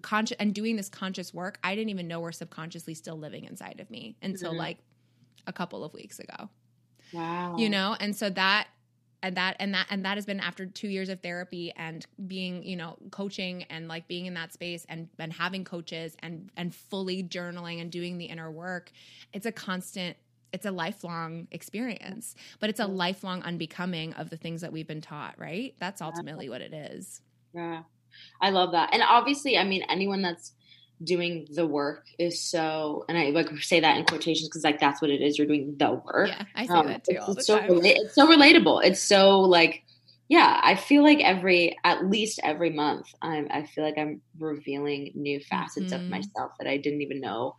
conscious 0.01 0.35
and 0.39 0.53
doing 0.53 0.75
this 0.75 0.89
conscious 0.89 1.33
work 1.33 1.57
I 1.63 1.73
didn't 1.73 1.89
even 1.89 2.07
know 2.07 2.19
were 2.19 2.33
subconsciously 2.33 2.95
still 2.95 3.17
living 3.17 3.45
inside 3.45 3.79
of 3.79 3.89
me 3.89 4.17
until 4.21 4.51
mm-hmm. 4.51 4.59
like 4.59 4.77
a 5.47 5.53
couple 5.53 5.83
of 5.83 5.93
weeks 5.93 6.19
ago. 6.19 6.49
Wow. 7.13 7.55
You 7.57 7.69
know, 7.69 7.95
and 7.99 8.15
so 8.15 8.29
that 8.31 8.67
and 9.21 9.35
that 9.35 9.55
and 9.59 9.73
that 9.73 9.87
and 9.89 10.05
that 10.05 10.17
has 10.17 10.25
been 10.25 10.39
after 10.39 10.65
two 10.65 10.87
years 10.87 11.09
of 11.09 11.19
therapy 11.21 11.73
and 11.75 12.05
being 12.27 12.63
you 12.63 12.75
know 12.75 12.97
coaching 13.11 13.63
and 13.63 13.87
like 13.87 14.07
being 14.07 14.25
in 14.25 14.33
that 14.33 14.53
space 14.53 14.85
and 14.89 15.09
and 15.19 15.33
having 15.33 15.63
coaches 15.63 16.15
and 16.19 16.49
and 16.57 16.73
fully 16.73 17.23
journaling 17.23 17.81
and 17.81 17.91
doing 17.91 18.17
the 18.17 18.25
inner 18.25 18.49
work 18.51 18.91
it's 19.33 19.45
a 19.45 19.51
constant 19.51 20.15
it's 20.51 20.65
a 20.65 20.71
lifelong 20.71 21.47
experience 21.51 22.35
but 22.59 22.69
it's 22.69 22.79
a 22.79 22.87
lifelong 22.87 23.41
unbecoming 23.43 24.13
of 24.13 24.29
the 24.29 24.37
things 24.37 24.61
that 24.61 24.71
we've 24.71 24.87
been 24.87 25.01
taught 25.01 25.35
right? 25.37 25.75
That's 25.79 26.01
ultimately 26.01 26.49
what 26.49 26.61
it 26.61 26.73
is. 26.73 27.21
Yeah. 27.53 27.83
I 28.41 28.49
love 28.49 28.71
that. 28.71 28.89
And 28.93 29.03
obviously 29.03 29.57
i 29.57 29.63
mean 29.63 29.83
anyone 29.89 30.21
that's 30.21 30.53
doing 31.03 31.47
the 31.53 31.65
work 31.65 32.05
is 32.17 32.41
so 32.41 33.05
and 33.07 33.17
i 33.17 33.29
like 33.29 33.49
say 33.61 33.79
that 33.79 33.97
in 33.97 34.03
quotations 34.05 34.49
because 34.49 34.63
like 34.63 34.79
that's 34.79 35.01
what 35.01 35.09
it 35.09 35.21
is 35.21 35.37
you're 35.37 35.47
doing 35.47 35.73
the 35.77 35.91
work 35.91 36.27
yeah 36.27 36.43
i 36.55 36.65
say 36.65 36.73
um, 36.73 36.87
that 36.87 37.03
too 37.03 37.15
it's, 37.15 37.35
the 37.35 37.43
so 37.43 37.57
time. 37.57 37.79
it's 37.83 38.15
so 38.15 38.27
relatable 38.27 38.83
it's 38.83 39.01
so 39.01 39.39
like 39.39 39.83
yeah 40.27 40.59
i 40.61 40.75
feel 40.75 41.01
like 41.01 41.19
every 41.19 41.77
at 41.85 42.05
least 42.05 42.39
every 42.43 42.69
month 42.69 43.07
i'm 43.21 43.47
i 43.49 43.63
feel 43.63 43.83
like 43.83 43.97
i'm 43.97 44.21
revealing 44.39 45.11
new 45.15 45.39
facets 45.39 45.93
mm-hmm. 45.93 46.03
of 46.03 46.09
myself 46.09 46.51
that 46.59 46.67
i 46.67 46.75
didn't 46.75 47.01
even 47.01 47.21
know 47.21 47.55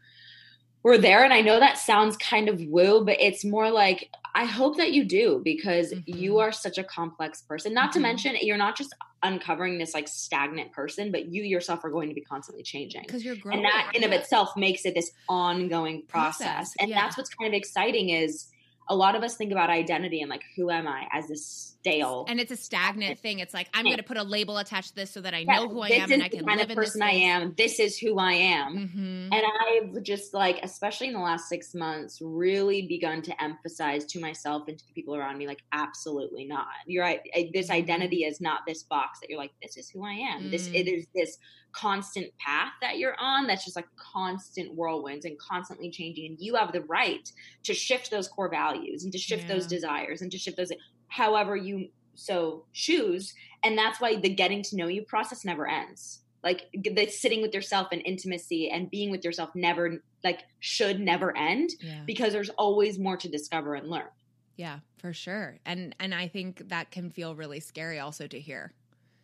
were 0.83 0.99
there 0.99 1.25
and 1.25 1.33
i 1.33 1.41
know 1.41 1.59
that 1.59 1.79
sounds 1.79 2.19
kind 2.19 2.49
of 2.49 2.61
woo 2.67 3.05
but 3.05 3.19
it's 3.21 3.45
more 3.45 3.71
like 3.71 4.11
i 4.35 4.45
hope 4.45 4.77
that 4.77 4.93
you 4.93 5.05
do 5.05 5.41
because 5.45 5.93
mm-hmm. 5.93 6.17
you 6.17 6.39
are 6.39 6.53
such 6.53 6.79
a 6.79 6.85
complex 6.85 7.43
person 7.43 7.75
not 7.75 7.91
mm-hmm. 7.91 7.93
to 7.93 8.01
mention 8.01 8.37
you're 8.41 8.57
not 8.57 8.77
just 8.77 8.95
uncovering 9.23 9.79
this 9.79 9.95
like 9.95 10.09
stagnant 10.09 10.73
person, 10.73 11.13
but 11.13 11.27
you 11.27 11.43
yourself 11.43 11.85
are 11.85 11.91
going 11.91 12.09
to 12.09 12.15
be 12.15 12.21
constantly 12.21 12.63
changing. 12.63 13.03
Because 13.03 13.25
you're 13.25 13.37
growing. 13.37 13.59
And 13.59 13.65
that 13.67 13.93
in 13.95 14.03
yeah. 14.03 14.09
of 14.09 14.13
itself 14.13 14.57
makes 14.57 14.85
it 14.85 14.95
this 14.95 15.13
ongoing 15.29 16.03
process. 16.09 16.47
process. 16.47 16.75
And 16.79 16.91
yeah. 16.91 17.03
that's 17.03 17.17
what's 17.17 17.31
kind 17.35 17.53
of 17.53 17.57
exciting 17.57 18.11
is 18.11 18.47
a 18.89 18.95
lot 18.95 19.15
of 19.15 19.23
us 19.23 19.37
think 19.37 19.53
about 19.53 19.71
identity 19.71 20.21
and 20.21 20.31
like 20.31 20.43
who 20.57 20.71
am 20.71 20.89
I 20.89 21.07
as 21.13 21.29
this 21.29 21.70
stale 21.81 22.27
and 22.29 22.41
it's 22.41 22.51
a 22.51 22.57
stagnant 22.57 23.19
thing. 23.19 23.39
It's 23.39 23.55
like 23.55 23.69
I'm 23.75 23.85
going 23.85 23.97
to 23.97 24.03
put 24.03 24.17
a 24.17 24.23
label 24.23 24.59
attached 24.59 24.91
to 24.91 24.97
this 24.97 25.11
so 25.11 25.21
that 25.21 25.35
I 25.35 25.45
know 25.45 25.69
who 25.69 25.81
I 25.81 25.89
am 25.89 26.13
and 26.13 26.23
I 26.23 26.29
can 26.29 26.45
live 26.45 26.71
in 26.71 26.77
person 26.77 27.01
this 27.01 27.09
I 27.09 27.13
am. 27.13 27.55
This 27.57 27.81
is 27.81 27.99
who 27.99 28.19
I 28.19 28.33
am, 28.33 28.77
mm-hmm. 28.77 29.33
and 29.33 29.43
I've 29.61 30.03
just 30.03 30.35
like, 30.35 30.61
especially 30.63 31.09
in 31.09 31.15
the 31.15 31.21
last 31.21 31.49
six 31.49 31.75
months, 31.75 32.19
really 32.21 32.87
begun 32.87 33.23
to 33.23 33.43
emphasize 33.43 34.05
to 34.07 34.21
myself 34.21 34.69
and 34.69 34.79
to 34.79 34.87
the 34.87 34.93
people 34.93 35.17
around 35.17 35.39
me, 35.39 35.47
like, 35.47 35.63
absolutely 35.73 36.45
not. 36.45 36.67
You're 36.87 37.05
right. 37.05 37.21
This 37.53 37.67
mm-hmm. 37.67 37.73
identity 37.73 38.25
is 38.25 38.41
not 38.41 38.61
this 38.67 38.83
box 38.83 39.21
that 39.21 39.31
you're 39.31 39.39
like, 39.39 39.53
this 39.63 39.77
is 39.77 39.89
who 39.89 40.05
I 40.05 40.13
am. 40.13 40.45
Mm. 40.45 40.51
This 40.51 40.69
it 40.69 40.89
is 40.89 41.07
this 41.15 41.39
constant 41.73 42.27
path 42.39 42.73
that 42.81 42.99
you're 42.99 43.15
on 43.19 43.47
that's 43.47 43.65
just 43.65 43.77
like 43.77 43.87
constant 43.97 44.75
whirlwinds 44.75 45.25
and 45.25 45.39
constantly 45.39 45.91
changing 45.91 46.27
and 46.27 46.41
you 46.41 46.57
have 46.57 46.73
the 46.73 46.83
right 46.83 47.31
to 47.63 47.73
shift 47.73 48.11
those 48.11 48.27
core 48.27 48.51
values 48.51 49.05
and 49.05 49.13
to 49.13 49.19
shift 49.19 49.43
yeah. 49.43 49.55
those 49.55 49.67
desires 49.67 50.21
and 50.21 50.33
to 50.33 50.39
shift 50.39 50.57
those 50.57 50.73
however 51.11 51.57
you 51.57 51.89
so 52.15 52.65
choose 52.73 53.35
and 53.63 53.77
that's 53.77 54.01
why 54.01 54.17
the 54.17 54.29
getting 54.29 54.63
to 54.63 54.77
know 54.77 54.87
you 54.87 55.03
process 55.03 55.45
never 55.45 55.67
ends 55.69 56.21
like 56.43 56.69
the 56.73 57.07
sitting 57.07 57.43
with 57.43 57.55
yourself 57.55 57.89
and 57.93 58.03
intimacy 58.05 58.71
and 58.71 58.91
being 58.91 59.11
with 59.11 59.25
yourself 59.25 59.51
never 59.55 60.03
like 60.25 60.45
should 60.59 60.99
never 61.01 61.37
end 61.37 61.71
yeah. 61.81 62.01
because 62.07 62.33
there's 62.33 62.51
always 62.51 62.99
more 62.99 63.17
to 63.17 63.29
discover 63.29 63.75
and 63.75 63.89
learn 63.89 64.09
yeah 64.57 64.79
for 64.99 65.13
sure 65.13 65.59
and 65.65 65.95
and 66.01 66.15
i 66.15 66.27
think 66.27 66.69
that 66.69 66.91
can 66.91 67.11
feel 67.11 67.35
really 67.35 67.61
scary 67.61 67.99
also 67.99 68.27
to 68.27 68.41
hear 68.41 68.73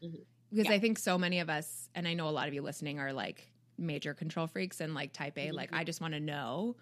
mm-hmm 0.02 0.22
because 0.50 0.66
yeah. 0.66 0.76
I 0.76 0.78
think 0.78 0.98
so 0.98 1.18
many 1.18 1.40
of 1.40 1.50
us, 1.50 1.88
and 1.94 2.06
I 2.06 2.14
know 2.14 2.28
a 2.28 2.30
lot 2.30 2.48
of 2.48 2.54
you 2.54 2.62
listening 2.62 2.98
are 2.98 3.12
like 3.12 3.48
major 3.78 4.14
control 4.14 4.46
freaks 4.46 4.80
and 4.80 4.94
like 4.94 5.12
type 5.12 5.36
A, 5.36 5.46
mm-hmm. 5.46 5.56
like 5.56 5.72
I 5.72 5.84
just 5.84 6.00
want 6.00 6.14
to 6.14 6.20
know. 6.20 6.76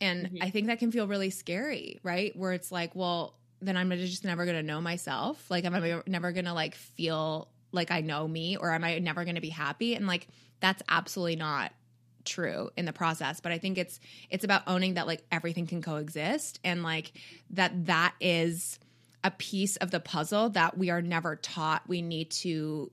And 0.00 0.26
mm-hmm. 0.26 0.42
I 0.42 0.50
think 0.50 0.66
that 0.66 0.78
can 0.78 0.90
feel 0.90 1.06
really 1.06 1.30
scary, 1.30 2.00
right? 2.02 2.34
Where 2.36 2.52
it's 2.52 2.72
like, 2.72 2.94
well, 2.94 3.34
then 3.62 3.76
I'm 3.76 3.90
just 3.90 4.24
never 4.24 4.44
going 4.44 4.56
to 4.56 4.62
know 4.62 4.80
myself. 4.80 5.50
Like, 5.50 5.64
am 5.64 5.74
I 5.74 6.02
never 6.06 6.32
going 6.32 6.46
to 6.46 6.52
like 6.52 6.74
feel 6.74 7.48
like 7.72 7.90
I 7.90 8.00
know 8.00 8.26
me 8.26 8.56
or 8.56 8.72
am 8.72 8.84
I 8.84 8.98
never 8.98 9.24
going 9.24 9.36
to 9.36 9.40
be 9.40 9.50
happy? 9.50 9.94
And 9.94 10.06
like, 10.06 10.28
that's 10.60 10.82
absolutely 10.88 11.36
not 11.36 11.72
true 12.24 12.70
in 12.76 12.84
the 12.84 12.92
process 12.92 13.40
but 13.40 13.50
i 13.50 13.58
think 13.58 13.78
it's 13.78 13.98
it's 14.28 14.44
about 14.44 14.62
owning 14.66 14.94
that 14.94 15.06
like 15.06 15.24
everything 15.32 15.66
can 15.66 15.80
coexist 15.80 16.60
and 16.64 16.82
like 16.82 17.12
that 17.48 17.86
that 17.86 18.14
is 18.20 18.78
a 19.24 19.30
piece 19.30 19.76
of 19.76 19.90
the 19.90 20.00
puzzle 20.00 20.50
that 20.50 20.76
we 20.76 20.90
are 20.90 21.02
never 21.02 21.36
taught 21.36 21.82
we 21.88 22.02
need 22.02 22.30
to 22.30 22.90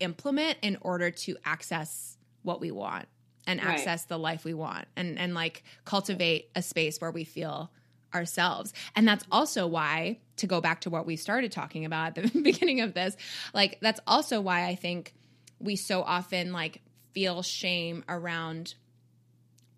implement 0.00 0.58
in 0.62 0.76
order 0.80 1.10
to 1.10 1.36
access 1.44 2.18
what 2.42 2.60
we 2.60 2.70
want 2.70 3.06
and 3.46 3.62
right. 3.62 3.74
access 3.74 4.04
the 4.04 4.18
life 4.18 4.44
we 4.44 4.54
want 4.54 4.86
and 4.96 5.18
and 5.18 5.34
like 5.34 5.62
cultivate 5.84 6.50
a 6.54 6.62
space 6.62 7.00
where 7.00 7.10
we 7.10 7.24
feel 7.24 7.70
ourselves. 8.14 8.72
And 8.94 9.06
that's 9.06 9.24
also 9.30 9.66
why 9.66 10.18
to 10.36 10.46
go 10.46 10.60
back 10.60 10.82
to 10.82 10.90
what 10.90 11.06
we 11.06 11.16
started 11.16 11.52
talking 11.52 11.84
about 11.84 12.18
at 12.18 12.32
the 12.32 12.40
beginning 12.42 12.80
of 12.80 12.94
this, 12.94 13.16
like 13.54 13.78
that's 13.80 14.00
also 14.06 14.40
why 14.40 14.66
I 14.66 14.74
think 14.74 15.14
we 15.58 15.76
so 15.76 16.02
often 16.02 16.52
like 16.52 16.80
feel 17.12 17.42
shame 17.42 18.04
around 18.08 18.74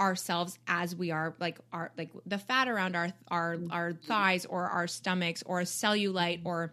ourselves 0.01 0.59
as 0.66 0.95
we 0.95 1.11
are 1.11 1.35
like 1.39 1.59
our 1.72 1.93
like 1.97 2.11
the 2.26 2.39
fat 2.39 2.66
around 2.66 2.97
our 2.97 3.12
our 3.28 3.59
our 3.70 3.93
thighs 3.93 4.45
or 4.45 4.64
our 4.64 4.89
stomachs 4.89 5.43
or 5.47 5.61
cellulite 5.61 6.41
or 6.45 6.72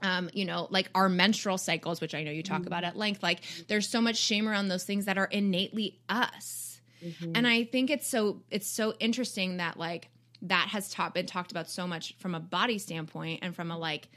um, 0.00 0.30
you 0.32 0.44
know, 0.44 0.68
like 0.70 0.88
our 0.94 1.08
menstrual 1.08 1.58
cycles, 1.58 2.00
which 2.00 2.14
I 2.14 2.22
know 2.22 2.30
you 2.30 2.42
talk 2.42 2.66
about 2.66 2.84
at 2.84 2.96
length, 2.96 3.22
like 3.22 3.40
there's 3.66 3.88
so 3.88 4.00
much 4.00 4.16
shame 4.16 4.48
around 4.48 4.68
those 4.68 4.84
things 4.84 5.06
that 5.06 5.18
are 5.18 5.24
innately 5.24 5.98
us. 6.08 6.80
Mm-hmm. 7.04 7.32
And 7.34 7.46
I 7.46 7.64
think 7.64 7.90
it's 7.90 8.06
so 8.06 8.42
it's 8.50 8.68
so 8.68 8.94
interesting 9.00 9.58
that 9.58 9.76
like 9.76 10.08
that 10.42 10.68
has 10.68 10.90
taught 10.90 11.14
been 11.14 11.26
talked 11.26 11.50
about 11.50 11.68
so 11.68 11.86
much 11.86 12.14
from 12.18 12.34
a 12.34 12.40
body 12.40 12.78
standpoint 12.78 13.40
and 13.42 13.54
from 13.54 13.70
a 13.70 13.78
like 13.78 14.08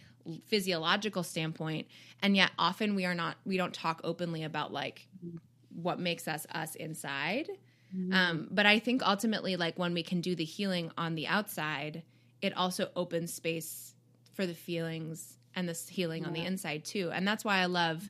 physiological 0.45 1.24
standpoint 1.24 1.88
and 2.22 2.36
yet 2.36 2.51
often 2.59 2.93
we 2.93 3.05
are 3.05 3.15
not 3.15 3.38
we 3.45 3.57
don't 3.57 3.74
talk 3.74 4.01
openly 4.03 4.43
about 4.43 4.72
like 4.72 5.07
what 5.74 5.99
makes 5.99 6.28
us 6.28 6.45
us 6.53 6.76
inside. 6.76 7.49
Um, 8.13 8.47
but 8.51 8.65
i 8.65 8.80
think 8.80 9.01
ultimately 9.05 9.57
like 9.57 9.78
when 9.78 9.93
we 9.93 10.03
can 10.03 10.22
do 10.22 10.36
the 10.36 10.45
healing 10.45 10.91
on 10.97 11.15
the 11.15 11.28
outside 11.28 12.03
it 12.41 12.55
also 12.55 12.89
opens 12.95 13.34
space 13.34 13.95
for 14.34 14.45
the 14.45 14.53
feelings 14.53 15.38
and 15.55 15.67
this 15.67 15.89
healing 15.89 16.26
on 16.26 16.32
the 16.34 16.45
inside 16.45 16.86
too 16.86 17.11
and 17.13 17.28
that's 17.28 17.43
why 17.43 17.57
i 17.57 17.65
love 17.65 18.09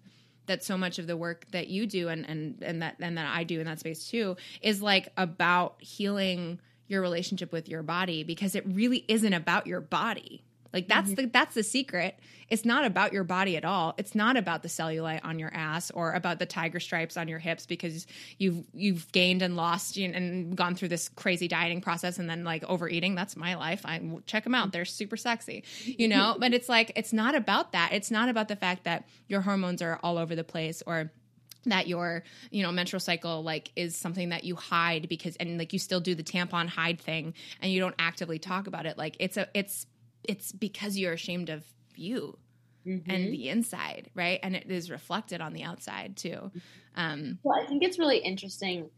that 0.52 0.64
so 0.64 0.78
much 0.78 1.00
of 1.00 1.08
the 1.08 1.18
work 1.18 1.46
that 1.52 1.68
you 1.68 1.86
do 1.86 2.10
and 2.10 2.28
and 2.30 2.62
and 2.62 2.82
that 2.82 2.96
and 3.00 3.18
that 3.18 3.26
I 3.36 3.44
do 3.44 3.60
in 3.60 3.66
that 3.66 3.80
space 3.80 4.10
too 4.10 4.36
is 4.62 4.82
like 4.82 5.10
about 5.18 5.82
healing 5.82 6.60
your 6.92 7.02
relationship 7.02 7.52
with 7.52 7.70
your 7.70 7.84
body 7.84 8.24
because 8.24 8.56
it 8.56 8.64
really 8.68 9.04
isn't 9.08 9.34
about 9.34 9.68
your 9.68 9.82
body. 9.82 10.44
Like 10.74 10.88
that's 10.88 11.10
mm-hmm. 11.10 11.24
the 11.24 11.28
that's 11.28 11.56
the 11.56 11.64
secret. 11.64 12.18
It's 12.48 12.66
not 12.66 12.86
about 12.86 13.14
your 13.14 13.24
body 13.24 13.56
at 13.56 13.66
all. 13.66 13.94
It's 13.98 14.16
not 14.16 14.36
about 14.38 14.62
the 14.62 14.68
cellulite 14.68 15.22
on 15.24 15.40
your 15.40 15.54
ass 15.54 15.90
or 15.92 16.14
about 16.14 16.40
the 16.40 16.46
tiger 16.46 16.80
stripes 16.80 17.18
on 17.18 17.28
your 17.28 17.40
hips 17.40 17.66
because 17.66 18.08
you've 18.38 18.66
you've 18.74 19.12
gained 19.12 19.42
and 19.42 19.56
lost 19.56 19.98
you 19.98 20.08
know, 20.08 20.18
and 20.18 20.56
gone 20.56 20.76
through 20.76 20.90
this 20.90 21.10
crazy 21.10 21.48
dieting 21.48 21.82
process 21.82 22.20
and 22.20 22.30
then 22.30 22.44
like 22.44 22.64
overeating. 22.64 23.16
That's 23.16 23.36
my 23.36 23.56
life. 23.56 23.82
I 23.86 24.02
check 24.26 24.44
them 24.44 24.56
out. 24.56 24.72
They're 24.72 24.86
super 24.86 25.18
sexy, 25.18 25.64
you 25.84 26.08
know. 26.08 26.32
Mm-hmm. 26.32 26.40
but 26.40 26.54
it's 26.54 26.70
like 26.70 26.92
it's 26.96 27.14
not 27.14 27.36
about 27.36 27.74
that. 27.74 27.92
It's 27.94 28.12
not 28.12 28.30
about 28.30 28.48
the 28.48 28.56
fact 28.56 28.86
that 28.86 29.08
your 29.28 29.42
hormones 29.42 29.82
are 29.82 30.00
all 30.04 30.18
over 30.18 30.36
the 30.36 30.44
place 30.44 30.82
or 30.86 31.12
that 31.66 31.88
your 31.88 32.24
you 32.50 32.64
know 32.64 32.72
menstrual 32.72 33.00
cycle 33.00 33.44
like 33.44 33.72
is 33.76 33.96
something 33.96 34.30
that 34.30 34.44
you 34.44 34.56
hide 34.56 35.08
because 35.10 35.36
and 35.38 35.58
like 35.58 35.74
you 35.74 35.80
still 35.80 36.00
do 36.00 36.16
the 36.16 36.24
tampon 36.24 36.68
hide 36.68 37.00
thing 37.00 37.34
and 37.62 37.72
you 37.72 37.80
don't 37.80 37.96
actively 38.00 38.40
talk 38.40 38.68
about 38.68 38.86
it. 38.86 38.98
Like 38.98 39.16
it's 39.20 39.38
a 39.38 39.48
it's 39.54 39.86
it's 40.24 40.52
because 40.52 40.98
you're 40.98 41.14
ashamed 41.14 41.50
of 41.50 41.64
you 41.96 42.38
Mm-hmm. 42.84 43.12
and 43.12 43.32
the 43.32 43.50
inside 43.50 44.10
right? 44.16 44.40
And 44.42 44.56
it 44.56 44.66
is 44.72 44.90
reflected 44.90 45.40
on 45.40 45.54
the 45.54 45.62
outside 45.62 46.18
too. 46.18 46.52
Um 46.96 47.38
Well, 47.44 47.62
I 47.62 47.68
think 47.68 47.84
it's 47.84 48.00
really 48.00 48.18
interesting 48.18 48.90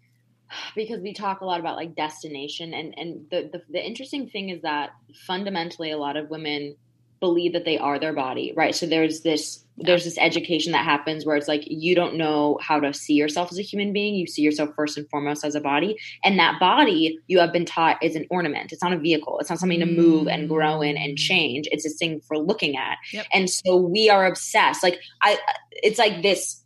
because 0.75 1.01
we 1.01 1.13
talk 1.13 1.41
a 1.41 1.45
lot 1.45 1.59
about 1.59 1.75
like 1.75 1.95
destination, 1.95 2.73
and 2.73 2.93
and 2.97 3.29
the, 3.29 3.49
the 3.51 3.61
the 3.69 3.85
interesting 3.85 4.29
thing 4.29 4.49
is 4.49 4.61
that 4.61 4.91
fundamentally, 5.27 5.91
a 5.91 5.97
lot 5.97 6.17
of 6.17 6.29
women 6.29 6.75
believe 7.23 7.53
that 7.53 7.63
they 7.63 7.77
are 7.77 7.97
their 7.97 8.11
body, 8.11 8.51
right? 8.53 8.75
So 8.75 8.85
there's 8.85 9.21
this 9.21 9.63
there's 9.77 10.03
this 10.03 10.17
education 10.19 10.73
that 10.73 10.83
happens 10.83 11.25
where 11.25 11.37
it's 11.37 11.47
like 11.47 11.63
you 11.65 11.95
don't 11.95 12.15
know 12.15 12.59
how 12.61 12.81
to 12.81 12.93
see 12.93 13.13
yourself 13.13 13.49
as 13.49 13.57
a 13.57 13.61
human 13.61 13.93
being. 13.93 14.13
You 14.13 14.27
see 14.27 14.41
yourself 14.41 14.71
first 14.75 14.97
and 14.97 15.09
foremost 15.09 15.45
as 15.45 15.55
a 15.55 15.61
body, 15.61 15.97
and 16.25 16.37
that 16.37 16.59
body 16.59 17.17
you 17.27 17.39
have 17.39 17.53
been 17.53 17.63
taught 17.63 18.03
is 18.03 18.17
an 18.17 18.27
ornament. 18.29 18.73
It's 18.73 18.83
not 18.83 18.91
a 18.91 18.97
vehicle. 18.97 19.39
It's 19.39 19.49
not 19.49 19.59
something 19.59 19.79
to 19.79 19.85
move 19.85 20.27
and 20.27 20.49
grow 20.49 20.81
in 20.81 20.97
and 20.97 21.13
mm. 21.13 21.17
change. 21.17 21.69
It's 21.71 21.85
this 21.85 21.97
thing 21.97 22.19
for 22.27 22.37
looking 22.37 22.75
at. 22.75 22.97
Yep. 23.13 23.25
And 23.33 23.49
so 23.49 23.77
we 23.77 24.09
are 24.09 24.25
obsessed. 24.25 24.83
Like 24.83 24.99
I, 25.21 25.37
it's 25.71 25.97
like 25.97 26.21
this, 26.21 26.61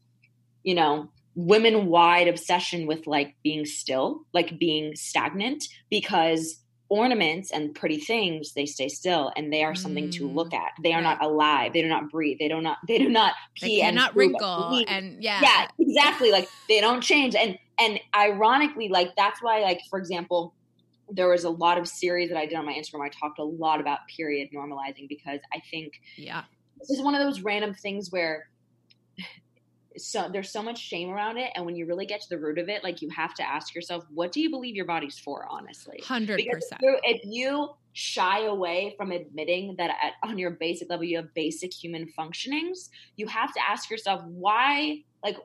you 0.64 0.74
know, 0.74 1.12
women 1.36 1.86
wide 1.86 2.28
obsession 2.28 2.88
with 2.88 3.06
like 3.06 3.36
being 3.44 3.64
still, 3.68 4.26
like 4.34 4.58
being 4.58 4.96
stagnant, 4.96 5.66
because 5.92 6.58
ornaments 6.90 7.52
and 7.52 7.76
pretty 7.76 7.98
things 7.98 8.54
they 8.54 8.66
stay 8.66 8.88
still 8.88 9.32
and 9.36 9.52
they 9.52 9.64
are 9.64 9.76
something 9.76 10.10
to 10.12 10.24
Mm. 10.28 10.36
look 10.36 10.54
at. 10.54 10.72
They 10.84 10.94
are 10.94 11.02
Right. 11.02 11.18
not 11.20 11.24
alive. 11.24 11.74
They 11.74 11.82
do 11.82 11.88
not 11.90 12.10
breathe. 12.10 12.38
They 12.40 12.48
do 12.48 12.62
not. 12.62 12.78
They 12.88 12.98
do 12.98 13.10
not 13.10 13.34
pee 13.56 13.82
and 13.82 13.98
and 14.00 14.16
wrinkle 14.16 14.84
and 14.88 15.22
yeah 15.24 15.42
yeah 15.42 15.68
exactly 15.80 16.32
like 16.32 16.48
they 16.70 16.80
don't 16.80 17.02
change 17.02 17.36
and 17.36 17.58
and 17.80 18.00
ironically 18.16 18.88
like 18.90 19.10
that's 19.18 19.42
why 19.42 19.60
like 19.62 19.80
for 19.90 20.00
example 20.00 20.54
there 21.10 21.30
was 21.30 21.44
a 21.44 21.50
lot 21.50 21.78
of 21.78 21.88
series 21.88 22.30
that 22.30 22.38
i 22.38 22.46
did 22.46 22.56
on 22.56 22.66
my 22.66 22.74
instagram 22.74 23.02
i 23.06 23.10
talked 23.10 23.40
a 23.40 23.44
lot 23.44 23.80
about 23.80 24.00
period 24.16 24.48
normalizing 24.56 25.08
because 25.08 25.40
i 25.54 25.62
think 25.72 25.94
yeah 26.18 26.44
this 26.80 26.90
is 26.90 27.02
one 27.02 27.16
of 27.16 27.22
those 27.22 27.42
random 27.42 27.74
things 27.74 28.12
where 28.12 28.48
so 29.98 30.30
there's 30.32 30.52
so 30.52 30.62
much 30.62 30.80
shame 30.80 31.10
around 31.10 31.38
it 31.38 31.52
and 31.56 31.66
when 31.66 31.76
you 31.76 31.86
really 31.86 32.06
get 32.06 32.22
to 32.22 32.30
the 32.30 32.38
root 32.38 32.58
of 32.58 32.70
it 32.70 32.84
like 32.84 33.02
you 33.02 33.10
have 33.10 33.34
to 33.34 33.48
ask 33.48 33.74
yourself 33.74 34.06
what 34.14 34.32
do 34.32 34.42
you 34.42 34.50
believe 34.50 34.76
your 34.76 34.86
body's 34.86 35.18
for 35.18 35.48
honestly? 35.50 36.00
100% 36.04 36.36
because 36.36 36.64
if 36.72 36.82
you, 36.82 37.00
if 37.04 37.22
you 37.24 37.70
shy 37.94 38.46
away 38.46 38.94
from 38.96 39.12
admitting 39.12 39.76
that 39.76 39.90
at, 39.90 40.14
on 40.22 40.38
your 40.38 40.52
basic 40.52 40.88
level 40.90 41.04
you 41.04 41.18
have 41.18 41.34
basic 41.34 41.74
human 41.74 42.08
functionings, 42.18 42.90
you 43.16 43.26
have 43.26 43.52
to 43.54 43.60
ask 43.68 43.90
yourself 43.90 44.22
why, 44.26 45.04
like, 45.24 45.36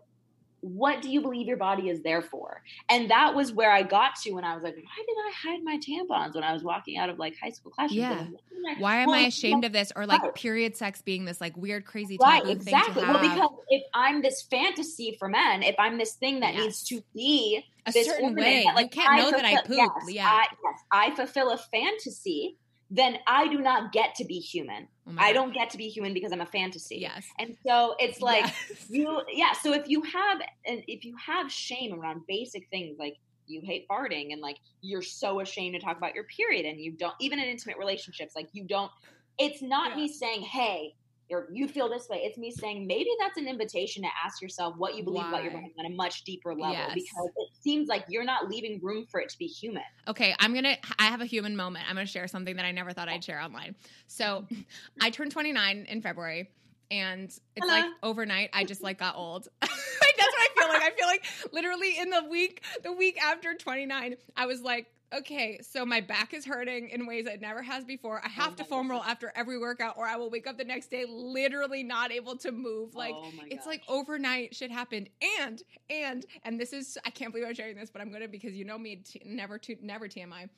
what 0.62 1.02
do 1.02 1.10
you 1.10 1.20
believe 1.20 1.48
your 1.48 1.56
body 1.56 1.88
is 1.88 2.02
there 2.02 2.22
for? 2.22 2.62
And 2.88 3.10
that 3.10 3.34
was 3.34 3.52
where 3.52 3.70
I 3.70 3.82
got 3.82 4.14
to 4.22 4.32
when 4.32 4.44
I 4.44 4.54
was 4.54 4.62
like, 4.62 4.76
why 4.76 4.80
did 4.80 5.16
I 5.18 5.32
hide 5.34 5.64
my 5.64 5.76
tampons 5.78 6.34
when 6.34 6.44
I 6.44 6.52
was 6.52 6.62
walking 6.62 6.96
out 6.98 7.08
of 7.08 7.18
like 7.18 7.34
high 7.36 7.50
school 7.50 7.72
classes? 7.72 7.96
Yeah. 7.96 8.26
Like, 8.64 8.78
why 8.78 8.92
why 8.92 8.96
am 8.98 9.08
Well, 9.08 9.16
i 9.16 9.22
ashamed 9.26 9.64
of 9.64 9.72
this 9.72 9.92
or 9.96 10.06
like 10.06 10.22
right. 10.22 10.34
period 10.34 10.76
sex 10.76 11.02
being 11.02 11.24
this 11.24 11.40
like 11.40 11.56
weird 11.56 11.84
crazy 11.84 12.16
Right, 12.22 12.46
exactly. 12.46 13.02
Well, 13.02 13.20
because 13.20 13.50
if 13.70 13.82
I'm 13.92 14.22
this 14.22 14.42
fantasy 14.42 15.16
for 15.18 15.28
men, 15.28 15.64
if 15.64 15.74
I'm 15.78 15.98
this 15.98 16.14
thing 16.14 16.40
that 16.40 16.54
needs 16.54 16.84
to 16.84 17.02
be 17.12 17.64
a 17.86 17.92
this 17.92 18.06
certain 18.06 18.36
way 18.36 18.64
that, 18.64 18.80
you 18.80 18.88
can't 18.88 19.16
know 19.16 19.30
that 19.32 19.44
i 19.44 19.56
fulfill- 19.56 19.88
poop 19.88 20.02
yes, 20.06 20.14
yeah 20.14 20.28
I, 20.28 20.46
yes, 20.62 20.80
I 20.92 21.14
fulfill 21.16 21.50
a 21.50 21.58
fantasy, 21.58 22.56
then 22.94 23.16
I 23.26 23.48
do 23.48 23.58
not 23.60 23.90
get 23.90 24.14
to 24.16 24.24
be 24.24 24.38
human. 24.38 24.86
Oh 25.08 25.12
I 25.18 25.32
don't 25.32 25.54
get 25.54 25.70
to 25.70 25.78
be 25.78 25.88
human 25.88 26.12
because 26.12 26.30
I'm 26.30 26.42
a 26.42 26.46
fantasy. 26.46 26.98
yes 27.00 27.24
And 27.38 27.56
so 27.66 27.94
it's 27.98 28.20
like 28.20 28.44
Yes. 28.44 28.86
you, 28.90 29.22
yeah. 29.32 29.52
So 29.62 29.72
if 29.72 29.88
you 29.88 30.02
have, 30.02 30.40
and 30.66 30.82
if 30.86 31.04
you 31.04 31.14
have 31.26 31.50
shame 31.50 31.92
around 31.98 32.22
basic 32.28 32.68
things 32.70 32.96
like 32.98 33.16
you 33.46 33.62
hate 33.64 33.86
farting 33.90 34.32
and 34.32 34.40
like 34.42 34.58
you're 34.82 35.02
so 35.02 35.40
ashamed 35.40 35.74
to 35.74 35.80
talk 35.80 35.96
about 35.96 36.14
your 36.14 36.24
period 36.24 36.66
and 36.66 36.78
you 36.78 36.92
don't, 36.92 37.14
even 37.20 37.38
in 37.38 37.46
intimate 37.46 37.78
relationships, 37.78 38.34
like 38.36 38.48
you 38.52 38.64
don't. 38.64 38.90
It's 39.38 39.62
not 39.62 39.90
Yeah. 39.92 39.96
me 39.96 40.08
saying, 40.12 40.42
"Hey, 40.42 40.94
you're, 41.32 41.48
you 41.52 41.66
feel 41.66 41.88
this 41.88 42.08
way." 42.08 42.18
It's 42.18 42.38
me 42.38 42.50
saying 42.50 42.86
maybe 42.86 43.08
that's 43.18 43.38
an 43.38 43.48
invitation 43.48 44.02
to 44.02 44.08
ask 44.24 44.40
yourself 44.42 44.76
what 44.76 44.94
you 44.96 45.02
believe 45.02 45.26
about 45.26 45.42
your 45.42 45.52
Why? 45.52 45.60
body 45.62 45.72
on 45.78 45.86
a 45.86 45.90
much 45.90 46.22
deeper 46.24 46.50
level 46.54 46.72
Yes. 46.72 46.94
because 46.94 47.30
it 47.36 47.48
seems 47.60 47.88
like 47.88 48.04
you're 48.08 48.24
not 48.24 48.48
leaving 48.48 48.78
room 48.82 49.06
for 49.10 49.18
it 49.20 49.28
to 49.30 49.38
be 49.38 49.46
human. 49.46 49.82
Okay, 50.06 50.34
I'm 50.38 50.54
gonna. 50.54 50.76
I 50.98 51.04
have 51.06 51.20
a 51.20 51.26
human 51.26 51.56
moment. 51.56 51.86
I'm 51.88 51.96
gonna 51.96 52.06
share 52.06 52.28
something 52.28 52.56
that 52.56 52.64
I 52.64 52.72
never 52.72 52.92
thought 52.92 53.08
I'd 53.08 53.24
share 53.24 53.40
online. 53.40 53.74
So, 54.06 54.46
I 55.00 55.10
turned 55.10 55.32
29 55.32 55.86
in 55.88 56.02
February, 56.02 56.50
and 56.90 57.24
it's 57.24 57.40
Hello. 57.58 57.68
like 57.72 57.86
overnight. 58.02 58.50
I 58.52 58.64
just 58.64 58.82
like 58.82 58.98
got 58.98 59.16
old. 59.16 59.48
like 59.62 59.70
that's 60.18 60.34
what 60.36 60.38
I 60.38 60.48
feel 60.54 60.68
like. 60.68 60.82
I 60.82 60.90
feel 60.96 61.06
like 61.06 61.24
literally 61.52 61.98
in 61.98 62.10
the 62.10 62.24
week, 62.30 62.62
the 62.82 62.92
week 62.92 63.18
after 63.22 63.54
29, 63.54 64.16
I 64.36 64.46
was 64.46 64.60
like. 64.60 64.86
Okay, 65.14 65.60
so 65.62 65.84
my 65.84 66.00
back 66.00 66.32
is 66.32 66.46
hurting 66.46 66.88
in 66.88 67.06
ways 67.06 67.26
it 67.26 67.40
never 67.40 67.62
has 67.62 67.84
before. 67.84 68.22
I 68.24 68.28
have 68.28 68.52
Oh 68.52 68.56
to 68.56 68.64
foam 68.64 68.90
roll 68.90 69.02
after 69.02 69.32
every 69.36 69.58
workout, 69.58 69.96
or 69.98 70.06
I 70.06 70.16
will 70.16 70.30
wake 70.30 70.46
up 70.46 70.56
the 70.56 70.64
next 70.64 70.90
day 70.90 71.04
literally 71.06 71.82
not 71.82 72.10
able 72.10 72.36
to 72.38 72.50
move. 72.52 72.94
Like 72.94 73.14
oh 73.14 73.30
it's 73.46 73.66
like 73.66 73.82
overnight 73.88 74.54
shit 74.54 74.70
happened 74.70 75.08
and 75.38 75.62
and 75.90 76.24
and 76.44 76.58
this 76.58 76.72
is 76.72 76.98
i 77.04 77.10
can't 77.10 77.32
believe 77.32 77.46
i'm 77.46 77.54
sharing 77.54 77.76
this 77.76 77.90
but 77.90 78.00
i'm 78.00 78.10
gonna 78.10 78.28
because 78.28 78.52
you 78.54 78.64
know 78.64 78.78
me 78.78 78.96
t- 78.96 79.20
never 79.24 79.58
to 79.58 79.76
never 79.82 80.08
tmi 80.08 80.48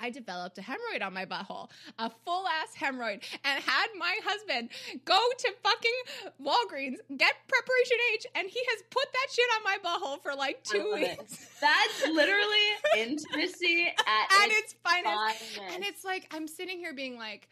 I 0.00 0.10
developed 0.10 0.58
a 0.58 0.62
hemorrhoid 0.62 1.02
on 1.04 1.12
my 1.14 1.24
butthole, 1.26 1.68
a 1.98 2.10
full 2.24 2.46
ass 2.46 2.74
hemorrhoid, 2.78 3.22
and 3.44 3.62
had 3.64 3.86
my 3.98 4.16
husband 4.24 4.70
go 5.04 5.18
to 5.38 5.52
fucking 5.62 6.32
Walgreens, 6.42 6.96
get 7.16 7.34
Preparation 7.48 7.96
H, 8.14 8.26
and 8.34 8.48
he 8.48 8.60
has 8.70 8.82
put 8.90 9.04
that 9.12 9.26
shit 9.32 9.46
on 9.56 9.64
my 9.64 9.76
butthole 9.84 10.22
for 10.22 10.34
like 10.34 10.62
two 10.64 10.90
love 10.92 11.00
it. 11.02 11.18
weeks. 11.20 11.48
that's 11.60 12.06
literally 12.08 12.66
intimacy 12.96 13.86
at 13.86 14.42
At 14.44 14.50
its 14.50 14.74
finest. 14.84 15.14
finest. 15.54 15.74
And 15.74 15.84
it's 15.84 16.04
like 16.04 16.28
I'm 16.34 16.46
sitting 16.48 16.78
here 16.78 16.94
being 16.94 17.16
like, 17.18 17.48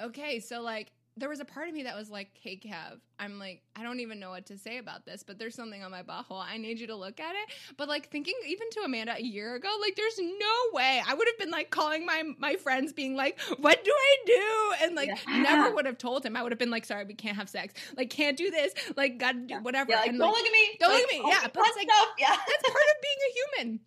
okay, 0.00 0.40
so 0.40 0.60
like 0.62 0.92
there 1.16 1.28
was 1.28 1.40
a 1.40 1.44
part 1.44 1.68
of 1.68 1.74
me 1.74 1.82
that 1.82 1.96
was 1.96 2.08
like, 2.08 2.30
hey 2.40 2.58
Kev, 2.64 2.98
I'm 3.18 3.38
like, 3.38 3.62
I 3.76 3.82
don't 3.82 4.00
even 4.00 4.20
know 4.20 4.30
what 4.30 4.46
to 4.46 4.56
say 4.56 4.78
about 4.78 5.04
this, 5.04 5.22
but 5.22 5.38
there's 5.38 5.54
something 5.54 5.82
on 5.82 5.90
my 5.90 6.02
butthole. 6.02 6.42
I 6.42 6.56
need 6.56 6.78
you 6.78 6.86
to 6.86 6.94
look 6.96 7.20
at 7.20 7.34
it. 7.34 7.50
But 7.76 7.88
like 7.88 8.08
thinking 8.10 8.34
even 8.46 8.70
to 8.70 8.80
Amanda 8.80 9.14
a 9.18 9.22
year 9.22 9.54
ago, 9.56 9.68
like 9.82 9.96
there's 9.96 10.18
no 10.18 10.54
way. 10.72 11.02
I 11.06 11.12
would 11.12 11.26
have 11.28 11.38
been 11.38 11.50
like 11.50 11.70
calling 11.70 12.06
my 12.06 12.22
my 12.38 12.54
friends 12.56 12.92
being 12.92 13.16
like, 13.16 13.38
what 13.58 13.84
do 13.84 13.90
I 13.92 14.16
do? 14.24 14.84
And 14.86 14.94
like 14.94 15.08
Yeah. 15.08 15.42
never 15.42 15.70
would 15.74 15.84
have 15.86 15.98
told 15.98 16.24
him. 16.24 16.36
I 16.36 16.42
would 16.42 16.52
have 16.52 16.58
been 16.58 16.70
like, 16.70 16.86
sorry, 16.86 17.04
we 17.04 17.14
can't 17.14 17.36
have 17.36 17.48
sex. 17.50 17.74
Like 17.96 18.08
can't 18.10 18.36
do 18.36 18.50
this. 18.50 18.72
Like 18.96 19.18
gotta 19.18 19.38
do 19.40 19.56
whatever. 19.62 19.90
Yeah, 19.90 20.00
like, 20.00 20.10
and 20.10 20.18
don't 20.18 20.28
like, 20.32 20.36
look 20.38 20.46
at 20.46 20.52
me. 20.52 20.76
don't 20.78 20.92
Like, 20.92 21.02
look 21.02 21.10
at 21.10 21.16
me. 21.18 21.22
oh, 21.24 21.28
Yeah, 21.28 21.48
but 21.52 21.62
it's 21.66 21.76
like- 21.76 21.90
stuff. 21.90 22.08
Yeah. 22.18 22.28
that's 22.36 22.62
part 22.62 22.74
of 22.74 23.02
being 23.02 23.18
a 23.28 23.62
human. 23.64 23.80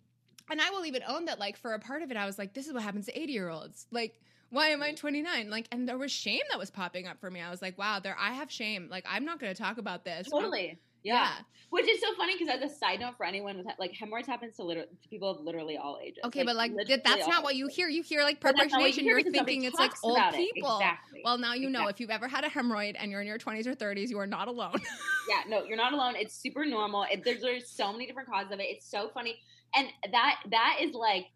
And 0.50 0.60
I 0.60 0.70
will 0.70 0.84
even 0.84 1.02
own 1.08 1.24
that, 1.24 1.38
like, 1.40 1.56
for 1.56 1.72
a 1.72 1.78
part 1.78 2.02
of 2.02 2.10
it, 2.10 2.18
I 2.18 2.26
was 2.26 2.38
like, 2.38 2.52
this 2.52 2.66
is 2.66 2.74
what 2.74 2.82
happens 2.82 3.06
to 3.06 3.18
80 3.18 3.32
year 3.32 3.48
olds. 3.48 3.86
Like, 3.90 4.20
why 4.54 4.68
am 4.68 4.82
I 4.82 4.92
29? 4.92 5.50
Like, 5.50 5.66
and 5.72 5.88
there 5.88 5.98
was 5.98 6.12
shame 6.12 6.42
that 6.50 6.58
was 6.58 6.70
popping 6.70 7.06
up 7.06 7.20
for 7.20 7.30
me. 7.30 7.40
I 7.40 7.50
was 7.50 7.60
like, 7.60 7.76
wow, 7.76 7.98
there, 7.98 8.16
I 8.18 8.32
have 8.32 8.50
shame. 8.50 8.88
Like, 8.90 9.04
I'm 9.08 9.24
not 9.24 9.40
going 9.40 9.52
to 9.52 9.60
talk 9.60 9.78
about 9.78 10.04
this. 10.04 10.28
Totally. 10.30 10.78
Yeah. 11.02 11.14
yeah. 11.14 11.30
Which 11.70 11.88
is 11.88 12.00
so 12.00 12.14
funny 12.14 12.34
because 12.38 12.62
as 12.62 12.70
a 12.70 12.72
side 12.72 13.00
note 13.00 13.16
for 13.16 13.26
anyone 13.26 13.56
with 13.56 13.66
like 13.80 13.92
hemorrhoids 13.92 14.28
happens 14.28 14.54
to, 14.56 14.62
literally, 14.62 14.88
to 15.02 15.08
people 15.08 15.28
of 15.28 15.40
literally 15.40 15.76
all 15.76 15.98
ages. 16.00 16.20
Okay, 16.24 16.44
like, 16.44 16.72
but 16.72 16.86
like 16.88 17.02
that's 17.02 17.26
not 17.26 17.42
what 17.42 17.56
you 17.56 17.66
hear. 17.66 17.88
You 17.88 18.04
hear 18.04 18.22
like 18.22 18.38
perpetuation. 18.38 19.04
You 19.04 19.16
are 19.16 19.22
thinking 19.22 19.64
it's 19.64 19.76
like 19.76 19.92
old 20.04 20.20
people. 20.32 20.78
Exactly. 20.78 21.22
Well, 21.24 21.36
now 21.36 21.54
you 21.54 21.66
exactly. 21.66 21.84
know 21.84 21.88
if 21.88 21.98
you've 21.98 22.10
ever 22.10 22.28
had 22.28 22.44
a 22.44 22.48
hemorrhoid 22.48 22.94
and 22.96 23.10
you're 23.10 23.20
in 23.20 23.26
your 23.26 23.38
20s 23.38 23.66
or 23.66 23.74
30s, 23.74 24.08
you 24.08 24.20
are 24.20 24.26
not 24.26 24.46
alone. 24.46 24.80
yeah, 25.28 25.42
no, 25.48 25.64
you're 25.64 25.76
not 25.76 25.92
alone. 25.92 26.14
It's 26.16 26.32
super 26.32 26.64
normal. 26.64 27.06
It, 27.10 27.24
there's 27.24 27.40
there's 27.40 27.68
so 27.68 27.92
many 27.92 28.06
different 28.06 28.28
causes 28.28 28.52
of 28.52 28.60
it. 28.60 28.66
It's 28.68 28.88
so 28.88 29.08
funny, 29.08 29.40
and 29.74 29.88
that 30.12 30.36
that 30.50 30.78
is 30.80 30.94
like, 30.94 31.26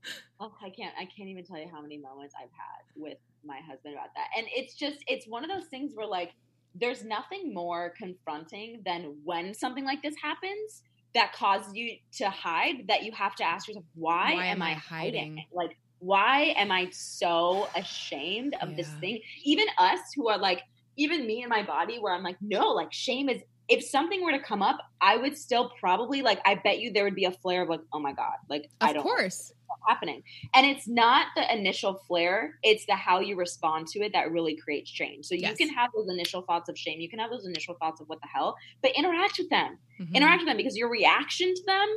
oh, 0.41 0.53
I 0.63 0.71
can't 0.71 0.95
I 0.99 1.05
can't 1.05 1.29
even 1.29 1.45
tell 1.45 1.59
you 1.59 1.69
how 1.73 1.81
many 1.81 1.99
moments 1.99 2.35
I've 2.37 2.51
had 2.51 2.85
with 2.97 3.19
my 3.45 3.59
husband 3.69 3.95
about 3.95 4.09
that. 4.15 4.29
And 4.37 4.47
it's 4.55 4.75
just 4.75 4.99
it's 5.07 5.27
one 5.27 5.45
of 5.45 5.51
those 5.51 5.69
things 5.69 5.93
where 5.95 6.07
like 6.07 6.33
there's 6.75 7.05
nothing 7.05 7.53
more 7.53 7.93
confronting 7.99 8.83
than 8.85 9.17
when 9.25 9.55
something 9.55 9.85
like 9.85 10.03
this 10.03 10.15
happens 10.23 10.83
that 11.15 11.33
causes 11.33 11.75
you 11.75 11.97
to 12.13 12.29
hide 12.29 12.87
that 12.89 13.03
you 13.03 13.13
have 13.13 13.35
to 13.37 13.45
ask 13.45 13.67
yourself 13.67 13.85
why, 13.95 14.35
why 14.35 14.47
am, 14.47 14.57
am, 14.57 14.63
I 14.63 14.75
hiding? 14.75 15.21
hiding? 15.21 15.45
Like 15.53 15.77
why 16.01 16.55
am 16.57 16.71
I 16.71 16.91
so 16.91 17.69
ashamed 17.75 18.55
of 18.61 18.71
yeah. 18.71 18.77
this 18.77 18.89
thing? 19.01 19.21
Even 19.45 19.67
us 19.79 20.01
who 20.15 20.29
are 20.29 20.39
like 20.39 20.63
even 20.97 21.27
me 21.27 21.43
and 21.43 21.51
my 21.51 21.63
body 21.63 21.99
where 21.99 22.15
I'm 22.15 22.23
like 22.23 22.37
no, 22.41 22.69
like 22.69 22.93
shame 22.93 23.29
is 23.29 23.43
if 23.69 23.85
something 23.85 24.25
were 24.25 24.33
to 24.33 24.39
come 24.39 24.63
up, 24.63 24.79
I 25.01 25.17
would 25.17 25.37
still 25.37 25.71
probably 25.79 26.23
like. 26.23 26.41
I 26.45 26.55
bet 26.57 26.81
you 26.81 26.93
there 26.93 27.05
would 27.05 27.15
be 27.15 27.27
a 27.27 27.33
flare 27.33 27.63
of 27.63 27.69
like, 27.69 27.81
oh 27.93 28.01
my 28.01 28.13
god, 28.13 28.37
like 28.49 28.71
of 28.81 28.89
I 28.89 28.93
don't 28.93 29.03
course 29.03 29.53
happening. 29.87 30.23
And 30.55 30.67
it's 30.67 30.89
not 30.89 31.29
the 31.37 31.53
initial 31.53 32.03
flare; 32.07 32.59
it's 32.63 32.87
the 32.87 32.95
how 32.95 33.21
you 33.21 33.37
respond 33.37 33.89
to 33.89 34.01
it 34.01 34.13
that 34.13 34.31
really 34.31 34.57
creates 34.57 34.91
change. 34.91 35.27
So 35.27 35.35
yes. 35.35 35.51
you 35.51 35.67
can 35.67 35.75
have 35.75 35.91
those 35.95 36.09
initial 36.09 36.43
thoughts 36.43 36.69
of 36.69 36.79
shame, 36.79 37.01
you 37.01 37.09
can 37.09 37.19
have 37.19 37.31
those 37.31 37.47
initial 37.47 37.75
thoughts 37.75 38.01
of 38.01 38.09
what 38.09 38.21
the 38.21 38.29
hell, 38.29 38.57
but 38.83 38.93
interact 38.97 39.39
with 39.39 39.51
them, 39.51 39.79
mm-hmm. 40.01 40.15
interact 40.15 40.41
with 40.41 40.49
them 40.49 40.57
because 40.57 40.77
your 40.77 40.91
reaction 40.91 41.55
to 41.55 41.63
them 41.67 41.89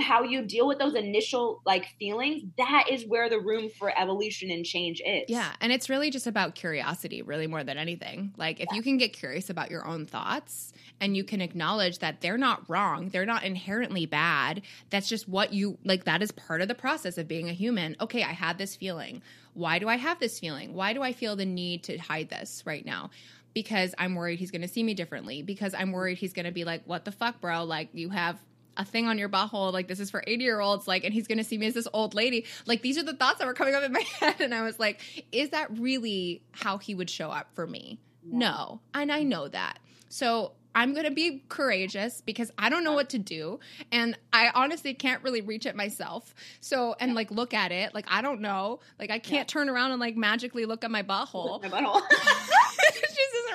how 0.00 0.22
you 0.22 0.42
deal 0.42 0.66
with 0.66 0.78
those 0.78 0.94
initial 0.94 1.62
like 1.64 1.86
feelings 1.98 2.42
that 2.58 2.86
is 2.90 3.06
where 3.06 3.28
the 3.28 3.40
room 3.40 3.68
for 3.78 3.92
evolution 3.98 4.50
and 4.50 4.64
change 4.64 5.00
is. 5.04 5.24
Yeah 5.28 5.52
and 5.60 5.72
it's 5.72 5.88
really 5.88 6.10
just 6.10 6.26
about 6.26 6.54
curiosity 6.54 7.22
really 7.22 7.46
more 7.46 7.64
than 7.64 7.78
anything. 7.78 8.32
Like 8.36 8.60
if 8.60 8.66
yeah. 8.70 8.76
you 8.76 8.82
can 8.82 8.96
get 8.96 9.12
curious 9.12 9.50
about 9.50 9.70
your 9.70 9.86
own 9.86 10.06
thoughts 10.06 10.72
and 11.00 11.16
you 11.16 11.24
can 11.24 11.40
acknowledge 11.40 11.98
that 11.98 12.20
they're 12.20 12.38
not 12.38 12.68
wrong 12.68 13.08
they're 13.08 13.26
not 13.26 13.42
inherently 13.42 14.06
bad 14.06 14.62
that's 14.90 15.08
just 15.08 15.28
what 15.28 15.52
you 15.52 15.78
like 15.84 16.04
that 16.04 16.22
is 16.22 16.30
part 16.32 16.60
of 16.60 16.68
the 16.68 16.74
process 16.74 17.18
of 17.18 17.28
being 17.28 17.48
a 17.48 17.52
human. 17.52 17.96
Okay 18.00 18.22
i 18.22 18.32
had 18.32 18.58
this 18.58 18.76
feeling. 18.76 19.22
Why 19.54 19.78
do 19.78 19.88
i 19.88 19.96
have 19.96 20.18
this 20.18 20.38
feeling? 20.38 20.74
Why 20.74 20.92
do 20.92 21.02
i 21.02 21.12
feel 21.12 21.36
the 21.36 21.46
need 21.46 21.84
to 21.84 21.98
hide 21.98 22.28
this 22.28 22.62
right 22.66 22.84
now? 22.84 23.10
Because 23.52 23.94
I'm 23.98 24.14
worried 24.14 24.38
he's 24.38 24.52
going 24.52 24.62
to 24.62 24.68
see 24.68 24.82
me 24.82 24.94
differently, 24.94 25.42
because 25.42 25.74
I'm 25.74 25.90
worried 25.90 26.18
he's 26.18 26.32
going 26.32 26.46
to 26.46 26.52
be 26.52 26.64
like, 26.64 26.82
what 26.84 27.04
the 27.04 27.10
fuck, 27.10 27.40
bro? 27.40 27.64
Like, 27.64 27.88
you 27.92 28.10
have 28.10 28.38
a 28.80 28.84
thing 28.84 29.06
on 29.06 29.18
your 29.18 29.28
butthole 29.28 29.72
like 29.72 29.88
this 29.88 30.00
is 30.00 30.10
for 30.10 30.24
80 30.26 30.42
year 30.42 30.58
olds 30.58 30.88
like 30.88 31.04
and 31.04 31.12
he's 31.12 31.26
gonna 31.28 31.44
see 31.44 31.58
me 31.58 31.66
as 31.66 31.74
this 31.74 31.86
old 31.92 32.14
lady 32.14 32.46
like 32.66 32.80
these 32.80 32.96
are 32.96 33.02
the 33.02 33.12
thoughts 33.12 33.38
that 33.38 33.46
were 33.46 33.54
coming 33.54 33.74
up 33.74 33.82
in 33.82 33.92
my 33.92 34.00
head 34.20 34.40
and 34.40 34.54
i 34.54 34.62
was 34.62 34.78
like 34.78 35.00
is 35.32 35.50
that 35.50 35.70
really 35.78 36.42
how 36.52 36.78
he 36.78 36.94
would 36.94 37.10
show 37.10 37.30
up 37.30 37.48
for 37.54 37.66
me 37.66 38.00
yeah. 38.24 38.38
no 38.38 38.80
and 38.94 39.12
i 39.12 39.22
know 39.22 39.48
that 39.48 39.78
so 40.08 40.52
I'm 40.72 40.92
going 40.92 41.04
to 41.04 41.10
be 41.10 41.42
courageous 41.48 42.20
because 42.20 42.52
I 42.56 42.68
don't 42.68 42.84
know 42.84 42.92
what 42.92 43.10
to 43.10 43.18
do. 43.18 43.58
And 43.90 44.16
I 44.32 44.52
honestly 44.54 44.94
can't 44.94 45.22
really 45.24 45.40
reach 45.40 45.66
it 45.66 45.74
myself. 45.74 46.32
So, 46.60 46.94
and 47.00 47.14
like 47.14 47.32
look 47.32 47.54
at 47.54 47.72
it. 47.72 47.92
Like, 47.92 48.06
I 48.08 48.22
don't 48.22 48.40
know. 48.40 48.78
Like, 48.98 49.10
I 49.10 49.18
can't 49.18 49.40
yeah. 49.40 49.44
turn 49.44 49.68
around 49.68 49.90
and 49.90 50.00
like 50.00 50.16
magically 50.16 50.66
look 50.66 50.84
at 50.84 50.90
my 50.92 51.02
butthole. 51.02 51.60
My 51.60 51.68
butthole. 51.68 52.02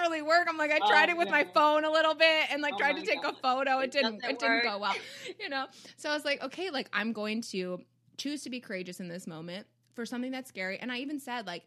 really 0.06 0.22
work. 0.22 0.47
I'm 0.47 0.58
like, 0.58 0.72
I 0.72 0.80
tried 0.80 1.10
oh, 1.10 1.14
it 1.14 1.18
with 1.18 1.28
no. 1.28 1.32
my 1.32 1.43
phone 1.43 1.86
a 1.86 1.91
little 1.91 2.14
bit 2.14 2.47
and 2.51 2.62
like 2.62 2.74
oh 2.76 2.78
tried 2.78 2.93
to 2.93 3.01
take 3.01 3.22
God. 3.22 3.34
a 3.34 3.38
photo. 3.41 3.80
It, 3.80 3.86
it 3.86 3.91
didn't 3.91 4.24
it 4.24 4.39
didn't 4.39 4.64
go 4.64 4.78
well. 4.78 4.95
You 5.39 5.49
know? 5.49 5.66
So 5.97 6.10
I 6.10 6.14
was 6.14 6.26
like, 6.26 6.43
okay, 6.43 6.70
like 6.70 6.89
I'm 6.93 7.14
going 7.14 7.41
to 7.53 7.80
choose 8.18 8.43
to 8.43 8.49
be 8.49 8.60
courageous 8.60 8.99
in 8.99 9.08
this 9.08 9.28
moment 9.28 9.68
for 9.93 10.06
something 10.06 10.32
that's 10.32 10.49
scary. 10.49 10.78
And 10.80 10.91
I 10.91 10.97
even 10.99 11.20
said, 11.20 11.45
like, 11.45 11.64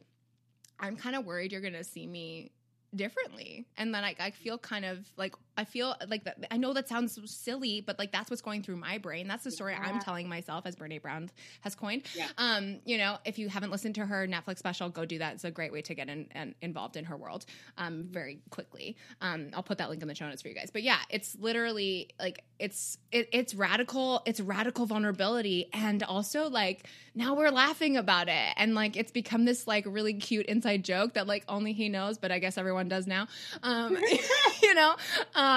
I'm 0.80 0.97
kind 0.97 1.16
of 1.16 1.24
worried 1.24 1.53
you're 1.53 1.61
gonna 1.61 1.84
see 1.84 2.07
me 2.07 2.53
differently 2.95 3.66
and 3.76 3.95
then 3.95 4.03
I, 4.03 4.14
I 4.18 4.30
feel 4.30 4.57
kind 4.57 4.84
of 4.84 5.07
like 5.16 5.34
i 5.59 5.64
feel 5.64 5.94
like 6.09 6.24
that 6.24 6.38
i 6.50 6.56
know 6.56 6.72
that 6.72 6.88
sounds 6.88 7.18
silly 7.30 7.80
but 7.80 7.98
like 7.98 8.12
that's 8.12 8.30
what's 8.30 8.42
going 8.42 8.62
through 8.62 8.76
my 8.76 8.98
brain. 8.98 9.26
That's 9.26 9.44
the 9.44 9.50
story 9.50 9.72
yeah. 9.72 9.82
i'm 9.86 9.98
telling 9.98 10.28
myself 10.28 10.64
as 10.66 10.76
brene 10.76 11.02
brown 11.02 11.30
has 11.62 11.74
coined. 11.74 12.04
Yeah. 12.14 12.28
um 12.38 12.78
you 12.84 12.96
know 12.96 13.18
if 13.24 13.38
you 13.38 13.48
haven't 13.48 13.70
listened 13.70 13.96
to 13.96 14.06
her 14.06 14.26
netflix 14.26 14.59
special 14.59 14.88
go 14.88 15.04
do 15.04 15.18
that. 15.18 15.34
It's 15.34 15.44
a 15.44 15.50
great 15.50 15.72
way 15.72 15.82
to 15.82 15.94
get 15.94 16.09
in, 16.09 16.28
in, 16.34 16.54
involved 16.62 16.96
in 16.96 17.04
her 17.06 17.16
world 17.16 17.44
um 17.76 18.06
very 18.11 18.40
quickly. 18.50 18.96
Um 19.20 19.50
i'll 19.54 19.62
put 19.62 19.78
that 19.78 19.90
link 19.90 20.00
in 20.02 20.09
the 20.09 20.14
show 20.14 20.28
notes 20.28 20.42
for 20.42 20.48
you 20.48 20.54
guys. 20.54 20.70
But 20.72 20.82
yeah 20.82 20.98
it's 21.11 21.36
literally 21.38 22.11
like 22.20 22.44
it's 22.59 22.98
it, 23.11 23.28
it's 23.32 23.54
radical 23.54 24.22
it's 24.24 24.40
radical 24.40 24.86
vulnerability. 24.86 25.68
And 25.72 26.02
also 26.02 26.48
like 26.48 26.86
now 27.14 27.34
we're 27.34 27.50
laughing 27.50 27.96
about 27.96 28.28
it. 28.28 28.54
And 28.56 28.74
like 28.74 28.96
it's 28.96 29.11
become 29.11 29.44
this 29.44 29.66
like 29.66 29.84
really 29.86 30.14
cute 30.14 30.46
inside 30.46 30.84
joke 30.84 31.14
that 31.14 31.26
like 31.26 31.44
only 31.48 31.72
he 31.72 31.88
knows 31.88 32.18
but 32.18 32.30
i 32.30 32.38
guess 32.38 32.59
everyone 32.59 32.88
does 32.88 33.06
now. 33.06 33.26
Um 33.62 33.96
you 34.62 34.74
know? 34.74 34.94
Um 35.34 35.47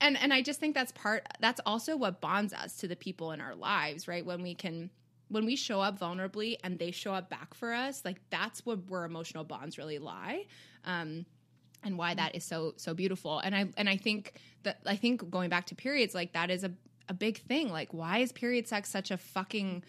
and 0.00 0.18
and 0.18 0.32
i 0.32 0.42
just 0.42 0.60
think 0.60 0.74
that's 0.74 0.92
part 0.92 1.26
that's 1.40 1.60
also 1.66 1.96
what 1.96 2.20
bonds 2.20 2.52
us 2.52 2.76
to 2.76 2.88
the 2.88 2.96
people 2.96 3.32
in 3.32 3.40
our 3.40 3.54
lives 3.54 4.06
right 4.08 4.24
when 4.24 4.42
we 4.42 4.54
can 4.54 4.90
when 5.28 5.46
we 5.46 5.56
show 5.56 5.80
up 5.80 5.98
vulnerably 5.98 6.56
and 6.64 6.78
they 6.78 6.90
show 6.90 7.14
up 7.14 7.30
back 7.30 7.54
for 7.54 7.72
us 7.72 8.02
like 8.04 8.20
that's 8.30 8.64
what 8.66 8.78
where 8.88 9.04
emotional 9.04 9.44
bonds 9.44 9.78
really 9.78 9.98
lie 9.98 10.44
um 10.84 11.24
and 11.82 11.96
why 11.96 12.14
that 12.14 12.34
is 12.34 12.44
so 12.44 12.74
so 12.76 12.94
beautiful 12.94 13.38
and 13.38 13.54
i 13.54 13.66
and 13.76 13.88
i 13.88 13.96
think 13.96 14.34
that 14.62 14.78
i 14.86 14.96
think 14.96 15.28
going 15.30 15.48
back 15.48 15.66
to 15.66 15.74
periods 15.74 16.14
like 16.14 16.32
that 16.32 16.50
is 16.50 16.64
a 16.64 16.72
a 17.08 17.14
big 17.14 17.38
thing 17.38 17.70
like 17.70 17.92
why 17.92 18.18
is 18.18 18.30
period 18.30 18.68
sex 18.68 18.88
such 18.88 19.10
a 19.10 19.16
fucking 19.16 19.82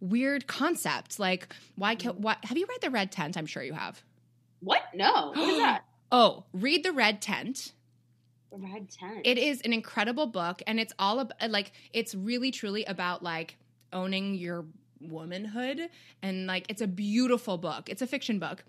weird 0.00 0.46
concept. 0.46 1.18
Like, 1.18 1.54
why 1.76 1.94
can 1.94 2.12
why 2.12 2.36
have 2.42 2.56
you 2.56 2.66
read 2.68 2.80
The 2.80 2.90
Red 2.90 3.12
Tent? 3.12 3.36
I'm 3.36 3.46
sure 3.46 3.62
you 3.62 3.74
have. 3.74 4.02
What? 4.60 4.82
No. 4.94 5.32
What 5.34 5.48
is 5.48 5.58
that? 5.58 5.84
Oh, 6.10 6.44
read 6.52 6.84
The 6.84 6.92
Red 6.92 7.22
Tent. 7.22 7.72
Red 8.52 8.90
Tent. 8.90 9.20
It 9.24 9.38
is 9.38 9.60
an 9.62 9.72
incredible 9.72 10.26
book, 10.26 10.62
and 10.66 10.80
it's 10.80 10.92
all 10.98 11.20
about 11.20 11.50
like 11.50 11.72
it's 11.92 12.14
really 12.14 12.50
truly 12.50 12.84
about 12.84 13.22
like 13.22 13.56
owning 13.92 14.34
your 14.34 14.64
womanhood, 15.00 15.88
and 16.22 16.46
like 16.46 16.66
it's 16.68 16.82
a 16.82 16.86
beautiful 16.86 17.58
book. 17.58 17.88
It's 17.88 18.02
a 18.02 18.06
fiction 18.06 18.38
book. 18.38 18.64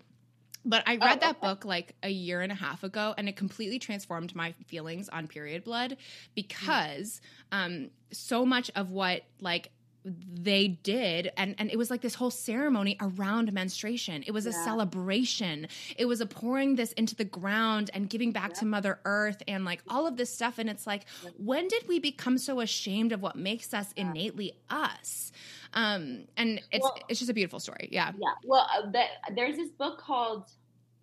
But 0.64 0.84
I 0.86 0.96
read 0.96 1.18
oh, 1.18 1.26
that 1.26 1.40
book 1.40 1.64
like 1.64 1.96
a 2.04 2.08
year 2.08 2.40
and 2.40 2.52
a 2.52 2.54
half 2.54 2.84
ago, 2.84 3.14
and 3.18 3.28
it 3.28 3.36
completely 3.36 3.78
transformed 3.78 4.34
my 4.34 4.52
feelings 4.66 5.08
on 5.08 5.26
period 5.26 5.64
blood 5.64 5.96
because 6.34 7.20
um, 7.50 7.90
so 8.12 8.46
much 8.46 8.70
of 8.76 8.90
what 8.90 9.22
like 9.40 9.70
they 10.04 10.68
did 10.68 11.30
and 11.36 11.54
and 11.58 11.70
it 11.70 11.76
was 11.76 11.88
like 11.90 12.00
this 12.00 12.14
whole 12.14 12.30
ceremony 12.30 12.96
around 13.00 13.52
menstruation 13.52 14.24
it 14.26 14.32
was 14.32 14.44
yeah. 14.44 14.50
a 14.50 14.54
celebration 14.64 15.68
it 15.96 16.06
was 16.06 16.20
a 16.20 16.26
pouring 16.26 16.74
this 16.74 16.92
into 16.94 17.14
the 17.14 17.24
ground 17.24 17.88
and 17.94 18.10
giving 18.10 18.32
back 18.32 18.50
yeah. 18.50 18.60
to 18.60 18.64
mother 18.64 18.98
earth 19.04 19.42
and 19.46 19.64
like 19.64 19.80
all 19.88 20.06
of 20.06 20.16
this 20.16 20.32
stuff 20.32 20.58
and 20.58 20.68
it's 20.68 20.86
like 20.86 21.04
yeah. 21.22 21.30
when 21.36 21.68
did 21.68 21.86
we 21.86 22.00
become 22.00 22.36
so 22.36 22.58
ashamed 22.60 23.12
of 23.12 23.22
what 23.22 23.36
makes 23.36 23.72
us 23.72 23.92
innately 23.96 24.52
us 24.70 25.30
um 25.74 26.24
and 26.36 26.60
it's 26.72 26.82
well, 26.82 26.98
it's 27.08 27.20
just 27.20 27.30
a 27.30 27.34
beautiful 27.34 27.60
story 27.60 27.88
yeah 27.92 28.10
yeah 28.18 28.32
well 28.44 28.66
uh, 28.76 28.90
the, 28.90 29.04
there's 29.36 29.56
this 29.56 29.70
book 29.70 29.98
called 29.98 30.50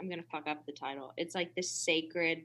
i'm 0.02 0.10
gonna 0.10 0.22
fuck 0.30 0.46
up 0.46 0.66
the 0.66 0.74
title 0.74 1.14
it's 1.16 1.36
like 1.36 1.56
the 1.56 1.64
sacred 1.64 2.42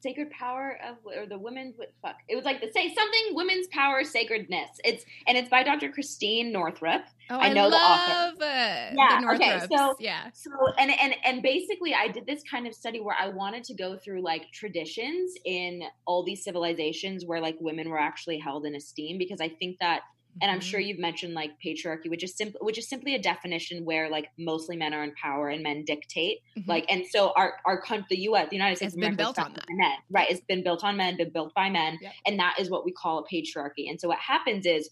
sacred 0.00 0.30
power 0.30 0.78
of 0.88 0.96
or 1.04 1.26
the 1.26 1.38
women's 1.38 1.76
what 1.76 1.92
fuck. 2.02 2.16
It 2.28 2.36
was 2.36 2.44
like 2.44 2.60
the 2.60 2.70
say 2.72 2.94
something 2.94 3.34
women's 3.34 3.66
power 3.68 4.04
sacredness. 4.04 4.70
It's 4.84 5.04
and 5.26 5.36
it's 5.36 5.48
by 5.48 5.62
dr 5.62 5.90
christine 5.92 6.52
northrup. 6.52 7.02
Oh, 7.30 7.38
i 7.38 7.52
know 7.52 7.66
I 7.66 7.70
the 7.70 7.76
author. 7.76 8.94
yeah 8.96 9.34
okay 9.34 9.60
so 9.70 9.94
yeah. 10.00 10.30
so 10.32 10.50
and 10.78 10.90
and 10.90 11.14
and 11.24 11.42
basically 11.42 11.94
i 11.94 12.08
did 12.08 12.26
this 12.26 12.42
kind 12.50 12.66
of 12.66 12.74
study 12.74 13.00
where 13.00 13.16
i 13.18 13.28
wanted 13.28 13.64
to 13.64 13.74
go 13.74 13.98
through 13.98 14.22
like 14.22 14.50
traditions 14.52 15.34
in 15.44 15.82
all 16.06 16.24
these 16.24 16.42
civilizations 16.42 17.26
where 17.26 17.40
like 17.40 17.56
women 17.60 17.90
were 17.90 17.98
actually 17.98 18.38
held 18.38 18.64
in 18.64 18.74
esteem 18.74 19.18
because 19.18 19.42
i 19.42 19.48
think 19.48 19.78
that 19.78 20.00
and 20.40 20.50
i'm 20.50 20.60
sure 20.60 20.80
mm-hmm. 20.80 20.88
you've 20.88 20.98
mentioned 20.98 21.34
like 21.34 21.50
patriarchy 21.64 22.08
which 22.08 22.22
is 22.22 22.36
simply 22.36 22.58
which 22.60 22.78
is 22.78 22.88
simply 22.88 23.14
a 23.14 23.18
definition 23.18 23.84
where 23.84 24.08
like 24.08 24.28
mostly 24.38 24.76
men 24.76 24.94
are 24.94 25.02
in 25.02 25.12
power 25.20 25.48
and 25.48 25.62
men 25.62 25.84
dictate 25.84 26.38
mm-hmm. 26.56 26.68
like 26.70 26.84
and 26.88 27.04
so 27.06 27.32
our 27.36 27.54
our 27.66 27.80
country 27.80 28.06
the 28.10 28.16
us 28.16 28.48
the 28.50 28.56
united 28.56 28.76
states 28.76 28.94
has 28.94 29.00
been 29.00 29.16
built 29.16 29.38
on 29.38 29.54
men 29.70 29.96
right 30.10 30.30
it's 30.30 30.40
been 30.42 30.62
built 30.62 30.84
on 30.84 30.96
men 30.96 31.16
been 31.16 31.30
built 31.30 31.52
by 31.54 31.68
men 31.68 31.98
yep. 32.00 32.12
and 32.26 32.38
that 32.38 32.56
is 32.58 32.70
what 32.70 32.84
we 32.84 32.92
call 32.92 33.18
a 33.18 33.34
patriarchy 33.34 33.88
and 33.88 34.00
so 34.00 34.08
what 34.08 34.18
happens 34.18 34.66
is 34.66 34.88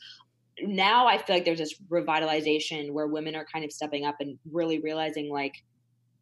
now 0.63 1.07
i 1.07 1.19
feel 1.19 1.37
like 1.37 1.45
there's 1.45 1.59
this 1.59 1.75
revitalization 1.91 2.93
where 2.93 3.07
women 3.07 3.37
are 3.37 3.47
kind 3.53 3.65
of 3.65 3.73
stepping 3.73 4.05
up 4.05 4.17
and 4.21 4.39
really 4.51 4.79
realizing 4.79 5.31
like 5.31 5.55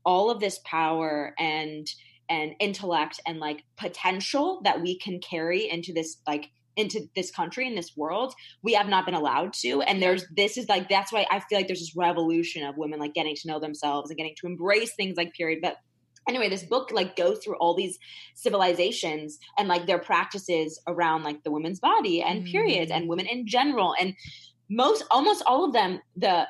all 0.04 0.30
of 0.30 0.40
this 0.40 0.60
power 0.64 1.34
and 1.38 1.88
and 2.28 2.54
intellect 2.58 3.20
and 3.26 3.38
like 3.38 3.64
potential 3.76 4.60
that 4.64 4.80
we 4.80 4.98
can 4.98 5.20
carry 5.20 5.68
into 5.68 5.92
this 5.92 6.16
like 6.26 6.50
into 6.76 7.08
this 7.14 7.30
country 7.30 7.66
in 7.66 7.74
this 7.74 7.96
world 7.96 8.34
we 8.62 8.74
have 8.74 8.88
not 8.88 9.04
been 9.04 9.14
allowed 9.14 9.52
to. 9.52 9.82
And 9.82 10.02
there's 10.02 10.24
this 10.34 10.56
is 10.56 10.68
like 10.68 10.88
that's 10.88 11.12
why 11.12 11.26
i 11.30 11.40
feel 11.40 11.58
like 11.58 11.66
there's 11.66 11.80
this 11.80 11.96
revolution 11.96 12.66
of 12.66 12.76
women 12.76 12.98
like 12.98 13.14
getting 13.14 13.36
to 13.36 13.48
know 13.48 13.60
themselves 13.60 14.10
and 14.10 14.16
getting 14.16 14.34
to 14.40 14.46
embrace 14.46 14.94
things 14.94 15.16
like 15.16 15.32
period. 15.34 15.60
But 15.62 15.76
anyway 16.28 16.48
this 16.48 16.64
book 16.64 16.90
like 16.92 17.16
goes 17.16 17.38
through 17.38 17.56
all 17.56 17.74
these 17.74 17.98
civilizations 18.34 19.38
and 19.58 19.68
like 19.68 19.86
their 19.86 19.98
practices 19.98 20.80
around 20.86 21.22
like 21.22 21.42
the 21.44 21.50
women's 21.50 21.80
body 21.80 22.22
and 22.22 22.44
mm. 22.44 22.50
periods 22.50 22.90
and 22.90 23.08
women 23.08 23.26
in 23.26 23.46
general. 23.46 23.94
And 24.00 24.14
most 24.70 25.04
almost 25.10 25.42
all 25.46 25.64
of 25.64 25.72
them 25.72 26.00
the 26.16 26.46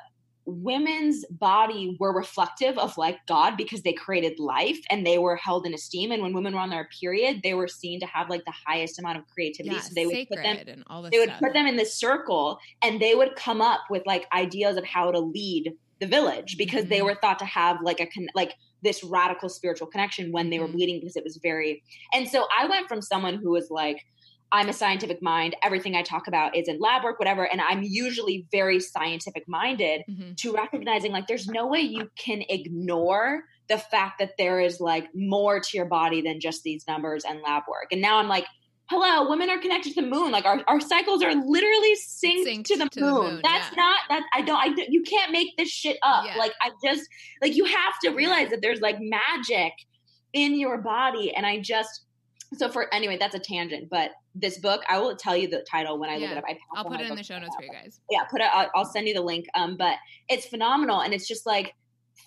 women's 0.46 1.24
body 1.30 1.96
were 1.98 2.14
reflective 2.14 2.76
of 2.78 2.96
like 2.98 3.18
god 3.26 3.56
because 3.56 3.82
they 3.82 3.92
created 3.92 4.38
life 4.38 4.78
and 4.90 5.06
they 5.06 5.18
were 5.18 5.36
held 5.36 5.66
in 5.66 5.72
esteem 5.74 6.10
and 6.12 6.22
when 6.22 6.34
women 6.34 6.54
were 6.54 6.60
on 6.60 6.70
their 6.70 6.88
period 7.00 7.40
they 7.42 7.54
were 7.54 7.68
seen 7.68 7.98
to 8.00 8.06
have 8.06 8.28
like 8.28 8.44
the 8.44 8.52
highest 8.66 8.98
amount 8.98 9.18
of 9.18 9.24
creativity 9.28 9.74
Yeah, 9.74 9.80
so 9.80 9.90
they 9.94 10.06
would 10.06 10.28
put 10.28 10.42
them 10.42 10.58
and 10.68 10.84
all 10.88 11.02
this 11.02 11.10
they 11.12 11.18
would 11.18 11.28
stuff. 11.30 11.40
put 11.40 11.54
them 11.54 11.66
in 11.66 11.76
this 11.76 11.98
circle 11.98 12.58
and 12.82 13.00
they 13.00 13.14
would 13.14 13.34
come 13.36 13.60
up 13.62 13.80
with 13.90 14.02
like 14.06 14.26
ideas 14.34 14.76
of 14.76 14.84
how 14.84 15.10
to 15.10 15.18
lead 15.18 15.72
the 16.00 16.06
village 16.06 16.56
because 16.58 16.86
they 16.86 16.98
Mhm. 17.00 17.04
were 17.04 17.18
thought 17.20 17.38
to 17.38 17.44
have 17.46 17.78
like 17.82 18.00
a 18.00 18.06
con- 18.06 18.28
like 18.34 18.52
this 18.82 19.02
radical 19.02 19.48
spiritual 19.48 19.86
connection 19.86 20.30
when 20.30 20.50
they 20.50 20.58
were 20.58 20.68
Mhm. 20.68 20.72
bleeding 20.72 21.00
because 21.00 21.16
it 21.16 21.24
was 21.24 21.38
very 21.42 21.82
and 22.12 22.28
so 22.28 22.46
i 22.56 22.66
went 22.66 22.86
from 22.88 23.00
someone 23.00 23.34
who 23.36 23.50
was 23.50 23.68
like 23.70 24.04
i'm 24.52 24.68
a 24.68 24.72
scientific 24.72 25.20
mind 25.22 25.54
everything 25.62 25.94
i 25.96 26.02
talk 26.02 26.26
about 26.28 26.56
is 26.56 26.68
in 26.68 26.78
lab 26.78 27.02
work 27.04 27.18
whatever 27.18 27.44
and 27.50 27.60
i'm 27.60 27.82
usually 27.82 28.46
very 28.52 28.78
scientific 28.80 29.44
minded 29.48 30.02
Mhm. 30.08 30.36
to 30.36 30.52
recognizing 30.52 31.12
like 31.12 31.26
there's 31.26 31.46
no 31.48 31.66
way 31.66 31.80
you 31.80 32.08
can 32.18 32.42
ignore 32.48 33.44
the 33.68 33.78
fact 33.78 34.18
that 34.18 34.32
there 34.38 34.60
is 34.60 34.78
like 34.80 35.06
more 35.14 35.58
to 35.60 35.76
your 35.76 35.86
body 35.86 36.20
than 36.20 36.38
just 36.40 36.62
these 36.64 36.84
numbers 36.86 37.24
and 37.24 37.40
lab 37.40 37.62
work. 37.66 37.86
And 37.92 38.02
now 38.02 38.18
I'm 38.18 38.28
like, 38.28 38.44
hello, 38.90 39.26
women 39.30 39.48
are 39.48 39.56
connected 39.58 39.94
to 39.94 40.02
the 40.02 40.06
moon. 40.06 40.30
Like 40.32 40.44
our, 40.44 40.62
our 40.68 40.80
cycles 40.80 41.22
are 41.22 41.32
literally 41.34 41.94
synced, 41.94 42.44
Synced 42.46 42.64
to 42.64 42.76
the 42.76 42.88
to 42.90 43.00
the 43.00 43.06
moon. 43.06 43.22
moon, 43.32 43.40
That's 43.42 43.70
yeah. 43.74 43.76
not 43.82 44.00
that 44.10 44.22
I 44.34 44.42
don't 44.42 44.58
I 44.58 44.84
you 44.90 45.02
can't 45.02 45.32
make 45.32 45.56
this 45.56 45.70
shit 45.70 45.96
up. 46.02 46.26
Yeah. 46.26 46.36
Like 46.36 46.52
I 46.60 46.72
just 46.84 47.08
like 47.40 47.56
you 47.56 47.64
have 47.64 47.94
to 48.04 48.10
realize 48.10 48.50
that 48.50 48.60
there's 48.60 48.82
like 48.82 48.96
magic 49.00 49.72
in 50.34 50.58
your 50.60 50.82
body 50.82 51.34
and 51.34 51.46
I 51.46 51.58
just 51.60 52.02
so 52.56 52.68
for 52.70 52.92
anyway, 52.92 53.16
that's 53.18 53.34
a 53.34 53.38
tangent, 53.38 53.88
but 53.90 54.10
this 54.34 54.58
book, 54.58 54.82
I 54.88 54.98
will 54.98 55.14
tell 55.16 55.36
you 55.36 55.46
the 55.48 55.64
title 55.70 55.98
when 55.98 56.10
I 56.10 56.16
look 56.16 56.30
it 56.30 56.36
up. 56.38 56.44
I 56.48 56.58
I'll 56.74 56.84
put 56.84 57.00
it 57.00 57.08
in 57.08 57.14
the 57.16 57.22
show 57.22 57.38
notes 57.38 57.54
for 57.56 57.62
you 57.64 57.70
guys. 57.72 58.00
yeah 58.10 58.24
put 58.24 58.40
it 58.40 58.48
I'll, 58.52 58.68
I'll 58.74 58.84
send 58.84 59.06
you 59.06 59.14
the 59.14 59.20
link 59.22 59.46
um 59.54 59.76
but 59.76 59.96
it's 60.28 60.46
phenomenal 60.46 61.00
and 61.02 61.14
it's 61.14 61.28
just 61.28 61.46
like 61.46 61.72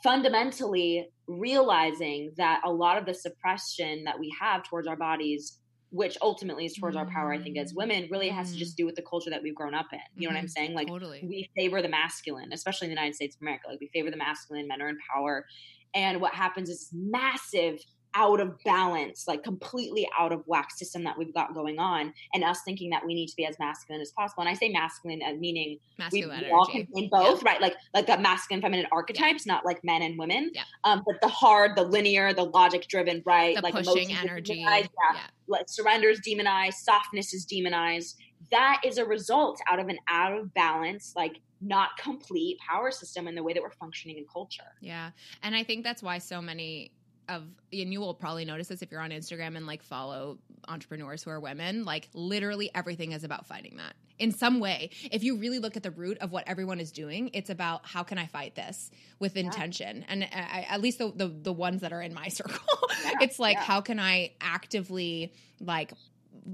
fundamentally 0.03 1.07
realizing 1.27 2.31
that 2.37 2.61
a 2.65 2.71
lot 2.71 2.97
of 2.97 3.05
the 3.05 3.13
suppression 3.13 4.03
that 4.05 4.17
we 4.19 4.33
have 4.39 4.63
towards 4.63 4.87
our 4.87 4.95
bodies 4.95 5.59
which 5.89 6.17
ultimately 6.21 6.65
is 6.65 6.73
towards 6.75 6.95
our 6.97 7.05
power 7.09 7.31
i 7.33 7.37
think 7.41 7.57
as 7.57 7.73
women 7.73 8.07
really 8.11 8.29
has 8.29 8.51
to 8.51 8.55
Mm. 8.55 8.59
just 8.59 8.77
do 8.77 8.85
with 8.85 8.95
the 8.95 9.01
culture 9.01 9.29
that 9.29 9.41
we've 9.43 9.55
grown 9.55 9.73
up 9.73 9.87
in 9.93 9.99
you 10.15 10.27
know 10.27 10.33
what 10.33 10.39
i'm 10.39 10.45
Mhm. 10.45 10.49
saying 10.51 10.73
like 10.73 10.87
totally. 10.87 11.21
we 11.23 11.49
favor 11.57 11.81
the 11.81 11.89
masculine 11.89 12.51
especially 12.53 12.85
in 12.87 12.89
the 12.89 12.95
united 12.99 13.15
states 13.15 13.35
of 13.35 13.41
america 13.41 13.67
like 13.69 13.79
we 13.79 13.87
favor 13.93 14.09
the 14.11 14.17
masculine 14.17 14.67
men 14.67 14.81
are 14.81 14.89
in 14.89 14.97
power 15.13 15.45
and 15.93 16.19
what 16.21 16.33
happens 16.33 16.69
is 16.69 16.89
massive 16.93 17.79
out 18.19 18.39
of 18.39 18.57
balance 18.63 19.27
like 19.27 19.43
completely 19.43 20.09
out 20.19 20.31
of 20.31 20.41
whack 20.47 20.71
system 20.71 21.03
that 21.03 21.15
we've 21.15 21.33
got 21.35 21.53
going 21.53 21.77
on 21.77 22.11
and 22.33 22.43
us 22.43 22.61
thinking 22.65 22.89
that 22.89 23.05
we 23.05 23.13
need 23.13 23.27
to 23.27 23.35
be 23.35 23.45
as 23.45 23.55
masculine 23.59 24.01
as 24.01 24.11
possible 24.11 24.41
and 24.41 24.49
i 24.49 24.53
say 24.55 24.69
masculine 24.69 25.21
as 25.21 25.37
meaning 25.37 25.77
we, 25.99 26.03
Masculine 26.03 26.39
we 26.45 26.49
all 26.49 26.67
energy. 26.73 26.85
contain 26.85 27.09
both 27.11 27.43
right 27.43 27.61
like 27.61 27.75
like 27.93 28.07
the 28.07 28.17
masculine 28.17 28.59
feminine 28.61 28.87
archetypes 28.91 29.45
not 29.45 29.63
like 29.65 29.83
men 29.83 30.01
and 30.01 30.17
women 30.17 30.49
Yeah. 30.55 30.63
um 30.83 31.03
but 31.05 31.21
the 31.21 31.27
hard 31.27 31.75
the 31.75 31.83
linear 31.83 32.33
the 32.33 32.45
logic 32.45 32.87
driven 32.87 33.21
right 33.23 33.55
The 33.55 33.61
like 33.61 33.75
pushing 33.75 34.11
energy. 34.11 34.55
demonized, 34.55 34.89
yeah 35.13 35.19
Yeah. 35.19 35.27
like 35.47 35.65
surrender 35.69 36.09
is 36.09 36.19
demonized, 36.21 36.77
softness 36.79 37.33
is 37.35 37.45
demonized. 37.45 38.17
That 38.51 38.81
is 38.85 38.97
a 38.97 39.05
result 39.05 39.59
out 39.69 39.79
of 39.79 39.87
an 39.89 39.97
out 40.07 40.33
of 40.37 40.53
balance, 40.53 41.13
like 41.15 41.39
not 41.61 41.89
complete 41.97 42.57
power 42.59 42.91
system 42.91 43.27
in 43.27 43.35
the 43.35 43.43
way 43.43 43.51
that 43.53 43.61
we're 43.63 43.71
functioning 43.71 44.17
in 44.17 44.25
culture. 44.31 44.75
Yeah. 44.81 45.09
And 45.43 45.55
I 45.55 45.63
think 45.63 45.83
that's 45.83 46.03
why 46.03 46.17
so 46.19 46.41
many 46.41 46.91
of 47.29 47.43
and 47.73 47.91
you 47.93 47.99
will 47.99 48.13
probably 48.13 48.45
notice 48.45 48.67
this 48.67 48.81
if 48.81 48.91
you're 48.91 49.01
on 49.01 49.11
Instagram 49.11 49.55
and 49.57 49.65
like 49.65 49.83
follow 49.83 50.37
entrepreneurs 50.67 51.23
who 51.23 51.29
are 51.29 51.39
women, 51.39 51.85
like 51.85 52.09
literally 52.13 52.69
everything 52.73 53.11
is 53.11 53.23
about 53.23 53.45
fighting 53.45 53.77
that. 53.77 53.93
In 54.19 54.31
some 54.31 54.59
way, 54.59 54.89
if 55.11 55.23
you 55.23 55.37
really 55.37 55.59
look 55.59 55.77
at 55.77 55.83
the 55.83 55.91
root 55.91 56.17
of 56.19 56.31
what 56.31 56.43
everyone 56.47 56.79
is 56.79 56.91
doing, 56.91 57.29
it's 57.33 57.49
about 57.51 57.85
how 57.85 58.03
can 58.03 58.17
I 58.17 58.25
fight 58.25 58.55
this 58.55 58.89
with 59.19 59.37
intention. 59.37 60.03
And 60.07 60.23
uh, 60.23 60.27
I, 60.31 60.65
at 60.69 60.81
least 60.81 60.97
the, 60.97 61.11
the 61.15 61.27
the 61.27 61.53
ones 61.53 61.81
that 61.81 61.93
are 61.93 62.01
in 62.01 62.13
my 62.13 62.27
circle, 62.39 62.57
Yeah, 63.03 63.11
it's 63.21 63.37
like 63.39 63.57
yeah. 63.57 63.63
how 63.63 63.81
can 63.81 63.99
I 63.99 64.31
actively 64.41 65.33
like 65.59 65.93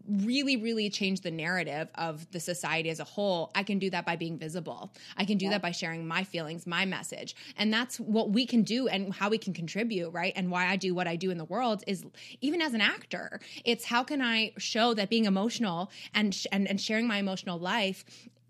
really 0.09 0.57
really 0.57 0.89
change 0.89 1.21
the 1.21 1.31
narrative 1.31 1.89
of 1.95 2.29
the 2.31 2.39
society 2.39 2.89
as 2.89 2.99
a 2.99 3.03
whole 3.03 3.51
i 3.55 3.63
can 3.63 3.79
do 3.79 3.89
that 3.89 4.05
by 4.05 4.15
being 4.15 4.37
visible. 4.37 4.91
I 5.17 5.25
can 5.25 5.37
do 5.37 5.45
Yeah. 5.45 5.51
that 5.51 5.61
by 5.61 5.71
sharing 5.71 6.07
my 6.07 6.23
feelings 6.23 6.65
my 6.67 6.85
message. 6.85 7.35
And 7.57 7.73
that's 7.73 7.99
what 7.99 8.31
we 8.31 8.45
can 8.45 8.63
do 8.63 8.87
and 8.87 9.13
how 9.13 9.29
we 9.29 9.37
can 9.37 9.53
contribute 9.53 10.09
right? 10.11 10.33
And 10.35 10.49
why 10.51 10.67
i 10.67 10.75
do 10.75 10.93
what 10.95 11.07
i 11.07 11.15
do 11.15 11.31
in 11.31 11.37
the 11.37 11.45
world 11.45 11.83
is 11.87 12.05
even 12.41 12.61
as 12.61 12.73
an 12.73 12.81
actor 12.81 13.39
it's 13.65 13.85
how 13.85 14.03
can 14.03 14.21
i 14.21 14.51
show 14.57 14.93
that 14.93 15.09
being 15.09 15.25
emotional 15.25 15.91
and 16.13 16.33
sh- 16.33 16.47
and, 16.51 16.67
and 16.67 16.79
sharing 16.79 17.07
my 17.07 17.17
emotional 17.17 17.59
life 17.59 18.05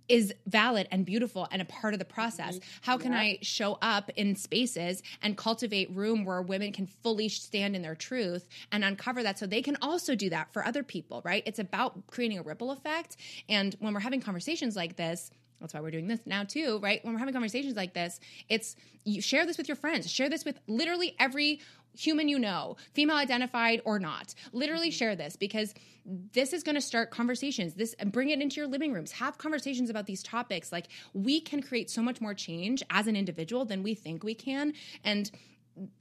is 0.10 0.34
valid 0.47 0.88
and 0.91 1.06
beautiful 1.06 1.47
and 1.51 1.62
a 1.62 1.66
part 1.66 1.93
of 1.93 1.99
the 1.99 2.06
mm-hmm. 2.06 2.14
process. 2.14 2.60
How 2.82 2.97
can 2.97 3.12
Yeah. 3.14 3.20
I 3.20 3.39
show 3.41 3.78
up 3.82 4.10
in 4.16 4.36
spaces 4.36 5.01
and 5.22 5.38
cultivate 5.38 5.89
room 5.91 6.26
where 6.26 6.41
women 6.41 6.72
can 6.72 6.88
fully 6.88 7.30
stand 7.30 7.76
in 7.76 7.82
their 7.82 7.95
truth 7.95 8.47
and 8.72 8.84
uncover 8.84 9.24
that 9.24 9.39
so 9.39 9.45
they 9.45 9.62
can 9.62 9.78
also 9.82 10.16
do 10.16 10.30
that 10.30 10.51
for 10.51 10.66
other 10.66 10.84
people, 10.84 11.22
right? 11.24 11.43
It's 11.45 11.60
about 11.60 12.08
creating 12.08 12.39
a 12.39 12.43
ripple 12.43 12.72
effect. 12.72 13.18
And 13.47 13.76
when 13.80 13.93
we're 13.93 13.99
having 14.01 14.22
conversations 14.22 14.76
like 14.76 14.95
this, 14.95 15.32
that's 15.60 15.74
why 15.74 15.80
we're 15.80 15.91
doing 15.91 16.08
this 16.08 16.20
now 16.26 16.43
too, 16.43 16.80
right? 16.80 17.04
When 17.04 17.14
we're 17.14 17.20
having 17.20 17.34
conversations 17.34 17.76
like 17.76 17.93
this, 17.93 18.20
it's 18.49 18.76
you 19.06 19.22
share 19.22 19.45
this 19.45 19.58
with 19.58 19.68
your 19.68 19.78
friends, 19.78 20.10
share 20.10 20.30
this 20.30 20.45
with 20.45 20.60
literally 20.68 21.16
every 21.20 21.62
human 21.95 22.28
you 22.28 22.39
know, 22.39 22.78
female 22.93 23.16
identified 23.16 23.82
or 23.86 23.99
not. 23.99 24.34
Literally 24.51 24.89
mm-hmm. 24.89 24.97
share 24.97 25.16
this 25.16 25.36
because 25.36 25.74
this 26.06 26.51
is 26.51 26.64
going 26.64 26.76
to 26.76 26.82
start 26.82 27.12
conversations. 27.12 27.76
This 27.76 27.95
bring 28.06 28.30
it 28.30 28.41
into 28.41 28.58
your 28.58 28.68
living 28.68 28.93
rooms. 28.93 29.12
Have 29.14 29.38
conversations 29.38 29.89
about 29.89 30.06
these 30.06 30.24
topics. 30.24 30.72
Like 30.72 30.88
we 31.14 31.39
can 31.39 31.62
create 31.62 31.89
so 31.89 32.01
much 32.01 32.20
more 32.20 32.34
change 32.34 32.84
as 32.89 33.08
an 33.08 33.16
individual 33.16 33.66
than 33.66 33.84
we 33.84 33.95
think 33.95 34.24
we 34.24 34.36
can 34.36 34.74
and 35.04 35.32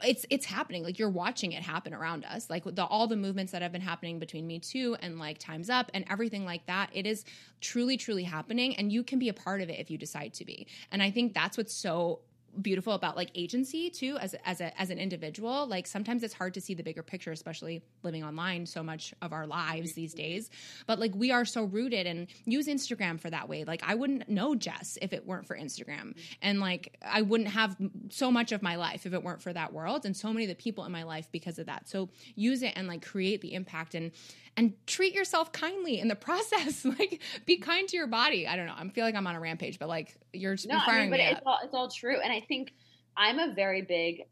it's 0.05 0.27
it's 0.31 0.47
happening. 0.47 0.83
Like 0.83 0.99
you're 0.99 1.11
watching 1.11 1.53
it 1.53 1.63
happen 1.63 1.95
around 1.95 2.25
us. 2.25 2.51
Like 2.51 2.65
the 2.65 2.85
all 2.85 3.07
the 3.07 3.17
movements 3.17 3.53
that 3.53 3.63
have 3.63 3.73
been 3.73 3.81
happening 3.81 4.19
between 4.19 4.47
me 4.47 4.59
too 4.59 4.97
and 5.01 5.19
like 5.19 5.39
times 5.39 5.71
up 5.71 5.91
and 5.95 6.05
everything 6.11 6.45
like 6.45 6.67
that 6.67 6.91
it 6.93 7.07
is 7.07 7.25
truly 7.61 7.97
truly 7.97 8.25
happening 8.25 8.77
and 8.77 8.93
you 8.93 9.03
can 9.03 9.19
be 9.19 9.29
a 9.29 9.35
part 9.35 9.61
of 9.61 9.71
it 9.71 9.79
if 9.79 9.91
you 9.91 9.99
decide 9.99 10.35
to 10.35 10.45
be. 10.45 10.67
And 10.91 11.03
i 11.03 11.11
think 11.11 11.35
that's 11.35 11.57
what's 11.57 11.75
so 11.75 12.21
beautiful 12.61 12.93
about 12.93 13.17
like 13.17 13.31
agency 13.35 13.91
too 13.91 14.17
as 14.19 14.35
as 14.45 14.61
a 14.61 14.79
as 14.81 14.91
an 14.91 14.99
individual. 14.99 15.67
Like 15.67 15.87
sometimes 15.87 16.23
it's 16.23 16.35
hard 16.35 16.55
to 16.55 16.61
see 16.61 16.75
the 16.75 16.83
bigger 16.83 17.03
picture 17.03 17.33
especially 17.33 17.83
living 18.03 18.25
online 18.25 18.67
so 18.67 18.83
much 18.83 19.15
of 19.23 19.33
our 19.33 19.47
lives 19.47 19.95
these 19.95 20.15
days. 20.15 20.51
But 20.87 20.99
like 20.99 21.15
we 21.15 21.31
are 21.31 21.45
so 21.45 21.65
rooted 21.65 22.07
and 22.07 22.27
use 22.45 22.67
Instagram 22.67 23.21
for 23.21 23.31
that 23.31 23.49
way. 23.49 23.65
Like 23.65 23.83
I 23.87 23.95
wouldn't 23.95 24.29
know 24.29 24.55
Jess 24.55 24.99
if 25.01 25.13
it 25.13 25.27
weren't 25.27 25.47
for 25.47 25.57
Instagram. 25.57 26.11
Mm-hmm. 26.11 26.35
And 26.43 26.61
like 26.61 26.97
I 27.03 27.23
wouldn't 27.23 27.51
have 27.51 27.77
so 28.11 28.31
much 28.31 28.53
of 28.53 28.63
my 28.63 28.77
life 28.77 29.07
if 29.07 29.15
it 29.15 29.23
weren't 29.23 29.43
for 29.43 29.53
that 29.53 29.73
world 29.73 30.05
and 30.05 30.17
so 30.17 30.33
many 30.33 30.45
of 30.45 30.49
the 30.49 30.55
people 30.55 30.85
in 30.85 30.93
my 30.93 31.05
life 31.05 31.29
because 31.33 31.59
of 31.59 31.67
that. 31.67 31.89
So 31.89 32.11
use 32.35 32.63
it 32.63 32.73
and 32.77 32.89
like 32.89 33.05
create 33.05 33.41
the 33.41 33.55
impact. 33.55 33.95
And 33.95 34.13
and 34.57 34.75
treat 34.87 35.15
yourself 35.15 35.51
kindly 35.53 35.99
in 35.99 36.09
the 36.09 36.15
process 36.29 36.85
like 36.85 37.21
be 37.47 37.57
kind 37.59 37.89
to 37.89 37.97
your 37.97 38.07
body 38.07 38.47
I 38.47 38.57
don't 38.57 38.67
know 38.67 38.75
I 38.77 38.87
feel 38.91 39.05
like 39.05 39.15
I'm 39.15 39.27
on 39.27 39.35
a 39.35 39.41
rampage 39.41 39.79
but 39.79 39.89
like 39.89 40.15
you're 40.33 40.57
No, 40.67 40.75
you're 40.75 40.81
I 40.95 41.01
mean, 41.03 41.11
but 41.11 41.21
it's 41.21 41.39
up 41.39 41.43
all 41.47 41.59
it's 41.65 41.75
all 41.75 41.89
true, 41.91 42.21
and 42.21 42.33
I 42.33 42.41
think 42.41 42.73
I'm 43.17 43.39
a 43.39 43.53
very 43.55 43.83
big. 43.83 44.23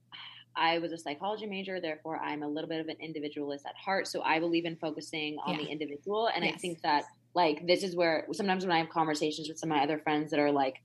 I 0.57 0.79
was 0.79 0.91
a 0.93 0.99
psychology 0.99 1.47
major, 1.47 1.81
therefore 1.81 2.17
I'm 2.19 2.43
a 2.43 2.49
little 2.49 2.69
bit 2.69 2.81
of 2.81 2.89
an 2.89 2.97
individualist 3.01 3.65
at 3.67 3.75
heart. 3.77 4.09
So 4.09 4.21
I 4.23 4.41
believe 4.41 4.65
in 4.65 4.77
focusing 4.77 5.39
on 5.47 5.55
Yeah. 5.55 5.65
the 5.65 5.71
individual, 5.71 6.29
and 6.35 6.45
I 6.45 6.53
think 6.53 6.81
that 6.83 7.05
like 7.35 7.67
this 7.67 7.83
is 7.83 7.95
where 7.95 8.27
sometimes 8.33 8.65
when 8.65 8.73
I 8.75 8.79
have 8.79 8.89
conversations 8.89 9.49
with 9.49 9.59
some 9.59 9.71
of 9.71 9.77
my 9.77 9.83
other 9.85 9.99
friends 9.99 10.31
that 10.33 10.41
are 10.41 10.51
like 10.51 10.77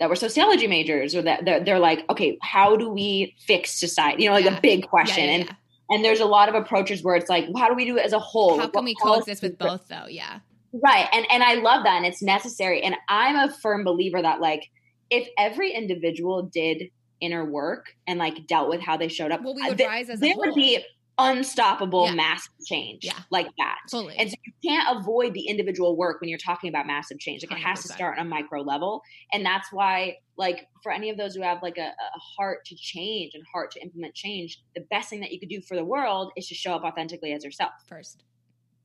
that 0.00 0.08
were 0.08 0.16
sociology 0.16 0.66
majors 0.68 1.14
or 1.14 1.22
that 1.22 1.44
they're, 1.44 1.62
they're 1.64 1.78
like 1.78 2.04
okay 2.08 2.38
how 2.40 2.76
do 2.76 2.88
we 2.88 3.34
fix 3.46 3.72
society 3.78 4.22
you 4.22 4.28
know 4.28 4.34
like 4.34 4.44
Yeah. 4.46 4.56
a 4.56 4.60
big 4.60 4.86
question 4.88 5.24
yeah, 5.24 5.30
and. 5.34 5.56
And 5.90 6.04
there's 6.04 6.20
a 6.20 6.26
lot 6.26 6.48
of 6.48 6.54
approaches 6.54 7.02
where 7.02 7.14
it's 7.16 7.28
like 7.30 7.46
how 7.56 7.68
do 7.68 7.74
we 7.74 7.84
do 7.84 7.96
it 7.96 8.04
as 8.04 8.12
a 8.12 8.18
whole? 8.18 8.56
How 8.56 8.64
Like, 8.64 8.72
can 8.72 8.84
we 8.84 8.94
coexist 8.94 9.42
with 9.42 9.58
both 9.58 9.88
though? 9.88 10.06
Yeah. 10.08 10.40
right. 10.72 11.08
And 11.12 11.26
and 11.30 11.42
i 11.42 11.54
love 11.54 11.84
that 11.84 11.96
and 11.96 12.06
it's 12.06 12.22
necessary. 12.22 12.82
And 12.82 12.96
i'm 13.08 13.36
a 13.36 13.52
firm 13.52 13.84
believer 13.84 14.20
that 14.20 14.40
like 14.40 14.70
if 15.10 15.28
every 15.38 15.72
individual 15.72 16.42
did 16.42 16.90
inner 17.20 17.44
work 17.44 17.86
and 18.06 18.18
like 18.18 18.46
dealt 18.46 18.68
with 18.68 18.80
how 18.80 18.96
they 18.96 19.08
showed 19.08 19.32
up 19.32 19.42
well 19.42 19.54
we 19.54 19.62
uh, 19.62 19.68
would 19.68 19.78
th- 19.78 19.88
rise 19.88 20.08
as 20.08 20.18
a 20.18 20.20
there 20.20 20.34
would 20.36 20.54
be 20.54 20.84
unstoppable 21.18 22.04
Yeah. 22.06 22.14
massive 22.14 22.52
change 22.64 23.04
Yeah. 23.04 23.18
like 23.30 23.48
that 23.58 23.78
totally 23.90 24.16
and 24.16 24.30
so 24.30 24.36
you 24.44 24.52
can't 24.70 24.98
avoid 24.98 25.34
the 25.34 25.48
individual 25.48 25.96
work 25.96 26.20
when 26.20 26.28
you're 26.30 26.38
talking 26.38 26.68
about 26.68 26.86
massive 26.86 27.18
change. 27.18 27.42
Like 27.42 27.58
it 27.58 27.62
has 27.64 27.82
to 27.82 27.88
start 27.88 28.18
on 28.18 28.26
a 28.26 28.28
micro 28.28 28.60
level. 28.60 29.02
And 29.32 29.44
that's 29.44 29.72
why, 29.72 30.16
like, 30.36 30.68
for 30.82 30.92
any 30.92 31.10
of 31.10 31.16
those 31.16 31.34
who 31.34 31.42
have 31.42 31.62
like 31.62 31.76
a, 31.78 31.88
a 31.88 32.18
heart 32.36 32.64
to 32.66 32.76
change 32.76 33.32
and 33.34 33.42
heart 33.52 33.70
to 33.72 33.80
implement 33.82 34.14
change, 34.14 34.62
the 34.74 34.82
best 34.90 35.08
thing 35.10 35.20
that 35.20 35.32
you 35.32 35.40
could 35.40 35.48
do 35.48 35.60
for 35.60 35.76
the 35.76 35.84
world 35.84 36.32
is 36.36 36.46
to 36.48 36.54
show 36.54 36.72
up 36.74 36.82
authentically 36.84 37.32
as 37.32 37.44
yourself. 37.44 37.72
first. 37.86 38.24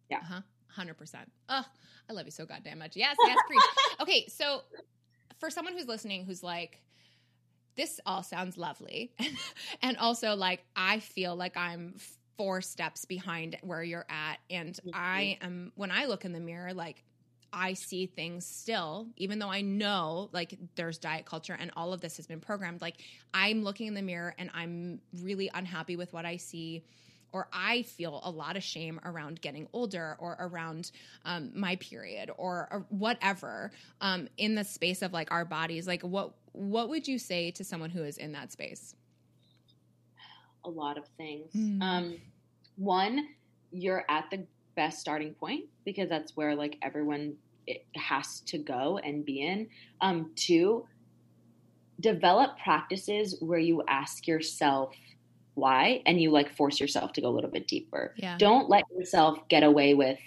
Yeah. 0.09 0.17
Uh 0.17 0.25
huh. 0.25 0.41
Hundred 0.69 0.95
percent. 0.97 1.31
Oh, 1.49 1.63
I 2.09 2.13
love 2.13 2.25
you 2.25 2.31
so 2.31 2.45
goddamn 2.45 2.79
much. 2.79 2.95
Yes, 2.95 3.15
yes, 3.25 3.37
preach. 3.47 3.61
Okay, 4.01 4.27
so 4.27 4.61
for 5.39 5.49
someone 5.49 5.73
who's 5.73 5.87
listening, 5.87 6.25
who's 6.25 6.43
like, 6.43 6.81
this 7.75 7.99
all 8.05 8.23
sounds 8.23 8.57
lovely. 8.57 9.13
and 9.81 9.97
also, 9.97 10.35
like, 10.35 10.63
I 10.75 10.99
feel 10.99 11.35
like 11.35 11.57
I'm 11.57 11.95
four 12.37 12.61
steps 12.61 13.05
behind 13.05 13.57
where 13.61 13.83
you're 13.83 14.05
at. 14.09 14.37
And 14.49 14.73
mm-hmm. 14.73 14.89
I 14.93 15.37
am, 15.41 15.71
when 15.75 15.91
I 15.91 16.05
look 16.05 16.25
in 16.25 16.33
the 16.33 16.39
mirror, 16.39 16.73
like, 16.73 17.03
I 17.55 17.73
see 17.73 18.07
things 18.07 18.47
still, 18.47 19.07
even 19.15 19.37
though 19.37 19.49
I 19.49 19.61
know 19.61 20.29
like 20.33 20.57
there's 20.75 20.97
diet 20.97 21.25
culture 21.25 21.55
and 21.57 21.69
all 21.77 21.93
of 21.93 22.01
this 22.01 22.17
has 22.17 22.25
been 22.25 22.39
programmed. 22.39 22.81
Like, 22.81 22.95
I'm 23.31 23.63
looking 23.63 23.87
in 23.87 23.93
the 23.93 24.01
mirror 24.01 24.33
and 24.39 24.49
I'm 24.55 25.01
really 25.21 25.51
unhappy 25.53 25.95
with 25.95 26.11
what 26.13 26.25
I 26.25 26.37
see 26.37 26.83
or 27.33 27.47
I 27.51 27.81
feel 27.81 28.21
a 28.23 28.29
lot 28.29 28.55
of 28.55 28.63
shame 28.63 28.99
around 29.03 29.41
getting 29.41 29.67
older 29.73 30.15
or 30.19 30.37
around 30.39 30.91
um, 31.25 31.51
my 31.55 31.75
period 31.77 32.29
or, 32.37 32.69
or 32.71 32.85
whatever 32.89 33.71
um, 34.01 34.29
in 34.37 34.55
the 34.55 34.63
space 34.63 35.01
of 35.01 35.11
like 35.11 35.31
our 35.31 35.43
bodies. 35.43 35.87
Like, 35.87 36.03
what 36.03 36.33
what 36.53 36.89
would 36.89 37.07
you 37.07 37.17
say 37.17 37.49
to 37.51 37.63
someone 37.63 37.89
who 37.89 38.03
is 38.03 38.17
in 38.17 38.33
that 38.33 38.51
space? 38.51 38.93
A 40.65 40.69
lot 40.69 40.97
of 40.97 41.05
things. 41.17 41.51
Mm. 41.53 41.81
Um, 41.81 42.17
one, 42.75 43.27
you're 43.71 44.05
at 44.09 44.25
the 44.31 44.45
best 44.75 44.99
starting 44.99 45.33
point 45.33 45.65
because 45.85 46.09
that's 46.09 46.35
where 46.35 46.55
like 46.55 46.77
everyone 46.81 47.35
has 47.95 48.41
to 48.41 48.57
go 48.57 48.99
and 49.03 49.25
be 49.25 49.41
in. 49.41 49.67
Um, 50.01 50.31
two, 50.35 50.85
develop 51.99 52.57
practices 52.63 53.37
where 53.39 53.59
you 53.59 53.83
ask 53.87 54.27
yourself 54.27 54.95
why 55.55 56.01
and 56.05 56.19
you 56.19 56.31
like 56.31 56.55
force 56.55 56.79
yourself 56.79 57.13
to 57.13 57.21
go 57.21 57.27
a 57.27 57.33
little 57.35 57.49
bit 57.49 57.67
deeper. 57.67 58.13
Yeah. 58.17 58.37
Don't 58.37 58.69
let 58.69 58.83
yourself 58.95 59.47
get 59.49 59.63
away 59.63 59.93
with 59.93 60.17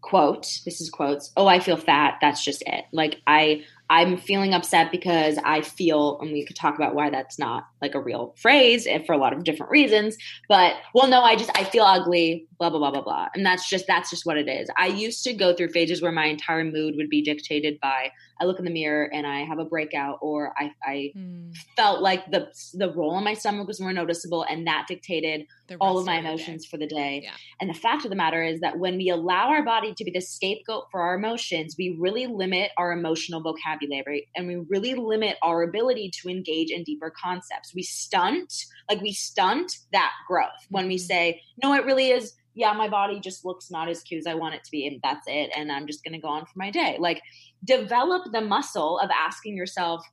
quote, 0.00 0.46
this 0.64 0.80
is 0.80 0.88
quotes, 0.88 1.30
oh, 1.36 1.46
I 1.46 1.60
feel 1.60 1.76
fat, 1.76 2.18
that's 2.20 2.42
just 2.42 2.62
it. 2.66 2.86
Like 2.92 3.20
I 3.26 3.64
I'm 3.90 4.16
feeling 4.16 4.54
upset 4.54 4.92
because 4.92 5.36
I 5.44 5.62
feel, 5.62 6.18
and 6.20 6.30
we 6.32 6.46
could 6.46 6.54
talk 6.54 6.76
about 6.76 6.94
why 6.94 7.10
that's 7.10 7.40
not 7.40 7.64
like 7.82 7.96
a 7.96 8.00
real 8.00 8.36
phrase 8.38 8.86
and 8.86 9.04
for 9.04 9.12
a 9.12 9.18
lot 9.18 9.32
of 9.32 9.42
different 9.42 9.72
reasons. 9.72 10.16
But 10.48 10.76
well, 10.94 11.08
no, 11.08 11.22
I 11.22 11.34
just 11.34 11.50
I 11.58 11.64
feel 11.64 11.82
ugly, 11.82 12.46
blah 12.58 12.70
blah 12.70 12.78
blah 12.78 12.92
blah 12.92 13.02
blah, 13.02 13.26
and 13.34 13.44
that's 13.44 13.68
just 13.68 13.86
that's 13.88 14.08
just 14.08 14.24
what 14.24 14.38
it 14.38 14.48
is. 14.48 14.70
I 14.78 14.86
used 14.86 15.24
to 15.24 15.34
go 15.34 15.54
through 15.54 15.70
phases 15.70 16.00
where 16.00 16.12
my 16.12 16.26
entire 16.26 16.64
mood 16.64 16.94
would 16.96 17.10
be 17.10 17.20
dictated 17.20 17.80
by 17.80 18.12
I 18.40 18.46
look 18.46 18.58
in 18.58 18.64
the 18.64 18.70
mirror 18.70 19.08
and 19.12 19.26
I 19.26 19.40
have 19.40 19.58
a 19.58 19.64
breakout, 19.64 20.18
or 20.22 20.52
I 20.56 20.72
I 20.82 21.12
mm. 21.16 21.54
felt 21.76 22.00
like 22.00 22.30
the 22.30 22.48
the 22.74 22.92
roll 22.92 23.12
on 23.12 23.24
my 23.24 23.34
stomach 23.34 23.66
was 23.66 23.80
more 23.80 23.92
noticeable, 23.92 24.44
and 24.48 24.66
that 24.66 24.86
dictated 24.88 25.46
all 25.80 25.98
of 25.98 26.06
my 26.06 26.18
emotions 26.18 26.66
for 26.66 26.76
the 26.78 26.86
day. 26.86 27.20
Yeah. 27.22 27.32
And 27.60 27.70
the 27.70 27.74
fact 27.74 28.04
of 28.04 28.10
the 28.10 28.16
matter 28.16 28.42
is 28.42 28.60
that 28.60 28.78
when 28.78 28.96
we 28.96 29.08
allow 29.10 29.50
our 29.50 29.64
body 29.64 29.94
to 29.94 30.04
be 30.04 30.10
the 30.10 30.20
scapegoat 30.20 30.84
for 30.90 31.00
our 31.00 31.14
emotions, 31.14 31.76
we 31.78 31.96
really 31.98 32.26
limit 32.26 32.70
our 32.76 32.92
emotional 32.92 33.40
vocabulary 33.40 34.28
and 34.34 34.48
we 34.48 34.56
really 34.68 34.94
limit 34.94 35.36
our 35.42 35.62
ability 35.62 36.10
to 36.22 36.28
engage 36.28 36.70
in 36.70 36.82
deeper 36.82 37.12
concepts. 37.22 37.74
We 37.74 37.82
stunt, 37.82 38.52
like 38.88 39.00
we 39.00 39.12
stunt 39.12 39.72
that 39.92 40.12
growth 40.26 40.48
when 40.70 40.88
we 40.88 40.96
mm-hmm. 40.96 41.06
say, 41.06 41.42
no, 41.62 41.74
it 41.74 41.84
really 41.84 42.10
is. 42.10 42.32
Yeah, 42.54 42.72
my 42.72 42.88
body 42.88 43.20
just 43.20 43.44
looks 43.44 43.70
not 43.70 43.88
as 43.88 44.02
cute 44.02 44.18
as 44.18 44.26
I 44.26 44.34
want 44.34 44.54
it 44.54 44.64
to 44.64 44.70
be, 44.70 44.86
and 44.86 45.00
that's 45.02 45.26
it. 45.26 45.50
And 45.56 45.70
I'm 45.70 45.86
just 45.86 46.04
going 46.04 46.14
to 46.14 46.18
go 46.18 46.28
on 46.28 46.42
for 46.42 46.52
my 46.56 46.70
day. 46.70 46.96
Like, 46.98 47.22
develop 47.64 48.32
the 48.32 48.40
muscle 48.40 48.98
of 48.98 49.10
asking 49.10 49.56
yourself, 49.56 50.04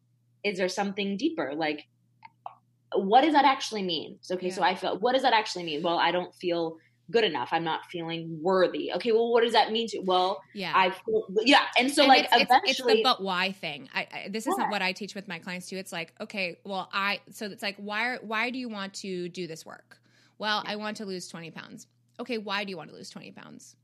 is 0.43 0.57
there 0.57 0.69
something 0.69 1.17
deeper? 1.17 1.53
Like, 1.55 1.85
what 2.93 3.21
does 3.21 3.33
that 3.33 3.45
actually 3.45 3.83
mean? 3.83 4.19
So, 4.21 4.35
okay, 4.35 4.47
yeah. 4.47 4.53
so 4.53 4.63
I 4.63 4.75
feel, 4.75 4.97
what 4.99 5.13
does 5.13 5.23
that 5.23 5.33
actually 5.33 5.63
mean? 5.63 5.81
Well, 5.81 5.97
I 5.97 6.11
don't 6.11 6.33
feel 6.35 6.77
good 7.09 7.23
enough. 7.23 7.49
I'm 7.51 7.63
not 7.63 7.81
feeling 7.89 8.39
worthy. 8.41 8.91
Okay, 8.93 9.11
well, 9.11 9.31
what 9.31 9.43
does 9.43 9.53
that 9.53 9.71
mean 9.71 9.87
to? 9.89 9.99
Well, 9.99 10.41
yeah, 10.53 10.73
I 10.75 10.91
feel, 10.91 11.25
yeah, 11.45 11.65
and 11.77 11.91
so 11.91 12.03
and 12.03 12.09
like 12.09 12.25
it's, 12.33 12.43
eventually, 12.43 12.93
it's, 12.93 12.99
the 12.99 13.03
but 13.03 13.21
why 13.21 13.51
thing. 13.51 13.89
I, 13.93 14.07
I 14.11 14.27
this 14.29 14.47
isn't 14.47 14.69
what 14.69 14.81
I 14.81 14.91
teach 14.91 15.15
with 15.15 15.27
my 15.27 15.39
clients 15.39 15.67
too. 15.67 15.77
It's 15.77 15.91
like, 15.91 16.13
okay, 16.19 16.59
well, 16.63 16.89
I 16.91 17.21
so 17.31 17.45
it's 17.45 17.63
like, 17.63 17.77
why 17.77 18.17
why 18.21 18.49
do 18.49 18.59
you 18.59 18.69
want 18.69 18.93
to 18.95 19.29
do 19.29 19.47
this 19.47 19.65
work? 19.65 19.99
Well, 20.37 20.63
I 20.65 20.75
want 20.75 20.97
to 20.97 21.05
lose 21.05 21.27
20 21.27 21.51
pounds. 21.51 21.87
Okay, 22.19 22.37
why 22.37 22.63
do 22.63 22.69
you 22.71 22.77
want 22.77 22.89
to 22.89 22.95
lose 22.95 23.09
20 23.09 23.31
pounds? 23.31 23.75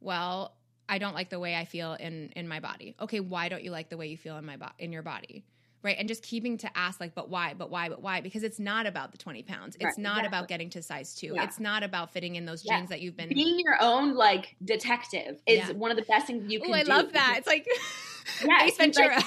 Well, 0.00 0.54
I 0.88 0.98
don't 0.98 1.14
like 1.14 1.30
the 1.30 1.38
way 1.38 1.54
I 1.54 1.64
feel 1.64 1.94
in 1.94 2.30
in 2.34 2.48
my 2.48 2.60
body. 2.60 2.96
Okay, 3.00 3.20
why 3.20 3.48
don't 3.48 3.62
you 3.62 3.70
like 3.70 3.90
the 3.90 3.96
way 3.96 4.08
you 4.08 4.16
feel 4.16 4.36
in 4.38 4.44
my 4.44 4.56
bo- 4.56 4.72
in 4.78 4.92
your 4.92 5.02
body? 5.02 5.44
right 5.82 5.96
and 5.98 6.08
just 6.08 6.22
keeping 6.22 6.58
to 6.58 6.76
ask 6.76 7.00
like 7.00 7.14
but 7.14 7.28
why 7.28 7.54
but 7.54 7.70
why 7.70 7.88
but 7.88 8.02
why 8.02 8.20
because 8.20 8.42
it's 8.42 8.58
not 8.58 8.86
about 8.86 9.12
the 9.12 9.18
20 9.18 9.42
pounds 9.42 9.76
it's 9.76 9.84
right, 9.84 9.98
not 9.98 10.18
exactly. 10.18 10.26
about 10.26 10.48
getting 10.48 10.70
to 10.70 10.82
size 10.82 11.14
two 11.14 11.32
yeah. 11.34 11.44
it's 11.44 11.58
not 11.58 11.82
about 11.82 12.12
fitting 12.12 12.36
in 12.36 12.44
those 12.44 12.62
jeans 12.62 12.88
that 12.88 13.00
you've 13.00 13.16
been 13.16 13.28
being 13.28 13.58
your 13.58 13.76
own 13.80 14.14
like 14.14 14.56
detective 14.64 15.40
is 15.46 15.58
yeah. 15.58 15.72
one 15.72 15.90
of 15.90 15.96
the 15.96 16.02
best 16.04 16.26
things 16.26 16.50
you 16.50 16.60
can 16.60 16.70
Ooh, 16.70 16.74
i 16.74 16.82
do 16.82 16.90
love 16.90 17.12
that 17.12 17.36
it's 17.38 17.46
like 17.46 17.66
yeah 18.44 18.64
Ace 18.64 18.76
Ventura 18.76 19.16
like, 19.16 19.24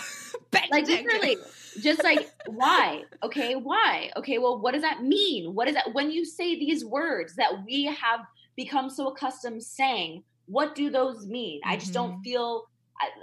like 0.72 0.88
literally 0.88 1.38
just 1.82 2.04
like 2.04 2.30
why 2.48 3.04
okay 3.24 3.56
why 3.56 4.12
okay 4.16 4.38
well 4.38 4.60
what 4.60 4.74
does 4.74 4.82
that 4.82 5.04
mean 5.04 5.54
what 5.56 5.68
is 5.68 5.74
that 5.74 5.94
when 5.94 6.12
you 6.12 6.24
say 6.24 6.58
these 6.60 6.86
words 6.86 7.36
that 7.36 7.52
we 7.66 7.86
have 7.86 8.22
become 8.56 8.90
so 8.90 9.08
accustomed 9.08 9.62
saying 9.64 10.24
what 10.46 10.76
do 10.76 10.90
those 10.90 11.26
mean 11.26 11.60
mm-hmm. 11.62 11.72
i 11.72 11.76
just 11.76 11.94
don't 11.94 12.12
mm-hmm. 12.12 12.22
feel 12.22 12.68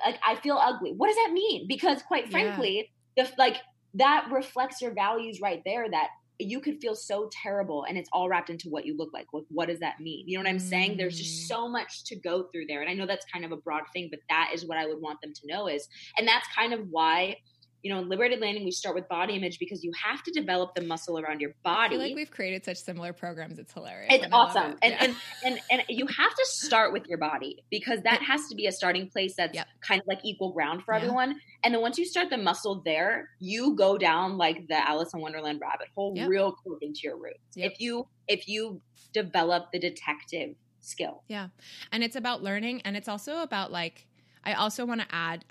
like 0.04 0.18
I 0.26 0.36
feel 0.36 0.58
ugly. 0.60 0.92
What 0.92 1.08
does 1.08 1.16
that 1.16 1.32
mean? 1.32 1.66
Because 1.66 2.02
quite 2.02 2.30
frankly, 2.30 2.90
the 3.16 3.30
like 3.38 3.56
that 3.94 4.28
reflects 4.30 4.80
your 4.80 4.92
values 4.92 5.40
right 5.40 5.62
there 5.64 5.88
that 5.90 6.08
you 6.40 6.60
could 6.60 6.80
feel 6.80 6.94
so 6.94 7.28
terrible 7.32 7.84
and 7.84 7.98
it's 7.98 8.08
all 8.12 8.28
wrapped 8.28 8.50
into 8.50 8.68
what 8.68 8.86
you 8.86 8.96
look 8.96 9.12
like. 9.12 9.26
Like, 9.32 9.44
what 9.48 9.68
does 9.68 9.80
that 9.80 10.00
mean? 10.00 10.28
You 10.28 10.38
know 10.38 10.44
what 10.44 10.50
I'm 10.50 10.58
saying? 10.58 10.96
There's 10.96 11.18
just 11.18 11.44
mm. 11.44 11.48
so 11.48 11.68
much 11.68 12.04
to 12.04 12.16
go 12.16 12.44
through 12.44 12.66
there. 12.66 12.80
And 12.80 12.90
I 12.90 12.94
know 12.94 13.06
that's 13.06 13.26
kind 13.32 13.44
of 13.44 13.52
a 13.52 13.56
broad 13.56 13.82
thing, 13.92 14.08
but 14.10 14.20
that 14.28 14.50
is 14.54 14.64
what 14.64 14.78
I 14.78 14.86
would 14.86 15.00
want 15.00 15.20
them 15.20 15.32
to 15.32 15.46
know 15.46 15.68
is, 15.68 15.88
and 16.16 16.26
that's 16.26 16.46
kind 16.54 16.72
of 16.72 16.86
why 16.90 17.36
you 17.82 17.92
know, 17.92 18.00
in 18.00 18.08
liberated 18.08 18.40
landing, 18.40 18.64
we 18.64 18.70
start 18.70 18.94
with 18.94 19.08
body 19.08 19.36
image 19.36 19.58
because 19.58 19.82
you 19.82 19.90
have 20.02 20.22
to 20.22 20.30
develop 20.32 20.74
the 20.74 20.82
muscle 20.82 21.18
around 21.18 21.40
your 21.40 21.54
body. 21.62 21.96
I 21.96 21.98
feel 21.98 22.08
like 22.08 22.14
we've 22.14 22.30
created 22.30 22.64
such 22.64 22.76
similar 22.76 23.12
programs. 23.12 23.58
It's 23.58 23.72
hilarious. 23.72 24.12
It's 24.12 24.26
awesome. 24.32 24.72
It. 24.72 24.78
And, 24.82 24.92
yeah. 24.92 25.08
and, 25.44 25.60
and, 25.70 25.80
and 25.80 25.82
you 25.88 26.06
have 26.06 26.34
to 26.34 26.46
start 26.46 26.92
with 26.92 27.06
your 27.06 27.18
body 27.18 27.64
because 27.70 28.00
that 28.02 28.22
has 28.22 28.48
to 28.48 28.54
be 28.54 28.66
a 28.66 28.72
starting 28.72 29.08
place 29.08 29.34
that's 29.36 29.54
yep. 29.54 29.66
kind 29.80 30.00
of 30.00 30.06
like 30.06 30.20
equal 30.24 30.52
ground 30.52 30.82
for 30.84 30.94
yeah. 30.94 31.00
everyone. 31.00 31.40
And 31.64 31.74
then 31.74 31.80
once 31.80 31.96
you 31.98 32.04
start 32.04 32.28
the 32.30 32.38
muscle 32.38 32.82
there, 32.84 33.30
you 33.38 33.74
go 33.74 33.96
down 33.96 34.36
like 34.36 34.68
the 34.68 34.76
Alice 34.88 35.14
in 35.14 35.20
Wonderland 35.20 35.60
rabbit 35.60 35.88
hole 35.94 36.12
yep. 36.16 36.28
real 36.28 36.52
quick 36.52 36.82
into 36.82 37.00
your 37.04 37.16
roots. 37.16 37.56
Yep. 37.56 37.72
If 37.72 37.80
you, 37.80 38.06
if 38.28 38.48
you 38.48 38.80
develop 39.12 39.72
the 39.72 39.78
detective 39.78 40.54
skill. 40.80 41.22
Yeah. 41.28 41.48
And 41.92 42.02
it's 42.02 42.16
about 42.16 42.42
learning 42.42 42.82
and 42.84 42.96
it's 42.96 43.08
also 43.08 43.42
about 43.42 43.72
like, 43.72 44.06
I 44.44 44.54
also 44.54 44.86
want 44.86 45.00
to 45.00 45.06
add 45.10 45.44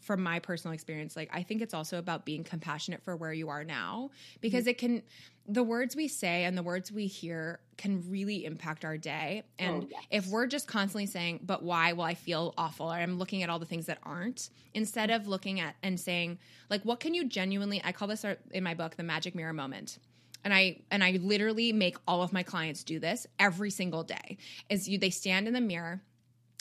from 0.00 0.22
my 0.22 0.38
personal 0.38 0.74
experience, 0.74 1.16
like 1.16 1.30
I 1.32 1.42
think 1.42 1.62
it's 1.62 1.74
also 1.74 1.98
about 1.98 2.24
being 2.24 2.44
compassionate 2.44 3.02
for 3.02 3.16
where 3.16 3.32
you 3.32 3.48
are 3.48 3.64
now 3.64 4.10
because 4.40 4.62
mm-hmm. 4.62 4.70
it 4.70 4.78
can 4.78 5.02
the 5.46 5.62
words 5.62 5.96
we 5.96 6.06
say 6.06 6.44
and 6.44 6.56
the 6.56 6.62
words 6.62 6.92
we 6.92 7.06
hear 7.06 7.58
can 7.76 8.08
really 8.08 8.44
impact 8.44 8.84
our 8.84 8.96
day. 8.96 9.42
And 9.58 9.82
oh, 9.82 9.88
yes. 9.90 10.02
if 10.10 10.26
we're 10.28 10.46
just 10.46 10.68
constantly 10.68 11.06
saying, 11.06 11.40
but 11.44 11.64
why? 11.64 11.94
Well, 11.94 12.06
I 12.06 12.14
feel 12.14 12.54
awful, 12.56 12.86
or 12.86 12.94
I'm 12.94 13.18
looking 13.18 13.42
at 13.42 13.50
all 13.50 13.58
the 13.58 13.66
things 13.66 13.86
that 13.86 13.98
aren't, 14.04 14.50
instead 14.72 15.10
of 15.10 15.26
looking 15.26 15.58
at 15.58 15.74
and 15.82 15.98
saying, 15.98 16.38
like, 16.70 16.84
what 16.84 17.00
can 17.00 17.12
you 17.12 17.24
genuinely, 17.24 17.80
I 17.82 17.90
call 17.90 18.06
this 18.06 18.24
in 18.52 18.62
my 18.62 18.74
book, 18.74 18.96
the 18.96 19.02
magic 19.02 19.34
mirror 19.34 19.52
moment 19.52 19.98
and 20.44 20.52
I 20.52 20.80
and 20.90 21.02
I 21.04 21.12
literally 21.22 21.72
make 21.72 21.96
all 22.06 22.22
of 22.22 22.32
my 22.32 22.42
clients 22.42 22.84
do 22.84 22.98
this 22.98 23.26
every 23.38 23.70
single 23.70 24.02
day. 24.02 24.38
Is 24.68 24.88
you 24.88 24.98
they 24.98 25.10
stand 25.10 25.46
in 25.46 25.54
the 25.54 25.60
mirror 25.60 26.02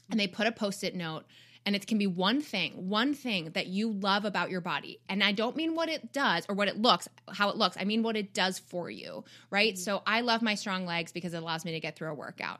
and 0.09 0.19
they 0.19 0.27
put 0.27 0.47
a 0.47 0.51
post-it 0.51 0.95
note 0.95 1.25
and 1.65 1.75
it 1.75 1.87
can 1.87 1.97
be 1.97 2.07
one 2.07 2.41
thing, 2.41 2.89
one 2.89 3.13
thing 3.13 3.51
that 3.51 3.67
you 3.67 3.91
love 3.91 4.25
about 4.25 4.49
your 4.49 4.61
body. 4.61 4.99
And 5.07 5.23
I 5.23 5.31
don't 5.31 5.55
mean 5.55 5.75
what 5.75 5.89
it 5.89 6.11
does 6.11 6.45
or 6.49 6.55
what 6.55 6.67
it 6.67 6.81
looks, 6.81 7.07
how 7.27 7.49
it 7.49 7.57
looks. 7.57 7.77
I 7.79 7.83
mean 7.83 8.03
what 8.03 8.15
it 8.15 8.33
does 8.33 8.59
for 8.59 8.89
you, 8.89 9.23
right? 9.49 9.73
Mm-hmm. 9.73 9.81
So 9.81 10.01
I 10.05 10.21
love 10.21 10.41
my 10.41 10.55
strong 10.55 10.85
legs 10.85 11.11
because 11.11 11.33
it 11.33 11.37
allows 11.41 11.65
me 11.65 11.71
to 11.73 11.79
get 11.79 11.95
through 11.95 12.09
a 12.09 12.15
workout 12.15 12.59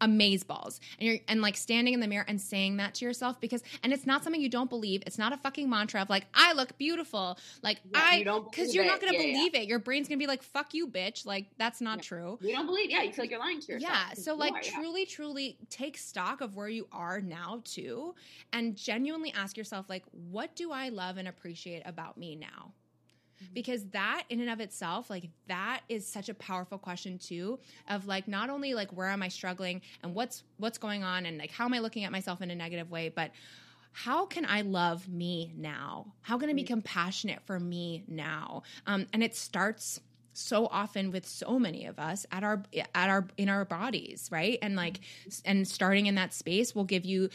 amaze 0.00 0.44
balls. 0.44 0.80
And 0.98 1.08
you're 1.08 1.18
and 1.28 1.42
like 1.42 1.56
standing 1.56 1.94
in 1.94 2.00
the 2.00 2.08
mirror 2.08 2.24
and 2.26 2.40
saying 2.40 2.78
that 2.78 2.94
to 2.94 3.04
yourself 3.04 3.40
because 3.40 3.62
and 3.82 3.92
it's 3.92 4.06
not 4.06 4.24
something 4.24 4.40
you 4.40 4.48
don't 4.48 4.70
believe. 4.70 5.02
It's 5.06 5.18
not 5.18 5.32
a 5.32 5.36
fucking 5.36 5.68
mantra 5.68 6.02
of 6.02 6.10
like 6.10 6.26
i 6.34 6.52
look 6.52 6.76
beautiful. 6.78 7.38
Like 7.62 7.80
yeah, 7.92 8.00
i 8.00 8.24
because 8.50 8.74
you 8.74 8.82
are 8.82 8.86
not 8.86 9.00
gonna 9.00 9.12
yeah, 9.12 9.32
believe 9.32 9.54
yeah. 9.54 9.60
it. 9.60 9.68
Your 9.68 9.78
brain's 9.78 10.08
gonna 10.08 10.18
be 10.18 10.26
like 10.26 10.42
fuck 10.42 10.74
you 10.74 10.88
bitch. 10.88 11.26
Like 11.26 11.46
that's 11.58 11.80
not 11.80 12.02
true. 12.02 12.38
You 12.40 12.52
don't 12.52 12.66
believe 12.66 12.90
yeah 12.90 13.02
you 13.02 13.12
feel 13.12 13.24
like 13.24 13.30
you're 13.30 13.40
lying 13.40 13.60
to 13.60 13.72
yourself 13.72 13.92
yeah 13.92 14.14
so 14.14 14.34
like 14.34 14.52
are, 14.52 14.62
truly 14.62 15.06
truly 15.06 15.58
take 15.70 15.96
stock 15.96 16.40
of 16.40 16.56
where 16.56 16.68
you 16.68 16.86
are 16.92 17.20
now 17.20 17.60
too 17.64 18.14
and 18.52 18.76
genuinely 18.76 19.32
ask 19.32 19.56
yourself 19.56 19.88
like 19.88 20.04
what 20.30 20.54
do 20.54 20.72
i 20.72 20.88
love 20.88 21.16
and 21.16 21.28
appreciate 21.28 21.82
about 21.84 22.16
me 22.16 22.36
now 22.36 22.72
Mm-hmm. 23.42 23.54
because 23.54 23.84
that 23.86 24.24
in 24.30 24.40
and 24.40 24.48
of 24.48 24.60
itself 24.60 25.10
like 25.10 25.28
that 25.48 25.80
is 25.88 26.06
such 26.06 26.28
a 26.28 26.34
powerful 26.34 26.78
question 26.78 27.18
too 27.18 27.58
of 27.88 28.06
like 28.06 28.28
not 28.28 28.48
only 28.48 28.74
like 28.74 28.92
where 28.92 29.08
am 29.08 29.22
i 29.22 29.28
struggling 29.28 29.82
and 30.02 30.14
what's 30.14 30.44
what's 30.58 30.78
going 30.78 31.02
on 31.02 31.26
and 31.26 31.38
like 31.38 31.50
how 31.50 31.64
am 31.64 31.74
i 31.74 31.80
looking 31.80 32.04
at 32.04 32.12
myself 32.12 32.42
in 32.42 32.50
a 32.50 32.54
negative 32.54 32.90
way 32.90 33.08
but 33.08 33.32
how 33.96 34.26
can 34.26 34.44
I 34.44 34.62
love 34.62 35.08
me 35.08 35.52
now? 35.56 36.14
How 36.22 36.36
can 36.36 36.50
I 36.50 36.52
be 36.52 36.62
mm-hmm. 36.62 36.74
compassionate 36.74 37.40
for 37.46 37.60
me 37.60 38.02
now? 38.08 38.64
Um, 38.88 39.06
and 39.12 39.22
it 39.22 39.36
starts 39.36 40.00
so 40.32 40.66
often 40.66 41.12
with 41.12 41.24
so 41.24 41.60
many 41.60 41.86
of 41.86 41.98
us 42.00 42.26
at 42.32 42.42
our 42.42 42.64
at 42.92 43.08
our 43.08 43.24
in 43.36 43.48
our 43.48 43.64
bodies 43.64 44.28
right 44.32 44.58
and 44.62 44.74
like 44.74 44.98
and 45.44 45.66
starting 45.66 46.06
in 46.06 46.16
that 46.16 46.34
space 46.34 46.74
will 46.74 46.82
give 46.82 47.04
you 47.04 47.30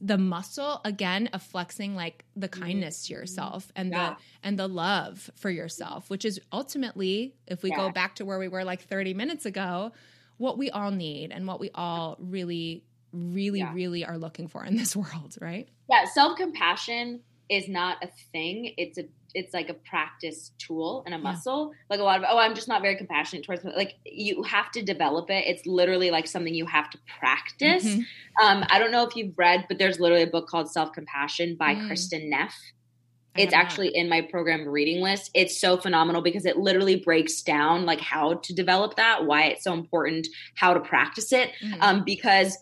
the 0.00 0.18
muscle 0.18 0.80
again 0.84 1.28
of 1.32 1.42
flexing 1.42 1.94
like 1.94 2.24
the 2.36 2.48
mm-hmm. 2.48 2.62
kindness 2.62 3.06
to 3.06 3.14
yourself 3.14 3.70
and 3.74 3.90
yeah. 3.90 4.10
the 4.10 4.16
and 4.42 4.58
the 4.58 4.68
love 4.68 5.30
for 5.36 5.50
yourself 5.50 6.10
which 6.10 6.24
is 6.24 6.40
ultimately 6.52 7.34
if 7.46 7.62
we 7.62 7.70
yeah. 7.70 7.76
go 7.76 7.90
back 7.90 8.14
to 8.16 8.24
where 8.24 8.38
we 8.38 8.48
were 8.48 8.64
like 8.64 8.82
30 8.82 9.14
minutes 9.14 9.46
ago 9.46 9.92
what 10.36 10.58
we 10.58 10.70
all 10.70 10.90
need 10.90 11.32
and 11.32 11.46
what 11.46 11.60
we 11.60 11.70
all 11.74 12.16
really 12.20 12.84
really 13.12 13.60
yeah. 13.60 13.72
really 13.74 14.04
are 14.04 14.18
looking 14.18 14.48
for 14.48 14.64
in 14.64 14.76
this 14.76 14.94
world 14.96 15.36
right 15.40 15.68
yeah 15.88 16.04
self-compassion 16.04 17.20
is 17.48 17.68
not 17.68 18.02
a 18.02 18.08
thing 18.32 18.74
it's 18.76 18.98
a 18.98 19.04
it's 19.34 19.54
like 19.54 19.68
a 19.68 19.74
practice 19.74 20.52
tool 20.58 21.02
and 21.06 21.14
a 21.14 21.18
muscle. 21.18 21.70
Yeah. 21.72 21.78
Like 21.90 22.00
a 22.00 22.02
lot 22.02 22.18
of 22.18 22.24
oh, 22.28 22.38
I'm 22.38 22.54
just 22.54 22.68
not 22.68 22.82
very 22.82 22.96
compassionate 22.96 23.44
towards 23.44 23.64
like 23.64 23.94
you 24.04 24.42
have 24.42 24.70
to 24.72 24.82
develop 24.82 25.30
it. 25.30 25.44
It's 25.46 25.66
literally 25.66 26.10
like 26.10 26.26
something 26.26 26.54
you 26.54 26.66
have 26.66 26.90
to 26.90 26.98
practice. 27.18 27.84
Mm-hmm. 27.84 28.44
Um, 28.44 28.64
I 28.68 28.78
don't 28.78 28.90
know 28.90 29.06
if 29.06 29.16
you've 29.16 29.38
read, 29.38 29.66
but 29.68 29.78
there's 29.78 30.00
literally 30.00 30.24
a 30.24 30.28
book 30.28 30.48
called 30.48 30.70
Self 30.70 30.92
Compassion 30.92 31.56
by 31.56 31.74
mm. 31.74 31.88
Kristin 31.88 32.28
Neff. 32.28 32.54
It's 33.36 33.54
actually 33.54 33.88
in 33.94 34.08
my 34.08 34.22
program 34.22 34.68
reading 34.68 35.02
list. 35.02 35.30
It's 35.34 35.58
so 35.58 35.76
phenomenal 35.76 36.20
because 36.20 36.44
it 36.44 36.56
literally 36.56 36.96
breaks 36.96 37.42
down 37.42 37.86
like 37.86 38.00
how 38.00 38.34
to 38.34 38.52
develop 38.52 38.96
that, 38.96 39.24
why 39.24 39.44
it's 39.44 39.64
so 39.64 39.72
important, 39.72 40.26
how 40.56 40.74
to 40.74 40.80
practice 40.80 41.32
it. 41.32 41.50
Mm-hmm. 41.62 41.80
Um, 41.80 42.04
because 42.04 42.58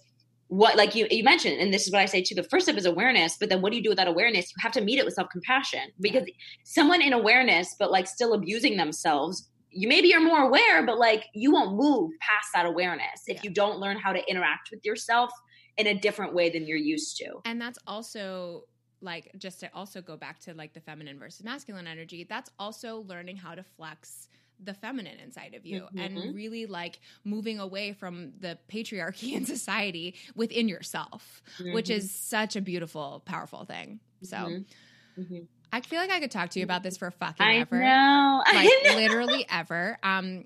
what 0.49 0.77
like 0.77 0.95
you 0.95 1.07
you 1.11 1.23
mentioned 1.23 1.61
and 1.61 1.73
this 1.73 1.87
is 1.87 1.93
what 1.93 2.01
i 2.01 2.07
say 2.07 2.23
too 2.23 2.35
the 2.35 2.43
first 2.43 2.65
step 2.65 2.77
is 2.77 2.87
awareness 2.87 3.37
but 3.39 3.51
then 3.51 3.61
what 3.61 3.71
do 3.71 3.77
you 3.77 3.83
do 3.83 3.91
with 3.91 3.99
that 3.99 4.09
awareness? 4.09 4.51
You 4.51 4.57
have 4.61 4.73
to 4.73 4.81
meet 4.81 4.99
it 4.99 5.05
with 5.05 5.15
self-compassion 5.15 5.81
because 6.01 6.25
someone 6.65 7.03
in 7.03 7.13
awareness 7.13 7.77
but 7.79 7.91
like 7.91 8.07
still 8.07 8.33
abusing 8.33 8.77
themselves 8.77 9.49
you 9.71 9.89
maybe 9.89 10.09
you're 10.09 10.25
more 10.25 10.43
aware 10.43 10.85
but 10.87 10.99
like 10.99 11.27
you 11.35 11.53
won't 11.53 11.77
move 11.77 12.11
past 12.21 12.49
that 12.55 12.67
awareness 12.67 13.23
if 13.27 13.37
yeah. 13.37 13.41
you 13.45 13.51
don't 13.51 13.79
learn 13.79 13.99
how 13.99 14.13
to 14.13 14.23
interact 14.31 14.71
with 14.71 14.85
yourself 14.85 15.31
in 15.79 15.87
a 15.87 15.95
different 15.95 16.35
way 16.35 16.51
than 16.51 16.67
you're 16.67 16.77
used 16.77 17.17
to. 17.19 17.27
And 17.45 17.61
that's 17.61 17.79
also 17.87 18.65
like 19.01 19.31
just 19.39 19.61
to 19.61 19.71
also 19.73 20.03
go 20.03 20.17
back 20.17 20.41
to 20.41 20.55
like 20.55 20.75
the 20.75 20.81
feminine 20.81 21.21
versus 21.21 21.45
masculine 21.45 21.87
energy 21.87 22.27
that's 22.29 22.51
also 22.59 23.05
learning 23.07 23.37
how 23.37 23.55
to 23.55 23.63
flex 23.63 24.27
the 24.63 24.75
feminine 24.75 25.19
inside 25.21 25.55
of 25.55 25.65
you 25.65 25.83
mm-hmm. 25.83 25.99
and 25.99 26.35
really 26.35 26.67
like 26.67 27.01
moving 27.25 27.59
away 27.59 27.93
from 27.93 28.33
the 28.41 28.59
patriarchy 28.71 29.33
in 29.37 29.45
society 29.45 30.15
within 30.35 30.69
yourself, 30.69 31.43
mm-hmm. 31.59 31.75
which 31.75 31.91
is 31.91 32.11
such 32.11 32.57
a 32.57 32.61
beautiful, 32.61 33.23
powerful 33.25 33.65
thing. 33.65 34.01
So 34.23 34.37
mm-hmm. 34.37 35.21
mm-hmm. 35.21 35.45
I 35.71 35.83
feel 35.83 36.01
like 36.01 36.11
I 36.11 36.21
could 36.21 36.31
talk 36.31 36.51
to 36.51 36.61
you 36.61 36.65
about 36.65 36.83
this 36.83 36.97
for 36.97 37.11
fucking 37.11 37.45
I 37.45 37.57
ever. 37.59 37.79
Know. 37.79 38.43
Like 38.53 38.57
I 38.57 38.83
know. 38.85 38.97
literally 38.97 39.47
ever. 39.51 39.99
Um 40.03 40.45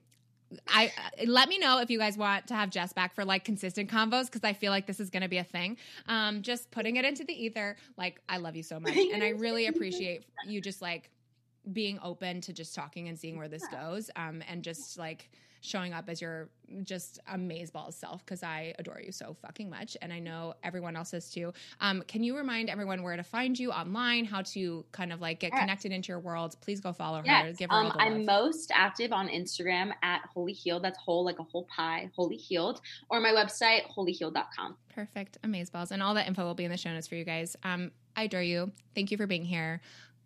I 0.68 0.86
uh, 0.86 1.24
let 1.26 1.48
me 1.48 1.58
know 1.58 1.80
if 1.80 1.90
you 1.90 1.98
guys 1.98 2.16
want 2.16 2.48
to 2.48 2.54
have 2.54 2.70
Jess 2.70 2.92
back 2.92 3.14
for 3.14 3.24
like 3.24 3.44
consistent 3.44 3.90
convos 3.90 4.26
because 4.26 4.44
I 4.44 4.52
feel 4.52 4.70
like 4.70 4.86
this 4.86 5.00
is 5.00 5.10
going 5.10 5.22
to 5.22 5.28
be 5.28 5.38
a 5.38 5.44
thing. 5.44 5.76
Um, 6.08 6.42
just 6.42 6.70
putting 6.70 6.96
it 6.96 7.04
into 7.04 7.24
the 7.24 7.32
ether. 7.32 7.76
Like 7.96 8.20
I 8.28 8.38
love 8.38 8.56
you 8.56 8.62
so 8.62 8.78
much, 8.78 8.96
and 9.12 9.22
I 9.22 9.30
really 9.30 9.66
appreciate 9.66 10.24
you 10.46 10.60
just 10.60 10.82
like 10.82 11.10
being 11.70 11.98
open 12.02 12.40
to 12.42 12.52
just 12.52 12.74
talking 12.74 13.08
and 13.08 13.18
seeing 13.18 13.36
where 13.36 13.48
this 13.48 13.62
yeah. 13.70 13.82
goes 13.82 14.10
um, 14.16 14.42
and 14.48 14.62
just 14.62 14.98
like 14.98 15.30
showing 15.62 15.92
up 15.92 16.08
as 16.08 16.20
your 16.20 16.48
just 16.82 17.20
amazeballs 17.32 17.94
self 17.94 18.24
because 18.24 18.42
I 18.42 18.74
adore 18.78 19.00
you 19.00 19.12
so 19.12 19.36
fucking 19.40 19.70
much 19.70 19.96
and 20.02 20.12
I 20.12 20.18
know 20.18 20.54
everyone 20.64 20.96
else 20.96 21.12
does 21.12 21.30
too. 21.30 21.52
Um, 21.80 22.02
can 22.08 22.24
you 22.24 22.36
remind 22.36 22.68
everyone 22.68 23.02
where 23.02 23.16
to 23.16 23.22
find 23.22 23.58
you 23.58 23.70
online, 23.70 24.24
how 24.24 24.42
to 24.42 24.84
kind 24.90 25.12
of 25.12 25.20
like 25.20 25.38
get 25.38 25.52
connected 25.52 25.92
into 25.92 26.08
your 26.08 26.18
world? 26.18 26.56
Please 26.60 26.80
go 26.80 26.92
follow 26.92 27.22
yes. 27.24 27.46
her. 27.46 27.52
Give 27.52 27.70
her 27.70 27.76
um, 27.76 27.92
I'm 27.96 28.26
most 28.26 28.72
active 28.74 29.12
on 29.12 29.28
Instagram 29.28 29.92
at 30.02 30.22
Wholly 30.34 30.52
Healed. 30.52 30.82
That's 30.82 30.98
whole 30.98 31.24
like 31.24 31.38
a 31.38 31.44
whole 31.44 31.64
pie, 31.64 32.10
Wholly 32.16 32.36
Healed, 32.36 32.80
or 33.08 33.20
my 33.20 33.30
website 33.30 33.82
whollyhealed.com. 33.96 34.76
Perfect, 34.92 35.38
amazeballs, 35.42 35.92
and 35.92 36.02
all 36.02 36.14
that 36.14 36.26
info 36.26 36.44
will 36.44 36.54
be 36.54 36.64
in 36.64 36.70
the 36.70 36.76
show 36.76 36.92
notes 36.92 37.06
for 37.06 37.14
you 37.14 37.24
guys. 37.24 37.56
Um, 37.62 37.92
I 38.16 38.24
adore 38.24 38.42
you. 38.42 38.72
Thank 38.94 39.10
you 39.10 39.16
for 39.16 39.26
being 39.26 39.44
here 39.44 39.80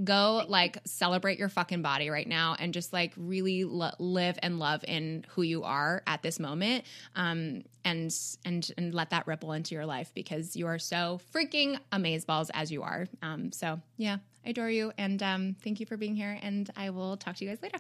go 0.04 0.44
like 0.48 0.78
celebrate 0.84 1.38
your 1.38 1.48
fucking 1.48 1.82
body 1.82 2.10
right 2.10 2.28
now 2.28 2.54
and 2.58 2.74
just 2.74 2.92
like 2.92 3.12
really 3.16 3.64
live 3.64 4.38
and 4.42 4.58
love 4.58 4.84
in 4.86 5.24
who 5.30 5.42
you 5.42 5.62
are 5.62 6.02
at 6.06 6.22
this 6.22 6.38
moment 6.38 6.84
um 7.14 7.62
and 7.84 8.14
and 8.44 8.72
and 8.76 8.94
let 8.94 9.10
that 9.10 9.26
ripple 9.26 9.52
into 9.52 9.74
your 9.74 9.86
life 9.86 10.12
because 10.14 10.54
you 10.56 10.66
are 10.66 10.78
so 10.78 11.20
freaking 11.34 11.78
amazeballs 11.92 12.50
as 12.52 12.70
you 12.70 12.82
are. 12.82 13.06
Um 13.22 13.52
so 13.52 13.80
yeah 13.96 14.18
i 14.44 14.50
adore 14.50 14.70
you 14.70 14.92
and 14.98 15.22
um 15.22 15.56
thank 15.62 15.80
you 15.80 15.86
for 15.86 15.96
being 15.96 16.14
here 16.14 16.38
and 16.42 16.70
i 16.76 16.90
will 16.90 17.16
talk 17.16 17.36
to 17.36 17.44
you 17.44 17.50
guys 17.50 17.62
later 17.62 17.78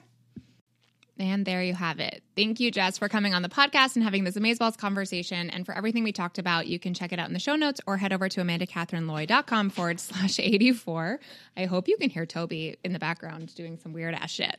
and 1.18 1.46
there 1.46 1.62
you 1.62 1.74
have 1.74 2.00
it. 2.00 2.22
Thank 2.36 2.60
you, 2.60 2.70
Jess, 2.70 2.98
for 2.98 3.08
coming 3.08 3.32
on 3.32 3.40
the 3.42 3.48
podcast 3.48 3.96
and 3.96 4.04
having 4.04 4.24
this 4.24 4.36
Amazeballs 4.36 4.76
conversation. 4.76 5.48
And 5.48 5.64
for 5.64 5.74
everything 5.74 6.04
we 6.04 6.12
talked 6.12 6.38
about, 6.38 6.66
you 6.66 6.78
can 6.78 6.92
check 6.92 7.12
it 7.12 7.18
out 7.18 7.28
in 7.28 7.32
the 7.32 7.40
show 7.40 7.56
notes 7.56 7.80
or 7.86 7.96
head 7.96 8.12
over 8.12 8.28
to 8.28 8.40
amandacatherineloy.com 8.40 9.70
forward 9.70 10.00
slash 10.00 10.38
84. 10.38 11.18
I 11.56 11.64
hope 11.64 11.88
you 11.88 11.96
can 11.96 12.10
hear 12.10 12.26
Toby 12.26 12.76
in 12.84 12.92
the 12.92 12.98
background 12.98 13.54
doing 13.54 13.78
some 13.78 13.94
weird 13.94 14.14
ass 14.14 14.30
shit. 14.30 14.56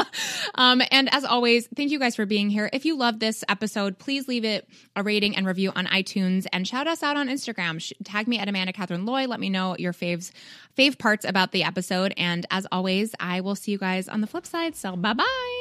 um, 0.54 0.80
and 0.90 1.12
as 1.12 1.24
always, 1.24 1.68
thank 1.76 1.90
you 1.90 1.98
guys 1.98 2.16
for 2.16 2.24
being 2.24 2.48
here. 2.48 2.70
If 2.72 2.86
you 2.86 2.96
love 2.96 3.18
this 3.18 3.44
episode, 3.48 3.98
please 3.98 4.26
leave 4.26 4.44
it 4.44 4.66
a 4.96 5.02
rating 5.02 5.36
and 5.36 5.46
review 5.46 5.72
on 5.76 5.86
iTunes 5.86 6.46
and 6.52 6.66
shout 6.66 6.86
us 6.86 7.02
out 7.02 7.16
on 7.16 7.28
Instagram. 7.28 7.80
Tag 8.04 8.26
me 8.26 8.38
at 8.38 8.48
Amanda 8.48 8.72
Catherine 8.72 9.04
Loy. 9.04 9.26
Let 9.26 9.40
me 9.40 9.50
know 9.50 9.76
your 9.78 9.92
faves, 9.92 10.32
fave 10.76 10.98
parts 10.98 11.26
about 11.26 11.52
the 11.52 11.64
episode. 11.64 12.14
And 12.16 12.46
as 12.50 12.66
always, 12.72 13.14
I 13.20 13.42
will 13.42 13.54
see 13.54 13.72
you 13.72 13.78
guys 13.78 14.08
on 14.08 14.22
the 14.22 14.26
flip 14.26 14.46
side. 14.46 14.74
So 14.74 14.96
bye 14.96 15.12
bye. 15.12 15.59